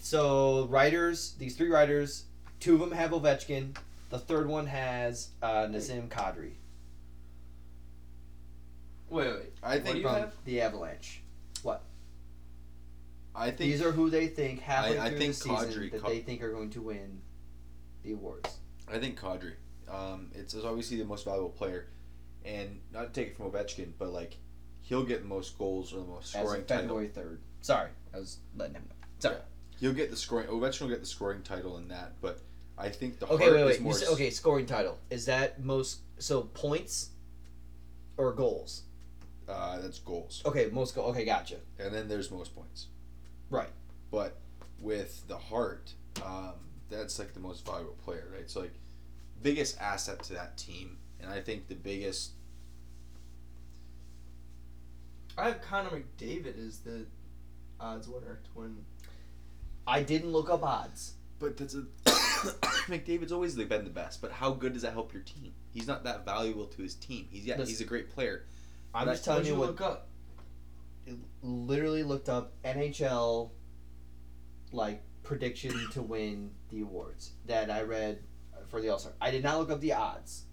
[0.00, 2.26] So writers, these three writers,
[2.60, 3.76] two of them have Ovechkin.
[4.10, 6.52] The third one has uh, Nazem Kadri
[9.08, 9.52] Wait, wait.
[9.64, 10.32] I What do think you from have?
[10.44, 11.22] the Avalanche.
[11.62, 11.82] What?
[13.34, 15.90] I think These are who they think halfway I- I through think the season Kadri-
[15.92, 17.20] that Ka- they think are going to win
[18.02, 18.56] the awards.
[18.88, 19.54] I think Kadri.
[19.88, 21.86] Um, it's, it's obviously the most valuable player,
[22.46, 24.36] and not to take it from Ovechkin, but like
[24.82, 26.82] he'll get the most goals or the most As scoring title.
[26.84, 27.40] February third.
[27.60, 28.94] Sorry, I was letting him know.
[29.18, 29.36] Sorry.
[29.80, 30.46] He'll get the scoring.
[30.48, 32.40] Ovechkin will get the scoring title in that, but
[32.78, 33.94] I think the Okay, wait, is wait.
[33.96, 34.98] Said, okay, scoring title.
[35.10, 37.10] Is that most so points
[38.16, 38.82] or goals?
[39.48, 41.06] Uh, that's goals, Okay, most goal.
[41.10, 41.56] Okay, gotcha.
[41.78, 42.86] and then there's most points.
[43.48, 43.68] Right.
[44.10, 44.38] But
[44.80, 45.92] with the Hart,
[46.24, 46.54] um,
[46.90, 48.50] that's like the most valuable player, right?
[48.50, 48.74] So like,
[49.42, 52.32] biggest asset to that team, and I think the biggest.
[55.38, 57.06] I have Connor McDavid as the
[57.78, 58.76] odds winner to win.
[59.86, 61.14] I didn't look up odds.
[61.38, 61.84] But that's a.
[62.86, 65.52] McDavid's always been the best, but how good does that help your team?
[65.72, 67.26] He's not that valuable to his team.
[67.30, 67.72] He's yeah, Listen.
[67.72, 68.44] he's a great player.
[68.94, 69.68] I'm just telling you you what.
[69.68, 70.08] look up?
[71.42, 73.50] Literally looked up NHL,
[74.72, 78.20] like prediction to win the awards that I read
[78.68, 79.12] for the All Star.
[79.20, 80.44] I did not look up the odds.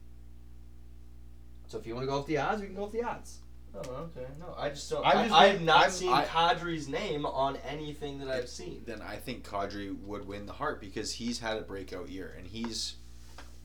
[1.68, 3.40] So if you want to go off the odds, we can go off the odds.
[3.76, 3.80] Oh,
[4.18, 4.28] okay.
[4.40, 5.06] No, I just don't.
[5.06, 8.84] I'm just I, have not I'm- seen I- Kadri's name on anything that I've seen.
[8.86, 12.46] Then I think Kadri would win the Hart because he's had a breakout year, and
[12.46, 12.96] he's,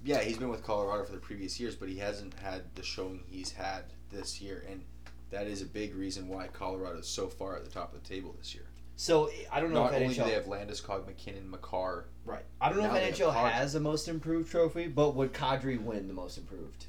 [0.05, 3.23] yeah, he's been with Colorado for the previous years, but he hasn't had the showing
[3.29, 4.83] he's had this year, and
[5.31, 8.09] that is a big reason why Colorado is so far at the top of the
[8.09, 8.65] table this year.
[8.97, 12.45] So I don't know Not if only do they have Landeskog, MacKinnon, Makar, right.
[12.61, 15.81] I don't know Now if have NHL has a most improved trophy, but would Kadri
[15.81, 16.87] win the most improved?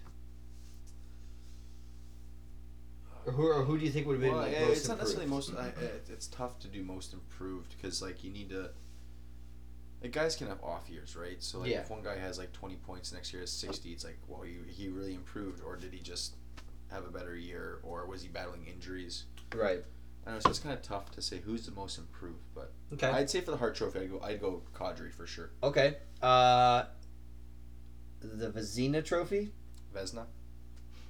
[3.26, 4.98] Who, or who do you think would have been Well, like, yeah, most it's not
[5.00, 5.52] necessarily most.
[5.56, 5.72] I,
[6.10, 8.70] it's tough to do most improved because like you need to.
[10.02, 11.36] Like guys can have off years, right?
[11.44, 11.80] So like Yeah.
[11.82, 14.56] if one guy has like twenty points, next year has sixty, it's like, well, he,
[14.72, 16.36] he really improved, or did he just
[16.90, 19.26] have a better year, or was he battling injuries?
[19.54, 19.84] Right.
[20.26, 20.40] I know.
[20.40, 23.08] So it's kind of tough to say who's the most improved, but Okay.
[23.10, 25.52] I'd say for the Hart Trophy, I'd go I'd go Kadri for sure.
[25.62, 25.98] okay.
[26.22, 26.86] Uh,
[28.22, 29.52] the Vezina Trophy.
[29.94, 30.26] Vesna.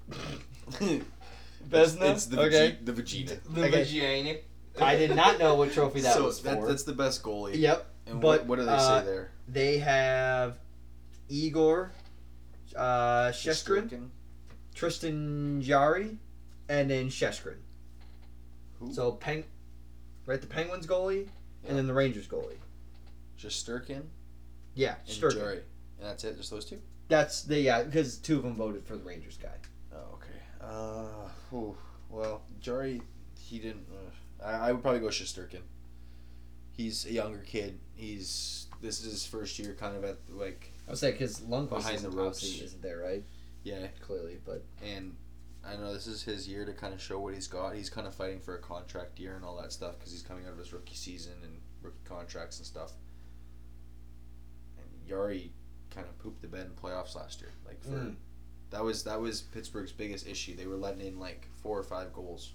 [1.68, 2.12] Vesna?
[2.14, 2.78] It's the Okay.
[2.84, 2.86] Vegeta.
[2.86, 3.40] The Vegeta.
[3.54, 3.84] The Okay.
[3.84, 4.40] Vagina.
[4.82, 6.68] I did not know what trophy that so was that, for.
[6.68, 7.56] that's the best goalie.
[7.58, 7.86] Yep.
[8.08, 9.32] And but, what, what do they uh, say there?
[9.48, 10.58] They have
[11.28, 11.92] Igor,
[12.76, 14.10] uh, Sheskrin,
[14.74, 16.18] Tristan Jarry,
[16.70, 17.58] and then Sheskrin.
[18.80, 18.94] Who?
[18.94, 19.44] So Peng,
[20.26, 20.40] right?
[20.40, 21.28] The Penguins goalie,
[21.64, 21.70] Yeah.
[21.70, 22.58] and then the Rangers goalie.
[23.38, 24.04] Shesterkin
[24.76, 25.34] Yeah, and Sturkin.
[25.34, 25.60] Jarry.
[26.00, 26.38] And that's it.
[26.38, 26.80] Just those two.
[27.10, 29.50] That's the yeah, because two of them voted for the Rangers guy.
[30.62, 31.76] Uh, whew.
[32.10, 33.02] well, Jarry,
[33.40, 33.86] he didn't.
[33.92, 35.62] Uh, I, I would probably go Shosturkin.
[36.72, 37.80] He's a younger kid.
[37.96, 41.70] He's this is his first year, kind of at like I was say because Lundqvist
[41.70, 42.44] Behind the ropes.
[42.44, 43.24] isn't there, right?
[43.64, 45.16] yeah, Clearly, but and
[45.68, 47.76] I know this is his year to kind of show what he's got.
[47.76, 50.46] He's kind of fighting for a contract year and all that stuff because he's coming
[50.46, 52.94] out of his rookie season and rookie contracts and stuff.
[54.78, 55.52] And Jarry
[55.94, 57.52] kind of pooped the bed in playoffs last year.
[57.66, 58.16] Like for Mm.
[58.72, 60.56] That was that was Pittsburgh's biggest issue.
[60.56, 62.54] They were letting in like four or five goals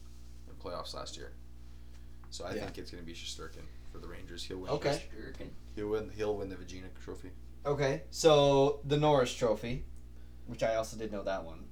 [0.48, 1.32] in playoffs last year.
[2.30, 2.64] So I Yeah.
[2.64, 4.44] think it's going to be Shosturkin for the Rangers.
[4.44, 4.70] He'll win.
[4.70, 5.02] Okay.
[5.76, 6.10] He'll win.
[6.16, 7.30] He'll win the Vagina Trophy.
[7.66, 8.02] okay.
[8.10, 9.84] So the Norris Trophy,
[10.46, 11.64] which I also did know that one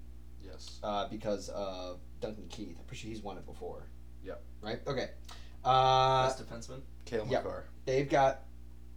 [0.42, 0.78] Yes.
[0.82, 2.76] uh, because of Duncan Keith.
[2.78, 3.84] I'm pretty sure he's won it before.
[4.24, 4.42] Yep.
[4.60, 4.80] Right.
[4.86, 5.10] Okay.
[5.64, 6.80] Uh, Best defenseman.
[7.04, 7.44] Cale Yep.
[7.44, 7.64] Makar.
[7.84, 8.42] they've got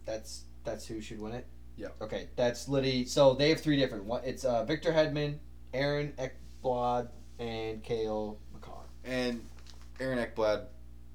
[0.04, 1.46] that's that's who should win it.
[1.76, 1.88] Yeah.
[2.00, 3.04] Okay, that's Liddy.
[3.04, 4.04] So they have three different.
[4.04, 5.38] One, it's uh, Victor Hedman,
[5.74, 7.08] Aaron Ekblad,
[7.38, 8.86] and Cale Makar.
[9.04, 9.44] And
[10.00, 10.66] Aaron Ekblad,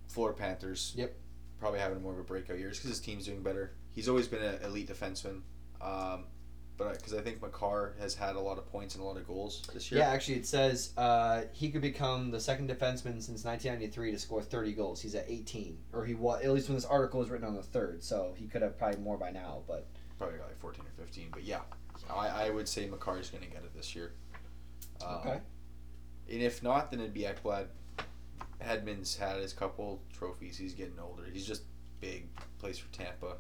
[0.08, 0.94] Florida Panthers.
[0.96, 1.16] Yep.
[1.60, 3.74] Probably having more of a breakout year just because his team's doing better.
[3.92, 5.42] He's always been an elite defenseman.
[5.82, 6.26] Um,
[6.78, 9.28] but because I think McCarr has had a lot of points and a lot of
[9.28, 10.02] goals this year.
[10.02, 14.42] Yeah, actually, it says uh, he could become the second defenseman since 1993 to score
[14.42, 15.02] 30 goals.
[15.02, 17.62] He's at 18, or he was at least when this article was written on the
[17.62, 18.04] third.
[18.04, 19.62] So he could have probably more by now.
[19.68, 19.88] But
[20.22, 21.28] Probably got like 14 or 15.
[21.32, 21.62] But yeah,
[22.08, 24.12] I, I would say Makar's going to get it this year.
[25.04, 25.40] Um, okay,
[26.32, 27.66] And if not, then it'd be Ekblad.
[28.64, 30.60] Hedman's had his couple trophies.
[30.60, 31.24] He's getting older.
[31.34, 31.64] He's just
[32.02, 32.28] big.
[32.60, 33.38] Plays for Tampa.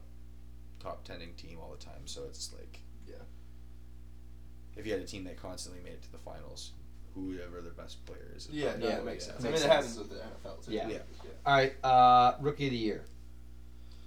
[0.79, 2.01] Top tending team all the time.
[2.05, 3.13] So it's like, Yeah.
[4.75, 6.71] If you had a team that constantly made it to the finals,
[7.13, 8.49] whoever their best player is.
[8.51, 9.33] Yeah, no, Yeah, it makes yeah.
[9.33, 9.45] sense.
[9.45, 10.71] I mean, it happens with the NFL too.
[10.71, 10.87] Yeah.
[10.89, 10.97] Yeah.
[11.45, 11.85] all right.
[11.85, 13.03] Uh, Rookie of the year,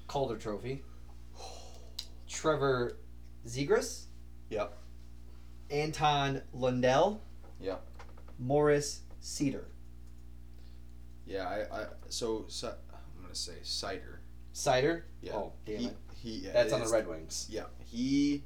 [0.08, 0.82] Calder Trophy.
[2.34, 2.98] Trevor
[3.46, 4.04] Zegras.
[4.50, 4.76] Yep.
[5.70, 7.20] Anton Lundell.
[7.60, 7.82] Yep.
[8.38, 9.64] Morris Seider.
[11.26, 14.18] Yeah, I, I so, so I'm gonna say Seider.
[14.52, 15.02] Seider.
[15.22, 15.36] Yeah.
[15.36, 15.96] Oh, damn he, it.
[16.16, 17.46] He, yeah, That's on the Red Wings.
[17.48, 18.44] Yeah, he.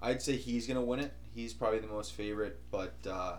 [0.00, 1.12] I'd say he's gonna win it.
[1.34, 3.36] He's probably the most favorite, but uh,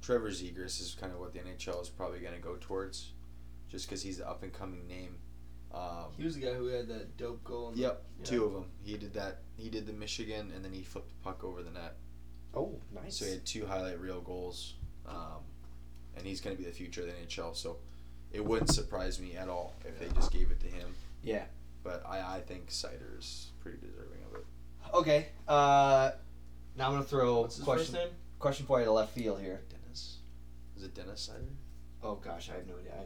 [0.00, 3.12] Trevor Zegras is kind of what the NHL is probably gonna go towards,
[3.68, 5.18] just because he's the up and coming name.
[5.74, 7.70] Um, He was the guy who had that dope goal.
[7.70, 8.66] In Yep, the, two of them.
[8.82, 9.38] He did that.
[9.56, 11.96] He did the Michigan, and then he flipped the puck over the net.
[12.54, 13.16] Oh, nice.
[13.16, 14.74] So he had two highlight reel goals,
[15.06, 15.42] um,
[16.16, 17.56] and he's going to be the future of the NHL.
[17.56, 17.78] So
[18.32, 20.94] it wouldn't surprise me at all if they just gave it to him.
[21.22, 21.44] Yeah.
[21.82, 24.44] But I, I think Seider's pretty deserving of it.
[24.94, 25.26] Okay.
[25.48, 26.12] Uh,
[26.76, 28.08] now I'm gonna throw What's his question first name?
[28.38, 29.60] question for you to left field here.
[29.70, 30.18] Dennis,
[30.76, 31.44] is it Dennis Cider?
[32.02, 32.92] Oh gosh, I have no idea.
[32.92, 33.04] I,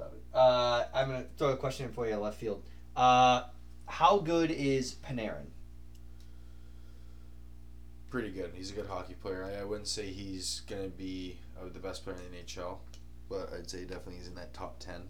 [0.00, 0.38] I, I closed out.
[0.38, 2.62] Uh, I'm gonna throw a question in for you left field.
[2.96, 3.44] Uh,
[3.86, 5.46] how good is Panarin?
[8.10, 8.52] Pretty good.
[8.54, 9.44] He's a good hockey player.
[9.44, 12.78] I, I wouldn't say he's going to be uh, the best player in the NHL,
[13.28, 15.02] but I'd say definitely he's in that top ten.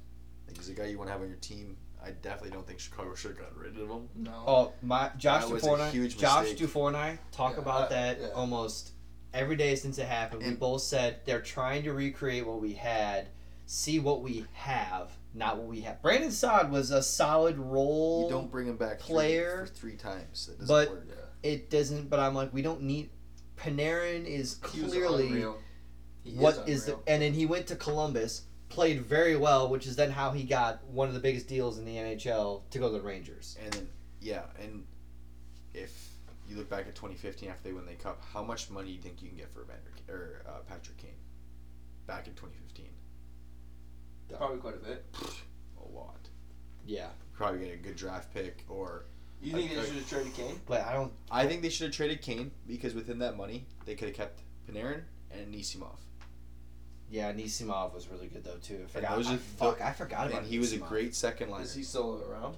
[0.49, 1.77] Like he's a guy you want to have on your team.
[2.05, 4.09] I definitely don't think Chicago should have gotten rid of him.
[4.17, 4.33] No.
[4.47, 6.59] Oh, my Josh That was Dufour and I, Josh mistake.
[6.59, 8.29] Dufour and I talk Yeah, about I- that yeah.
[8.35, 8.91] almost
[9.35, 10.43] every day since it happened.
[10.45, 13.29] we both said they're trying to recreate what we had,
[13.69, 16.01] see what we have, not what we have.
[16.01, 18.25] Brandon Saad was a solid role.
[18.25, 20.47] You don't bring him back three- player, for three times.
[20.47, 21.09] That doesn't but- work.
[21.43, 22.11] It doesn't.
[22.11, 23.11] But I'm like, we don't need.
[23.57, 25.45] Panarin is clearly
[26.35, 30.11] what is the and then he went to Columbus, played very well, which is then
[30.11, 33.01] how he got one of the biggest deals in the NHL to go to the
[33.01, 33.57] Rangers.
[33.63, 33.89] And then
[34.21, 34.85] yeah, and
[35.75, 36.11] if
[36.49, 39.01] you look back at 2015 after they win the cup, how much money do you
[39.01, 41.11] think you can get for Evander or uh, Patrick Kane?
[42.07, 42.87] Back in 2015,
[44.37, 45.05] Probably quite a bit.
[45.81, 46.17] a lot.
[46.87, 49.05] Yeah, Probably get a good draft pick, or
[49.41, 50.61] You think I- they should have traded Kane?
[50.67, 51.13] but I don't.
[51.31, 54.41] I think they should have traded Kane because within that money they could have kept
[54.69, 55.99] Panarin and Nisimov,
[57.11, 58.83] Yeah, Nisimov was really good though too.
[58.85, 59.17] I forgot.
[59.17, 60.41] those I, are fuck, I forgot about.
[60.43, 61.63] and he was a great second line.
[61.63, 62.57] Is he still around?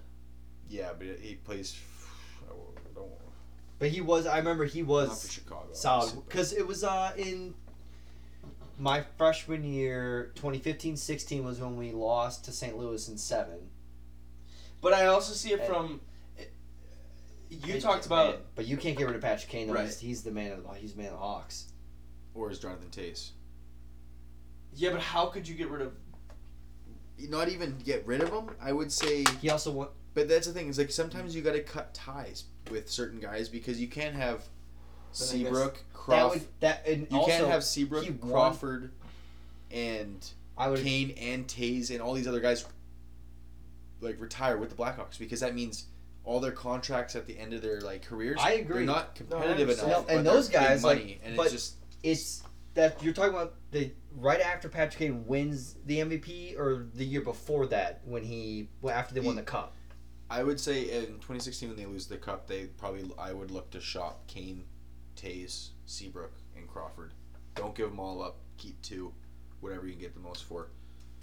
[0.69, 1.77] Yeah, but he plays.
[2.49, 2.53] I
[2.95, 3.11] don't,
[3.79, 4.27] But he was.
[4.27, 5.69] I remember he not for was Chicago.
[5.73, 7.55] solid because it was uh in
[8.81, 12.77] my freshman year, 2015-16 was when we lost to St.
[12.77, 13.69] Louis in seven.
[14.81, 16.01] But I also see it And- from.
[17.51, 18.35] You And- talked about.
[18.37, 19.67] man, but you can't get rid of Patrick Kane.
[19.67, 19.75] though.
[19.75, 19.85] Right.
[19.87, 21.67] He's, he's the man of the he's the man of the Hawks.
[22.33, 23.31] or is Jonathan Toews?
[24.73, 25.93] Yeah, but how could you get rid of?
[27.19, 28.51] Not even get rid of him.
[28.63, 29.89] I would say He also won.
[30.15, 33.49] But that's the thing is like sometimes you got to cut ties with certain guys
[33.49, 34.45] because you can't have
[35.13, 36.41] Seabrook, That Crawford.
[36.41, 38.91] would that and You also, can't have Seabrook, Crawford,
[39.71, 42.65] and I would Kane and Toews and all these other guys
[44.01, 45.87] like retire with the Blackhawks because that means
[46.25, 48.39] all their contracts at the end of their like careers.
[48.41, 48.77] I agree.
[48.79, 49.89] They're not competitive understand.
[49.91, 50.09] enough.
[50.09, 52.43] No, and those guys, like, money, and but- it's just it's
[52.75, 57.21] that you're talking about the right after Patrick Kane wins the MVP or the year
[57.21, 59.75] before that when he well, after they won the cup.
[60.31, 63.71] I would say in 2016 when they lose the cup, they probably I would look
[63.73, 64.65] to shop Kane,
[65.21, 67.13] Toews, Seabrook, and Crawford.
[67.55, 68.37] Don't give them all up.
[68.59, 69.13] Keep two,
[69.61, 70.69] whatever you can get the most for.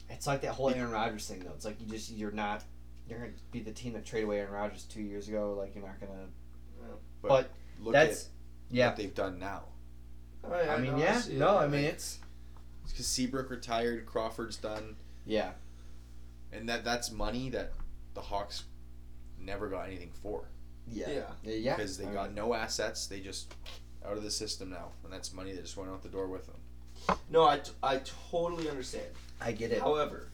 [0.10, 1.54] It's like that whole Aaron Rodgers thing though.
[1.56, 2.64] It's like you just you're not
[3.10, 5.56] you're gonna be the team that traded away Aaron Rodgers two years ago.
[5.58, 6.28] Like you're not gonna.
[7.22, 7.50] But, But
[7.82, 8.30] look That's at
[8.72, 8.88] yeah.
[8.88, 9.64] what they've done now.
[10.44, 11.20] Oh, I mean yeah.
[11.20, 11.40] see it.
[11.40, 12.20] No, I mean it's
[12.88, 14.96] Because Seabrook retired, Crawford's done,
[15.26, 15.52] yeah.
[16.52, 17.74] and that that's money that
[18.14, 18.64] the Hawks
[19.40, 20.46] never got anything for
[20.88, 21.10] Yeah.
[21.10, 21.22] Yeah.
[21.44, 21.54] Yeah.
[21.56, 21.76] yeah.
[21.76, 23.08] because they I got mean, no assets.
[23.08, 23.54] They just
[24.08, 26.46] out of the system now, and that's money that just went out the door with
[26.46, 27.18] them.
[27.30, 28.02] No, I, t- I
[28.32, 29.06] totally understand.
[29.40, 29.80] I get it.
[29.80, 30.28] However,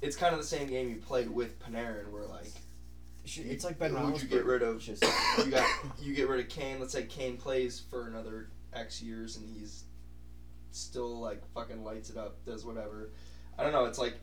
[0.00, 2.52] it's kind of the same game you played with Panarin, where like
[3.24, 4.80] It's like Ben who'd you get rid of?
[4.80, 5.04] Just
[5.38, 5.66] you got
[6.00, 6.78] you get rid of Kane.
[6.78, 9.84] Let's say Kane plays for another X years and he's
[10.70, 13.10] still like fucking lights it up, does whatever.
[13.58, 13.86] I don't know.
[13.86, 14.14] It's like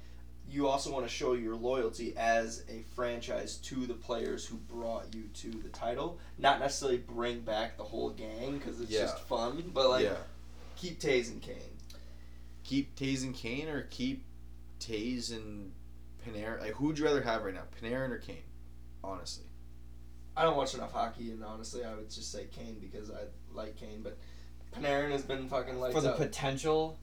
[0.49, 5.13] you also want to show your loyalty as a franchise to the players who brought
[5.13, 9.01] you to the title, not necessarily bring back the whole gang because it's Yeah.
[9.01, 10.17] just fun, but like yeah,
[10.75, 11.55] keep Toews and Kane.
[12.63, 14.23] keep Toews and Kane or keep
[14.79, 15.71] Toews and
[16.25, 16.61] Panarin.
[16.61, 18.43] Like, who would you rather have right now, Panarin or Kane?
[19.03, 19.45] Honestly,
[20.37, 23.21] I don't watch enough hockey, and honestly, I would just say Kane because I
[23.53, 24.17] like Kane, but
[24.73, 26.17] Panarin has been fucking lights for the out.
[26.17, 26.97] potential,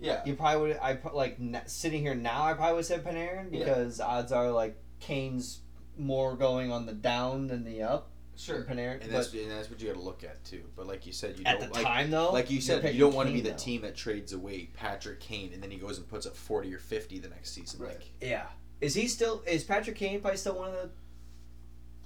[0.00, 0.78] yeah, you probably would.
[0.80, 2.44] I put like sitting here now.
[2.44, 3.64] I probably would say Panarin Yeah.
[3.64, 5.60] because odds are like Kane's
[5.96, 8.10] more going on the down than the up.
[8.36, 8.62] sure.
[8.62, 10.62] Panarin, and but that's and that's what you got to look at too.
[10.76, 13.00] But like you said, you at don't the like time though, like you said, you
[13.00, 13.56] don't want to be the though.
[13.56, 16.78] team that trades away Patrick Kane and then he goes and puts up forty or
[16.78, 17.80] fifty the next season.
[17.80, 17.94] Right.
[17.96, 18.46] Like Yeah,
[18.80, 19.42] is he still?
[19.46, 20.90] Is Patrick Kane probably still one of the?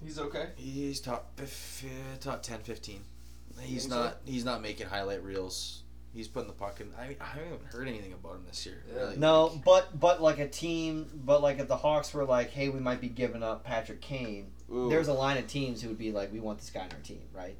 [0.05, 0.49] He's okay.
[0.57, 1.39] he's top
[2.21, 3.01] top 10, 15.
[3.61, 4.01] He's Think so?
[4.01, 5.82] not he's not making highlight reels.
[6.15, 6.89] He's putting the puck in.
[6.99, 8.85] I mean, I haven't heard anything about him this year.
[8.95, 9.17] Really.
[9.17, 12.69] No, Like, but but like a team, but like if the Hawks were like, hey,
[12.69, 14.53] we might be giving up Patrick Kane.
[14.71, 14.91] ooh.
[14.91, 16.99] There's a line of teams who would be like, we want this guy on our
[17.03, 17.57] team, right?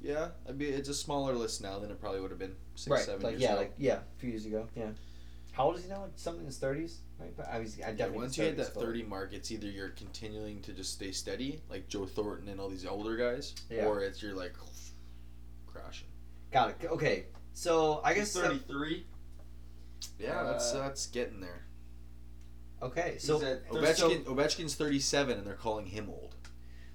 [0.00, 0.28] yeah.
[0.48, 3.02] I mean, it's a smaller list now than it probably would have been six, right.
[3.04, 3.58] seven like years yeah, ago.
[3.60, 4.66] like yeah, a few years ago.
[4.74, 4.90] Yeah.
[5.52, 6.02] How old is he now?
[6.02, 7.34] Like something in his thirties, right?
[7.36, 9.88] But I was I Yeah, once you hit that but- 30 mark, it's either you're
[9.90, 13.86] continuing to just stay steady, like Joe Thornton and all these older guys, Yeah.
[13.86, 14.54] or it's you're like
[15.66, 16.08] crashing.
[16.52, 16.88] Got it.
[16.90, 17.24] Okay.
[17.56, 19.06] So I guess thirty-three.
[20.18, 21.64] Yeah, Uh, that's that's getting there.
[22.82, 23.16] okay.
[23.18, 26.34] So Ovechkin, Ovechkin's 37, and they're calling him old.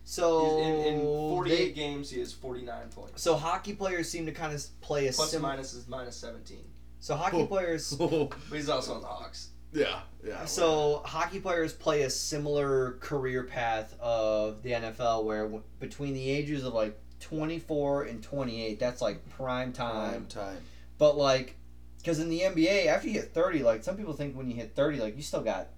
[0.04, 3.24] so in, in forty-eight games, he has forty-nine points.
[3.24, 5.54] so hockey players seem to kind of play a Plus and similar.
[5.54, 6.66] minus is minus seventeen.
[7.00, 7.48] So hockey Oh.
[7.48, 7.92] players.
[8.00, 9.50] But he's also on the Hawks.
[9.74, 10.46] yeah, yeah.
[10.46, 16.30] So hockey players play a similar career path of the NFL, where w- between the
[16.30, 20.10] ages of like 24 and 28, that's like prime time.
[20.12, 20.58] prime time.
[20.98, 21.56] But like,
[21.98, 24.76] because in the NBA, after you hit 30, like some people think when you hit
[24.76, 25.70] 30, like you still got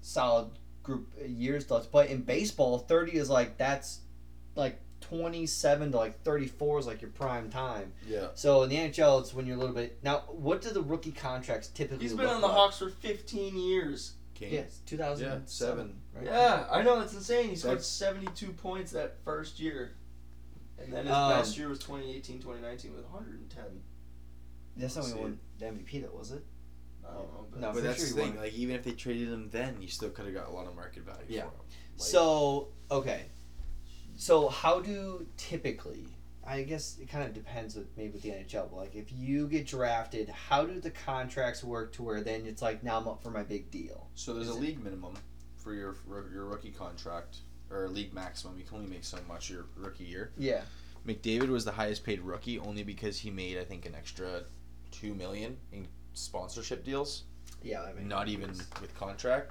[0.00, 0.50] solid
[0.82, 2.10] group uh, years left to play.
[2.10, 4.00] In baseball, 30 is like that's
[4.56, 7.92] like 27 to like 34 is like your prime time.
[8.08, 8.28] Yeah.
[8.34, 9.98] So in the NHL, it's when you're a little bit.
[10.02, 12.04] Now, what do the rookie contracts typically?
[12.04, 12.56] He's been look on the like?
[12.56, 14.14] Hawks for fifteen years.
[14.34, 14.52] Kane.
[14.52, 15.46] Yes, 2007.
[15.46, 15.94] seven.
[16.12, 16.24] Right?
[16.26, 17.50] Yeah, I know that's insane.
[17.50, 19.92] He scored That's- seventy-two points that first year,
[20.78, 23.82] and then his Um, best year was 2018-2019 with one hundred and ten.
[24.76, 25.16] That's not when See.
[25.18, 26.44] he won the MVP, though, was it?
[27.06, 28.34] I don't know, but No, But that's sure the thing.
[28.34, 28.44] won.
[28.44, 30.74] Like even if they traded him then, you still could have got a lot of
[30.74, 31.42] market value Yeah.
[31.42, 31.52] for him.
[31.98, 33.26] Like, So okay,
[34.16, 36.08] so how do typically?
[36.46, 38.68] I guess it kind of depends with maybe with the NHL.
[38.70, 42.60] But like, if you get drafted, how do the contracts work to where then it's
[42.60, 44.08] like now I'm up for my big deal?
[44.14, 45.14] So there's Is a it- league minimum
[45.56, 45.96] for your
[46.32, 47.38] your rookie contract
[47.74, 48.56] or a league maximum.
[48.56, 50.30] You can only make so much your rookie year.
[50.38, 50.62] Yeah.
[51.06, 54.42] McDavid was the highest paid rookie only because he made I think an extra
[54.90, 57.24] two million in sponsorship deals.
[57.62, 57.82] Yeah.
[57.82, 59.50] I mean, not even with contract.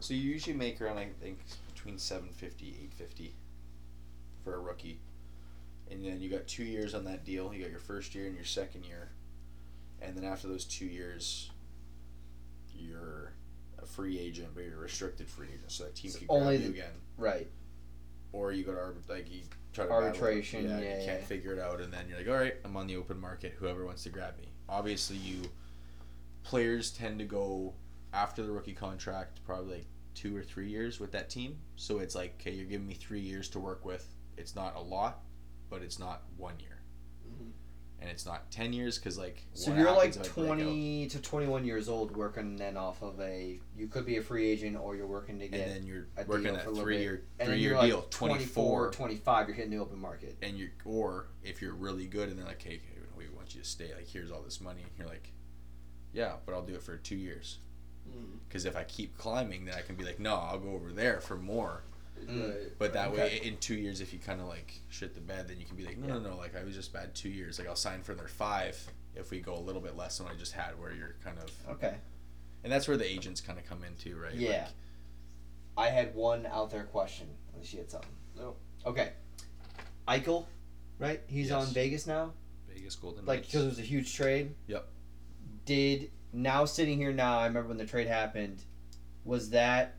[0.00, 1.38] So you usually make around I think
[1.74, 3.34] between 750 850
[4.44, 4.98] for a rookie.
[5.90, 7.52] And then you got 2 years on that deal.
[7.52, 9.08] You got your first year and your second year.
[10.00, 11.50] And then after those 2 years
[12.76, 13.32] you're
[13.82, 15.70] a free agent, but you're a restricted free agent.
[15.70, 16.92] So that team So can grab only you the- again.
[17.20, 17.48] Right.
[18.32, 19.40] Or you go to like you
[19.72, 19.92] try to.
[19.92, 22.76] Arbitration, Yeah, yeah, you can't figure it out, and then you're like, all right, I'm
[22.76, 23.54] on the open market.
[23.58, 24.48] Whoever wants to grab me.
[24.68, 25.42] Obviously, you
[26.42, 27.74] players tend to go
[28.12, 31.58] after the rookie contract, probably like two or three years with that team.
[31.76, 34.06] So it's like, okay, you're giving me three years to work with.
[34.36, 35.20] It's not a lot,
[35.68, 36.79] but it's not one year.
[38.00, 39.44] And it's not ten years because like.
[39.54, 40.56] So what you're like happens if I break out?
[40.56, 43.60] 20 to 21 years old, working then off of a.
[43.76, 46.24] You could be a free agent, or you're working to get and then you're a
[46.24, 47.02] working deal that for a three bit.
[47.02, 50.36] year and three then year you're like deal, 24, 25, you're hitting the open market.
[50.42, 53.56] and you or if you're really good and they're like, hey, okay, we want want
[53.56, 53.94] you to stay.
[53.94, 55.32] Like, here's all this money." And you're like,
[56.12, 57.58] "Yeah, but I'll do it for two years."
[58.08, 58.38] Mm.
[58.48, 61.20] Because if I keep climbing, then I can be like, "No, I'll go over there
[61.20, 61.84] for more."
[62.28, 62.48] Mm.
[62.48, 62.72] Right.
[62.78, 63.16] But that Okay.
[63.40, 65.76] way, in two years, if you kind of like shit the bed, then you can
[65.76, 67.58] be like, no, no, no, like I was just bad two years.
[67.58, 68.78] Like I'll sign for another five
[69.14, 71.38] if we go a little bit less than what I just had, where you're kind
[71.38, 71.96] of, Okay.
[72.64, 74.34] and that's where the agents kind of come into, right?
[74.34, 74.68] Yeah.
[75.76, 77.28] I had one out there question.
[77.54, 78.10] Unless you had something.
[78.36, 78.56] No.
[78.86, 79.12] Okay.
[80.08, 80.46] Eichel,
[80.98, 81.20] right?
[81.26, 81.66] He's Yes.
[81.66, 82.32] on Vegas now.
[82.68, 84.54] Vegas Golden Like because it was a huge trade.
[84.66, 84.86] Yep.
[85.64, 87.38] Did now sitting here now?
[87.38, 88.62] I remember when the trade happened.
[89.24, 89.96] Was that?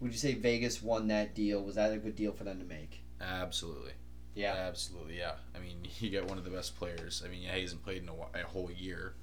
[0.00, 1.62] Would you say Vegas won that deal?
[1.62, 3.00] Was that a good deal for them to make?
[3.20, 3.92] Absolutely.
[4.34, 4.54] Yeah.
[4.54, 5.32] Absolutely, yeah.
[5.56, 7.22] I mean, you get one of the best players.
[7.26, 9.14] I mean, yeah, he hasn't played in a, a whole year,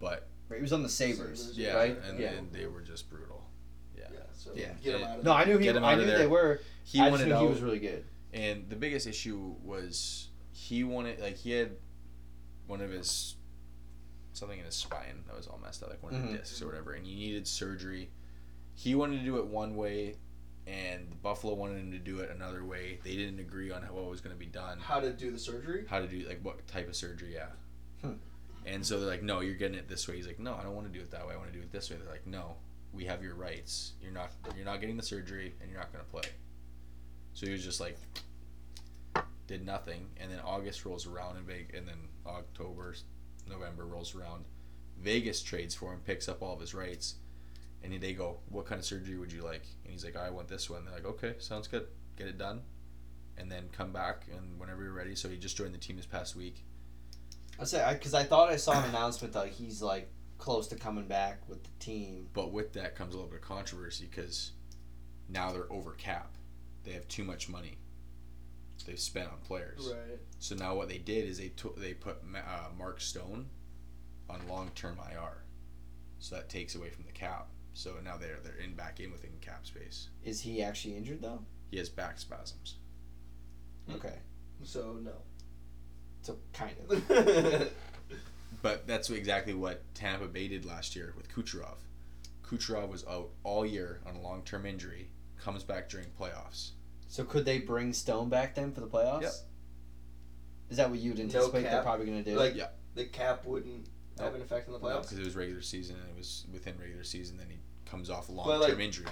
[0.00, 1.98] but He was on the Sabers, Sabres, yeah, right?
[2.08, 2.30] and, yeah.
[2.30, 3.44] and they were just brutal.
[3.96, 4.08] Yeah.
[4.34, 4.72] So Yeah.
[4.82, 5.68] get him out of No, I knew he.
[5.70, 6.60] I knew they were.
[6.84, 7.42] He I just knew out.
[7.42, 8.04] he was really good.
[8.32, 11.72] And the biggest issue was he wanted like he had
[12.66, 13.36] one of his
[14.32, 16.32] something in his spine that was all messed up, like one of Mhm.
[16.32, 18.08] the discs or whatever, and he needed surgery.
[18.80, 20.14] He wanted to do it one way,
[20.66, 22.98] and Buffalo wanted him to do it another way.
[23.04, 25.38] They didn't agree on how, what was going to be done, How to do the
[25.38, 25.84] surgery?
[25.86, 27.48] how to do like what type of surgery, yeah.
[28.00, 28.14] Hmm.
[28.64, 30.74] And so they're like, "No, you're getting it this way." He's like, "No, I don't
[30.74, 31.34] want to do it that way.
[31.34, 32.56] I want to do it this way." They're like, "No,
[32.94, 33.92] we have your rights.
[34.02, 36.32] You're not you're not getting the surgery, and you're not going to play."
[37.34, 37.98] So he was just like,
[39.46, 42.94] did nothing, and then August rolls around in Vegas, and then October,
[43.48, 44.44] November rolls around.
[45.02, 47.16] Vegas trades for him, picks up all of his rights,
[47.82, 50.48] and they go, "What kind of surgery would you like?" And he's like, "I want
[50.48, 51.86] this one." They're like, "Okay, sounds good.
[52.16, 52.62] Get it done."
[53.36, 55.14] And then come back and whenever you're ready.
[55.14, 56.64] So he just joined the team this past week.
[57.58, 61.06] I say because I, thought I saw an announcement that he's like close to coming
[61.06, 62.28] back with the team.
[62.32, 64.52] But with that comes a little bit of controversy because
[65.28, 66.36] now they're over cap.
[66.84, 67.78] They have too much money.
[68.86, 69.92] They've spent on players.
[69.92, 70.18] Right.
[70.38, 73.46] So now what they did is they took they put uh, Mark Stone
[74.28, 75.44] on long term IR.
[76.18, 77.48] So that takes away from the cap.
[77.74, 80.08] So now they're they're in back in within cap space.
[80.24, 81.40] Is he actually injured though?
[81.70, 82.76] He has back spasms.
[83.88, 83.94] Hmm.
[83.96, 84.18] Okay,
[84.64, 85.12] So no.
[86.22, 87.70] so kind of.
[88.62, 91.76] But that's exactly what Tampa Bay did last year with Kucherov.
[92.44, 95.08] Kucherov was out all year on a long term injury,
[95.42, 96.72] comes back during playoffs.
[97.08, 99.22] So could they bring Stone back then for the playoffs?
[99.22, 99.32] Yep.
[100.70, 102.36] Is that what you'd anticipate they're probably going to do?
[102.36, 102.68] like Yeah.
[102.94, 103.86] the cap wouldn't
[104.18, 105.02] have an effect on the playoffs.
[105.02, 107.56] Because it was regular season and it was within regular season, then he
[107.90, 109.06] comes off a long term like- injury.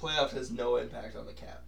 [0.00, 1.64] Playoff has no impact on the cap.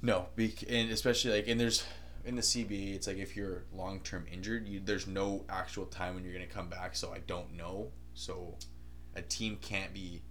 [0.00, 1.82] No, bec- and especially like, and there's
[2.24, 6.14] in the CBA, it's like if you're long term injured, you, there's no actual time
[6.14, 6.94] when you're gonna come back.
[6.94, 7.90] So I don't know.
[8.14, 8.54] So
[9.16, 10.22] a team can't be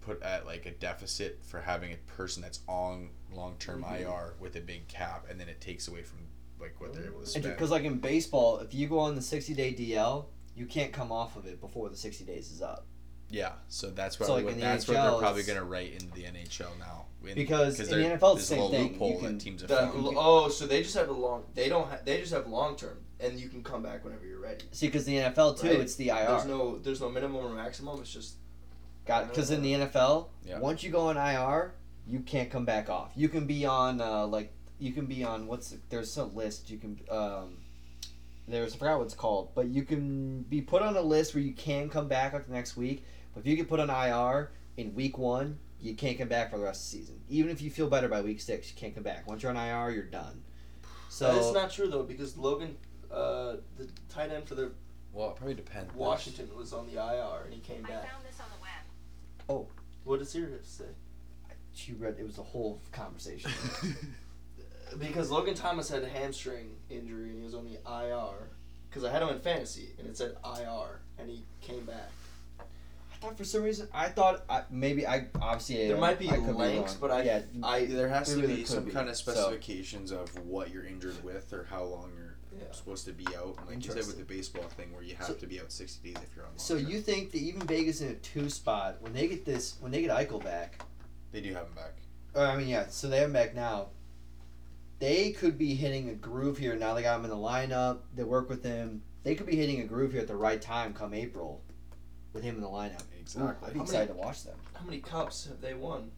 [0.00, 4.00] put at like a deficit for having a person that's on long term Mhm.
[4.00, 6.20] IR with a big cap, and then it takes away from
[6.58, 7.44] like what they're able to spend.
[7.44, 11.12] Because like in baseball, if you go on the sixty day DL, you can't come
[11.12, 12.86] off of it before the sixty days is up.
[13.30, 16.12] Yeah, so that's So, like, what in the that's what they're probably gonna write into
[16.14, 17.06] the NHL now.
[17.24, 18.92] In- Because 'cause in the NFL, it's the same thing.
[18.92, 19.92] loophole You can- that teams The, found.
[20.16, 21.44] oh, so they just have a long.
[21.54, 21.88] They don't.
[21.88, 24.64] Ha- they just have long term, and you can come back whenever you're ready.
[24.70, 25.80] See, because the NFL too, Right.
[25.80, 26.26] it's the IR.
[26.28, 26.78] There's no.
[26.78, 28.00] There's no minimum or maximum.
[28.00, 28.34] It's just.
[29.06, 29.28] Got.
[29.28, 30.58] Because in the NFL, Yeah.
[30.60, 31.74] once you go on IR,
[32.06, 33.10] you can't come back off.
[33.16, 36.78] You can be on uh, like you can be on what's there's a list you
[36.78, 37.56] can um,
[38.46, 41.42] there's I forgot what it's called, but you can be put on a list where
[41.42, 43.04] you can come back like the next week.
[43.36, 46.56] But if you get put on IR in week one, you can't come back for
[46.56, 47.20] the rest of the season.
[47.28, 49.26] Even if you feel better by week six, you can't come back.
[49.26, 50.42] Once you're on IR, you're done.
[51.10, 52.78] So That's not true though, because Logan,
[53.12, 54.72] uh, the tight end for the
[55.12, 55.94] well, it probably depends.
[55.94, 57.90] Washington was on the IR and he came back.
[57.90, 58.10] I back.
[58.10, 59.50] found this on the web.
[59.50, 59.68] Oh,
[60.04, 60.84] what did Sirius say?
[61.74, 63.50] she read it was a whole conversation.
[64.98, 68.48] Because Logan Thomas had a hamstring injury and he was on the IR.
[68.88, 72.10] Because I had him in fantasy and it said IR and he came back.
[73.26, 76.36] I thought for some reason I thought I, maybe I obviously There might be I
[76.36, 77.00] could lengths, wrong.
[77.00, 80.28] but I- yeah I there has to be some be, kind of so- specifications of
[80.46, 82.70] what you're injured with or how long you're Yeah.
[82.72, 83.56] supposed to be out.
[83.58, 85.72] And like you said with the baseball thing, where you have So- to be out
[85.72, 86.56] 60 days if you're on.
[86.56, 86.92] So long-term.
[86.92, 90.02] you think that even Vegas in a two spot when they get this when they
[90.02, 90.80] get Eichel back?
[91.32, 91.96] they do have him back.
[92.34, 92.86] Or I mean, yeah.
[92.88, 93.88] So they have him back now.
[95.00, 96.76] They could be hitting a groove here.
[96.76, 97.98] Now they got him in the lineup.
[98.14, 99.02] They work with him.
[99.24, 101.62] They could be hitting a groove here at the right time come April,
[102.32, 103.02] with him in the lineup.
[103.26, 103.68] Ooh, Exactly.
[103.68, 104.54] I'd be How excited to watch them.
[104.74, 106.10] How many cups have they won?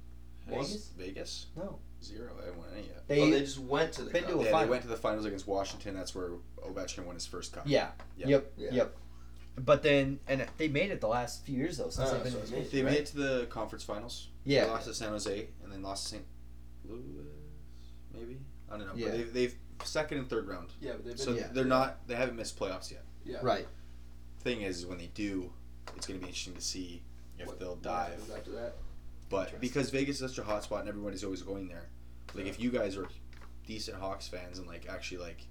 [0.46, 0.90] Vegas?
[0.98, 1.46] Vegas?
[1.56, 1.78] No.
[2.02, 2.30] Zero.
[2.38, 3.08] They haven't won any yet.
[3.08, 4.32] They, oh, they just went to the been cup.
[4.32, 4.66] to a yeah, final.
[4.66, 5.94] they went to the finals against Washington.
[5.94, 6.30] That's where
[6.64, 7.64] Ovechkin won his first cup.
[7.66, 8.26] yeah, Yeah.
[8.28, 8.52] Yep.
[8.56, 8.68] Yeah.
[8.72, 8.96] Yep.
[9.64, 12.26] But then and they made it the last few years though since Oh, they've been
[12.32, 12.92] in so the States, They right?
[12.92, 14.28] made it to the conference finals.
[14.44, 14.64] Yeah.
[14.66, 16.24] They lost to San Jose and then lost to St.
[16.88, 17.02] Louis,
[18.14, 18.38] maybe.
[18.70, 18.92] I don't know.
[18.94, 19.08] Yeah.
[19.08, 19.54] But they've, they've
[19.84, 20.68] second and third round.
[20.80, 21.24] Yeah, but they've been.
[21.24, 21.48] So Yeah.
[21.52, 22.06] they're not.
[22.06, 23.04] They haven't missed playoffs yet.
[23.24, 23.38] yeah.
[23.42, 23.66] Right.
[24.40, 25.52] Thing is, is when they do,
[25.96, 27.02] it's going to be interesting to see
[27.38, 28.26] if What- they'll dive.
[28.28, 28.74] that.
[29.28, 31.88] But because Vegas is such a hot spot and everybody's always going there,
[32.34, 33.06] like if you guys are
[33.66, 35.46] decent Hawks fans and like actually like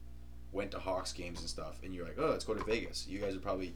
[0.51, 3.19] went to Hawks games and stuff, and you're like, oh, let's go to Vegas, you
[3.19, 3.75] guys would probably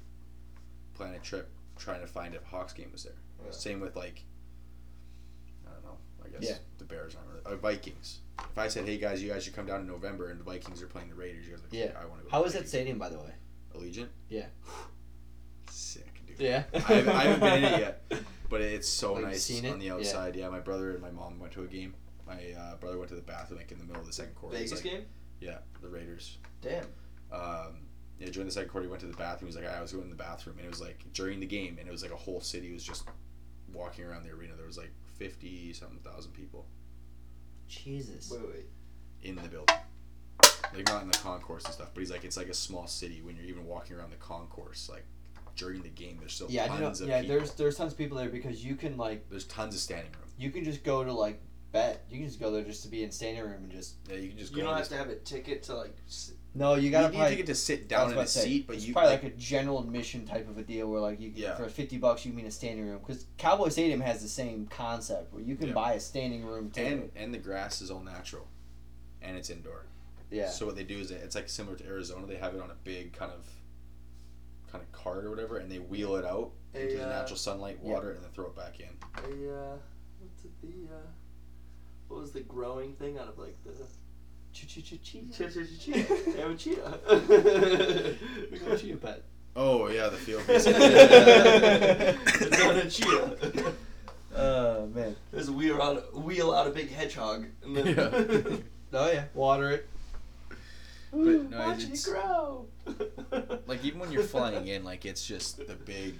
[0.95, 3.13] plan a trip trying to find if a Hawks game was there.
[3.45, 3.51] Yeah.
[3.51, 4.23] Same with like,
[5.67, 6.57] I don't know, I guess Yeah.
[6.79, 8.19] the Bears aren't really, uh, Vikings.
[8.39, 10.81] If I said, hey guys, you guys should come down in November and the Vikings
[10.81, 11.91] are playing the Raiders, you guys are like, Yeah.
[12.01, 12.31] I want to go.
[12.31, 13.33] How is that stadium, by the way?
[13.75, 14.07] Allegiant?
[14.29, 14.47] Yeah.
[15.69, 16.10] Sick.
[16.41, 16.63] Yeah.
[16.73, 18.03] I haven't, I haven't been in it yet,
[18.49, 19.72] but it's so Like, you've nice seen it?
[19.72, 20.35] on the outside.
[20.35, 20.49] Yeah.
[20.49, 21.93] my brother and my mom went to a game.
[22.27, 24.57] My uh, brother went to the bathroom like in the middle of the second quarter.
[24.57, 25.05] It's Vegas like- game.
[25.39, 26.38] Yeah, the Raiders.
[26.61, 26.85] Damn.
[27.31, 27.80] Um,
[28.19, 29.51] yeah, during the second quarter, he went to the bathroom.
[29.51, 31.47] He was like, I was going to the bathroom, and it was like during the
[31.47, 33.05] game, and it was like a whole city was just
[33.73, 34.53] walking around the arena.
[34.55, 36.68] There was like fifty something thousand people
[37.68, 38.30] Jesus.
[38.31, 38.65] Wait, wait.
[39.23, 39.76] in the building.
[40.76, 43.22] Like not in the concourse and stuff, but he's like, it's like a small city
[43.22, 44.89] when you're even walking around the concourse.
[44.91, 45.05] Like
[45.61, 47.21] during the game, there's still Yeah, I know, of yeah.
[47.21, 47.38] people.
[47.38, 50.29] There's there's tons of people there because you can like There's tons of standing room.
[50.38, 51.39] you can just go to like
[51.71, 52.03] bet.
[52.09, 53.95] You can just go there just to be in standing room and just.
[54.09, 54.57] Yeah, you can just go.
[54.57, 55.95] You don't have to have a ticket to like.
[56.07, 57.31] s- No, you You gotta need probably.
[57.31, 59.23] to get to sit down in about a say, seat, but it's you probably like,
[59.23, 61.55] like, a general admission type of a deal where like you Yeah.
[61.55, 65.31] for fifty bucks you mean a standing room because Cowboy Stadium has the same concept
[65.33, 65.73] where you can Yeah.
[65.73, 66.93] buy a standing room ticket.
[66.93, 68.47] and and the grass is all natural,
[69.21, 69.85] and it's indoor.
[70.29, 70.49] yeah.
[70.49, 72.25] So what they do is it's like similar to Arizona.
[72.27, 73.45] They have it on a big kind of
[74.72, 77.80] kind of cart or whatever, and they wheel it out into the uh, natural sunlight,
[77.84, 77.93] yeah.
[77.93, 78.89] water, and then throw it back in.
[79.18, 79.19] A
[79.53, 79.77] uh,
[80.19, 81.07] what's it the uh,
[82.07, 83.73] what was the growing thing out of like the?
[86.34, 86.99] They have a cheetah.
[88.52, 89.23] We got a cheetah pet.
[89.56, 90.43] Oh yeah, the field.
[90.48, 90.65] it's
[92.60, 93.73] not a cheetah.
[94.35, 95.15] Oh man.
[95.31, 97.45] There's a wheel out, wheel out a big hedgehog.
[97.64, 98.57] And then Yeah.
[98.93, 99.23] Oh yeah.
[99.34, 99.88] Water it.
[101.11, 101.19] But,
[101.49, 102.67] no, watch it's- it grow.
[103.67, 106.15] like even when you're flying in, like it's just the big,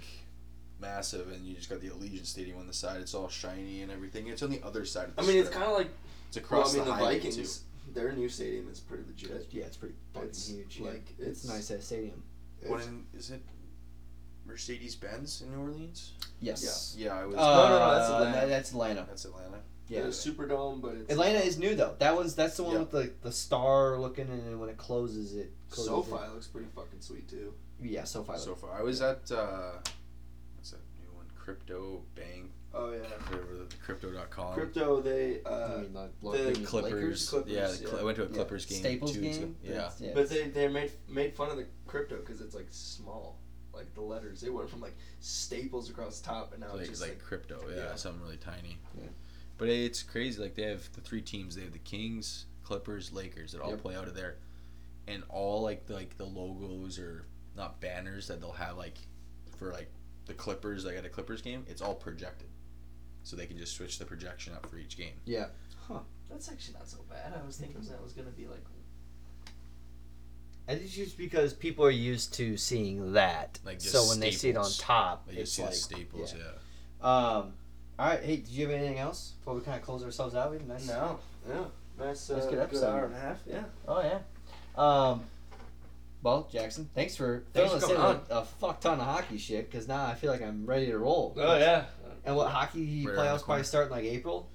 [0.80, 3.00] massive, and you just got the Allegiant Stadium on the side.
[3.00, 4.26] It's all shiny and everything.
[4.28, 5.88] It's on the other side of the I mean, it's kind of like
[6.28, 7.62] it's well, across I mean, the, the, highway Vikings.
[7.94, 9.48] Their new stadium is pretty legit.
[9.50, 10.78] Yeah, it's pretty fucking It's huge.
[10.80, 10.90] yeah.
[10.90, 12.22] like it's, it's a nice ass stadium.
[12.62, 12.70] too.
[12.70, 13.42] What in, is it?
[14.46, 16.12] Mercedes Benz in New Orleans.
[16.40, 16.94] Yes.
[16.98, 17.36] Yeah, I was.
[17.36, 18.32] Uh, No, no, no, that's Atlanta.
[18.34, 19.04] that- That's Atlanta.
[19.08, 19.58] That's Atlanta.
[19.92, 20.02] Yeah.
[20.02, 21.94] the Superdome, but it's Atlanta is new though.
[21.98, 22.80] That was that's the one Yeah.
[22.80, 26.68] with the the star looking, and then when it closes, it closes SoFi looks pretty
[26.74, 27.52] fucking sweet too.
[27.82, 27.90] It.
[27.90, 28.38] Yeah, SoFi.
[28.38, 29.72] So far, I was at uh,
[30.56, 31.26] what's that new one?
[31.36, 33.00] Crypto Bank, Oh yeah.
[33.28, 34.54] whatever the crypto.com.
[34.54, 37.28] Crypto, they I uh, mean, like, the what, Clippers.
[37.28, 38.00] Clippers, yeah, the Cl- yeah.
[38.00, 38.34] I went to a Yeah.
[38.34, 38.78] Clippers game.
[38.78, 39.44] Staples two weeks game.
[39.48, 39.54] ago.
[39.62, 39.72] Yeah.
[39.74, 40.10] That's- yeah.
[40.14, 43.38] but they they made made fun of the crypto because it's like small,
[43.74, 44.40] like the letters.
[44.40, 47.60] They went from like staples across top, and now like it's just like like, crypto,
[47.68, 47.94] yeah, yeah.
[47.96, 48.78] something really tiny.
[48.96, 49.08] Yeah.
[49.62, 50.40] But it's crazy.
[50.42, 51.54] Like they have the three teams.
[51.54, 53.82] They have the Kings, Clippers, Lakers that all Yep.
[53.82, 54.36] play out of there,
[55.06, 57.26] and all like the, like the logos or
[57.56, 58.98] not banners that they'll have like
[59.58, 59.90] for like
[60.26, 60.84] the Clippers.
[60.84, 62.48] Like at a Clippers game, it's all projected,
[63.22, 65.14] so they can just switch the projection up for each game.
[65.24, 65.46] Yeah.
[65.88, 66.00] Huh.
[66.28, 67.32] That's actually not so bad.
[67.40, 68.64] I was thinking that was gonna be like
[70.68, 73.58] I think it's just because people are used to seeing that.
[73.64, 75.76] Like just so when they see it on top, They it's just see like the
[75.78, 76.34] staples.
[76.36, 76.42] yeah.
[77.00, 77.36] Yeah.
[77.38, 77.52] Um,
[77.98, 78.20] all right.
[78.22, 80.50] Hey, did you have anything else before we kind of close ourselves out?
[80.50, 80.86] We had a nice.
[80.88, 81.64] no, yeah,
[81.98, 82.86] nice, uh, Nice good good, episode.
[82.90, 83.38] hour and a half.
[83.46, 84.18] Yeah, Oh yeah.
[84.76, 85.24] Um.
[86.22, 89.06] Well, Jackson, thanks for Thanks filling for us in coming with a fuck ton of
[89.06, 89.68] hockey shit.
[89.70, 91.34] Because now I feel like I'm ready to roll.
[91.36, 91.84] Oh yeah.
[92.24, 93.44] And what hockey Right around the playoffs corner.
[93.44, 94.48] probably start in like April.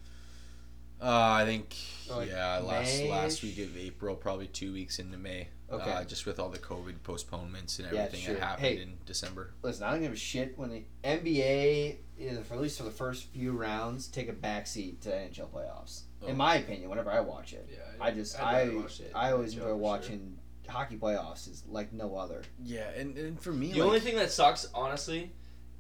[1.02, 1.76] Uh, I think
[2.10, 3.58] Like yeah, last last May-ish?
[3.58, 5.50] week of April, probably two weeks into May.
[5.70, 5.92] Okay.
[5.92, 8.36] Uh, just with all the COVID postponements and Yeah, everything sure.
[8.36, 8.82] that happened Hey.
[8.82, 9.52] in December.
[9.62, 12.92] Listen, I don't give a shit when the NBA, is, for at least for the
[12.92, 16.02] first few rounds, take a backseat to NHL playoffs.
[16.24, 16.28] Oh.
[16.28, 19.32] In my opinion, whenever I watch it, Yeah, I just I'd I watch it I
[19.32, 20.38] always NHL enjoy for watching
[20.68, 22.44] hockey playoffs is like no other.
[22.64, 25.32] Yeah, and, and for me, The like, only thing that sucks, honestly,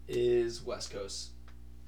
[0.08, 1.32] is West Coast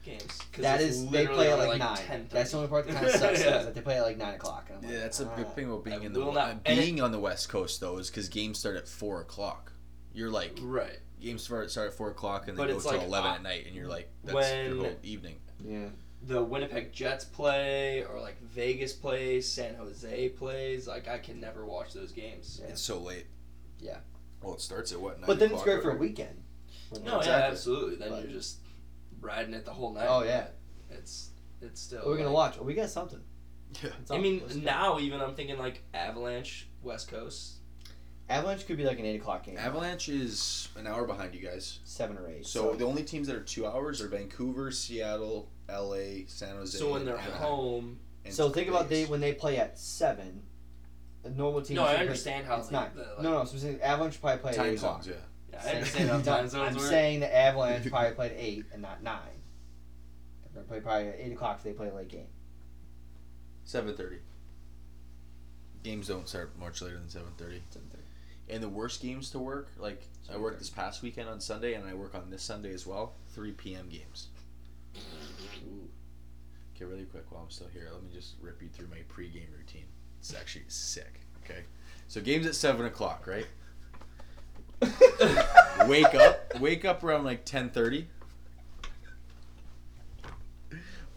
[0.04, 0.40] games.
[0.58, 1.98] That is, they play at only, like, nine.
[1.98, 2.30] 10:30.
[2.30, 3.40] That's the only part that kind of sucks.
[3.46, 3.60] Yeah.
[3.60, 4.66] is that they play at like nine o'clock.
[4.70, 5.36] And I'm like, yeah, that's a ah.
[5.36, 7.98] good thing about being I in the not- and being on the West Coast though
[7.98, 9.74] is because games start at four o'clock.
[10.14, 11.00] You're like Right.
[11.20, 13.36] Games start start at four o'clock and But then go it's till like, eleven uh,
[13.36, 15.36] at night, and you're like that's your when- whole evening.
[15.64, 15.88] Yeah.
[16.22, 20.86] The Winnipeg Jets play, or like Vegas plays, San Jose plays.
[20.88, 22.60] Like I can never watch those games.
[22.62, 22.70] Yeah.
[22.72, 23.26] It's so late.
[23.80, 23.98] Yeah.
[24.42, 25.20] Well, it starts at what?
[25.20, 26.44] 9 But then it's o'clock great for a or- weekend.
[26.92, 27.52] No, yeah, Exactly.
[27.52, 27.96] absolutely.
[27.96, 28.58] Then But- you're just
[29.22, 30.08] riding it the whole night.
[30.10, 30.48] Oh, yeah.
[30.90, 31.30] It's
[31.62, 32.02] it's still.
[32.06, 32.58] We're we gonna like- watch?
[32.60, 33.22] Oh, we got something.
[33.84, 33.92] Yeah.
[34.02, 34.62] It's I on- mean, let's go.
[34.62, 37.59] now even I'm thinking like Avalanche, West Coast.
[38.30, 39.58] Avalanche could be like an eight o'clock game.
[39.58, 41.80] Avalanche is an hour behind you guys.
[41.84, 42.46] Seven or eight.
[42.46, 46.78] So, the only teams that are two hours are Vancouver, Seattle, L.A., San Jose.
[46.78, 50.44] So when they're Anaheim, home, and so think about they when they play at seven.
[51.24, 51.78] a normal team.
[51.78, 52.92] No, I should play- understand how it's they- nine.
[52.96, 53.46] the, like- no, no.
[53.46, 55.06] Specifically, Avalanche probably play at Time eight o'clock.
[55.08, 55.14] yeah.
[55.52, 56.90] Yeah, I understand how I'm time zones I'm work.
[56.92, 59.20] saying the Avalanche probably played eight and not nine.
[60.44, 62.28] They're gonna play probably at eight o'clock if they play a late game.
[63.64, 64.18] Seven thirty.
[65.82, 67.62] Games don't start much later than seven thirty.
[68.50, 70.02] And the worst games to work, like
[70.34, 73.14] I worked this past weekend on Sunday, and I work on this Sunday as well.
[73.34, 73.90] Three p.m.
[73.90, 74.30] games.
[76.76, 79.50] Okay, really quick while I'm still here, let me just rip you through my pre-game
[79.56, 79.86] routine.
[80.20, 81.20] It's actually sick.
[81.44, 81.64] Okay,
[82.08, 83.46] so games at seven o'clock, right?
[85.88, 88.08] wake up, wake up around like ten thirty.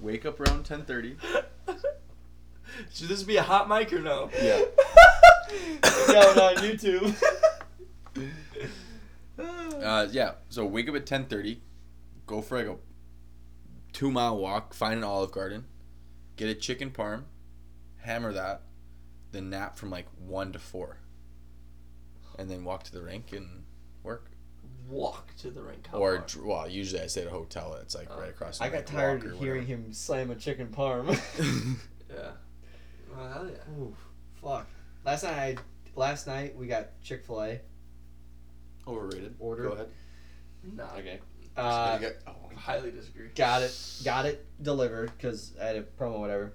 [0.01, 1.17] Wake up around ten thirty.
[2.93, 4.31] Should this be a hot mic or no?
[4.43, 4.63] Yeah.
[5.83, 7.15] Going on YouTube.
[9.39, 10.33] Uh, yeah.
[10.49, 11.61] So wake up at ten thirty,
[12.27, 12.77] go for like a
[13.93, 15.65] two mile walk, find an Olive Garden,
[16.37, 17.25] get a chicken parm,
[17.97, 18.63] hammer that,
[19.33, 20.99] then nap from like one to four,
[22.39, 23.65] and then walk to the rink and
[24.05, 24.31] work.
[24.89, 25.89] Walk to the rink.
[25.91, 26.27] How or far?
[26.29, 27.77] dr- well, usually I stay at a hotel.
[27.83, 28.21] It's like Oh.
[28.21, 28.59] right across.
[28.59, 31.09] The I got tired of or hearing him slam a chicken parm.
[32.11, 32.31] yeah.
[33.17, 33.75] Well, hell yeah.
[33.81, 33.97] Ooh,
[34.41, 34.69] fuck.
[35.05, 35.57] Last night, I,
[35.97, 37.61] last night we got Chick Fil A.
[38.87, 39.35] Overrated.
[39.39, 39.63] Order.
[39.65, 39.89] Go ahead.
[40.75, 41.21] Nah, Okay.
[41.55, 42.33] Uh, oh.
[42.57, 43.29] highly disagree.
[43.35, 46.55] got it, got it delivered because I had a promo, whatever.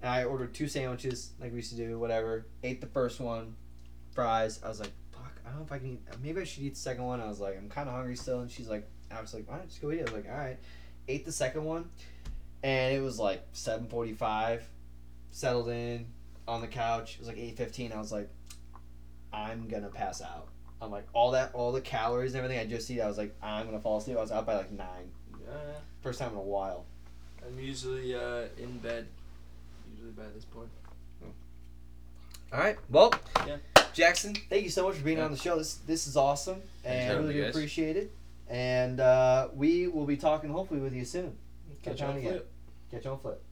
[0.00, 2.46] And I ordered two sandwiches like we used to do, whatever.
[2.62, 3.56] Ate the first one,
[4.12, 4.60] fries.
[4.64, 6.00] I was like, fuck, I don't know if I can eat.
[6.22, 7.20] Maybe I should eat the second one.
[7.20, 9.56] I was like, I'm kind of hungry still, and she's like, I was like, all
[9.56, 10.00] right, just go eat it.
[10.00, 10.58] I was like, all right.
[11.08, 11.90] Ate the second one,
[12.62, 14.62] and it was like 7:45.
[15.30, 16.06] Settled in
[16.48, 17.14] on the couch.
[17.14, 17.92] It was like 8:15.
[17.94, 18.28] I was like,
[19.32, 20.48] I'm gonna pass out.
[20.80, 23.00] I'm like all that, all the calories and everything I just eat.
[23.00, 24.16] I was like, I'm gonna fall asleep.
[24.16, 25.10] I was up by like nine.
[25.40, 25.54] Yeah,
[26.02, 26.84] First time in a while.
[27.46, 29.06] I'm usually uh, in bed.
[29.94, 30.68] Usually by this point.
[32.52, 32.76] All right.
[32.88, 33.12] Well,
[33.46, 33.56] Yeah.
[33.92, 35.24] Jackson, thank you so much for being Yeah.
[35.24, 35.58] on the show.
[35.58, 38.12] This this is awesome, Thanks and having really me, appreciate it.
[38.48, 41.36] And uh, we will be talking hopefully with you soon.
[41.82, 42.30] Catch on on again.
[42.32, 42.50] flip.
[42.90, 43.42] Catch you on flip.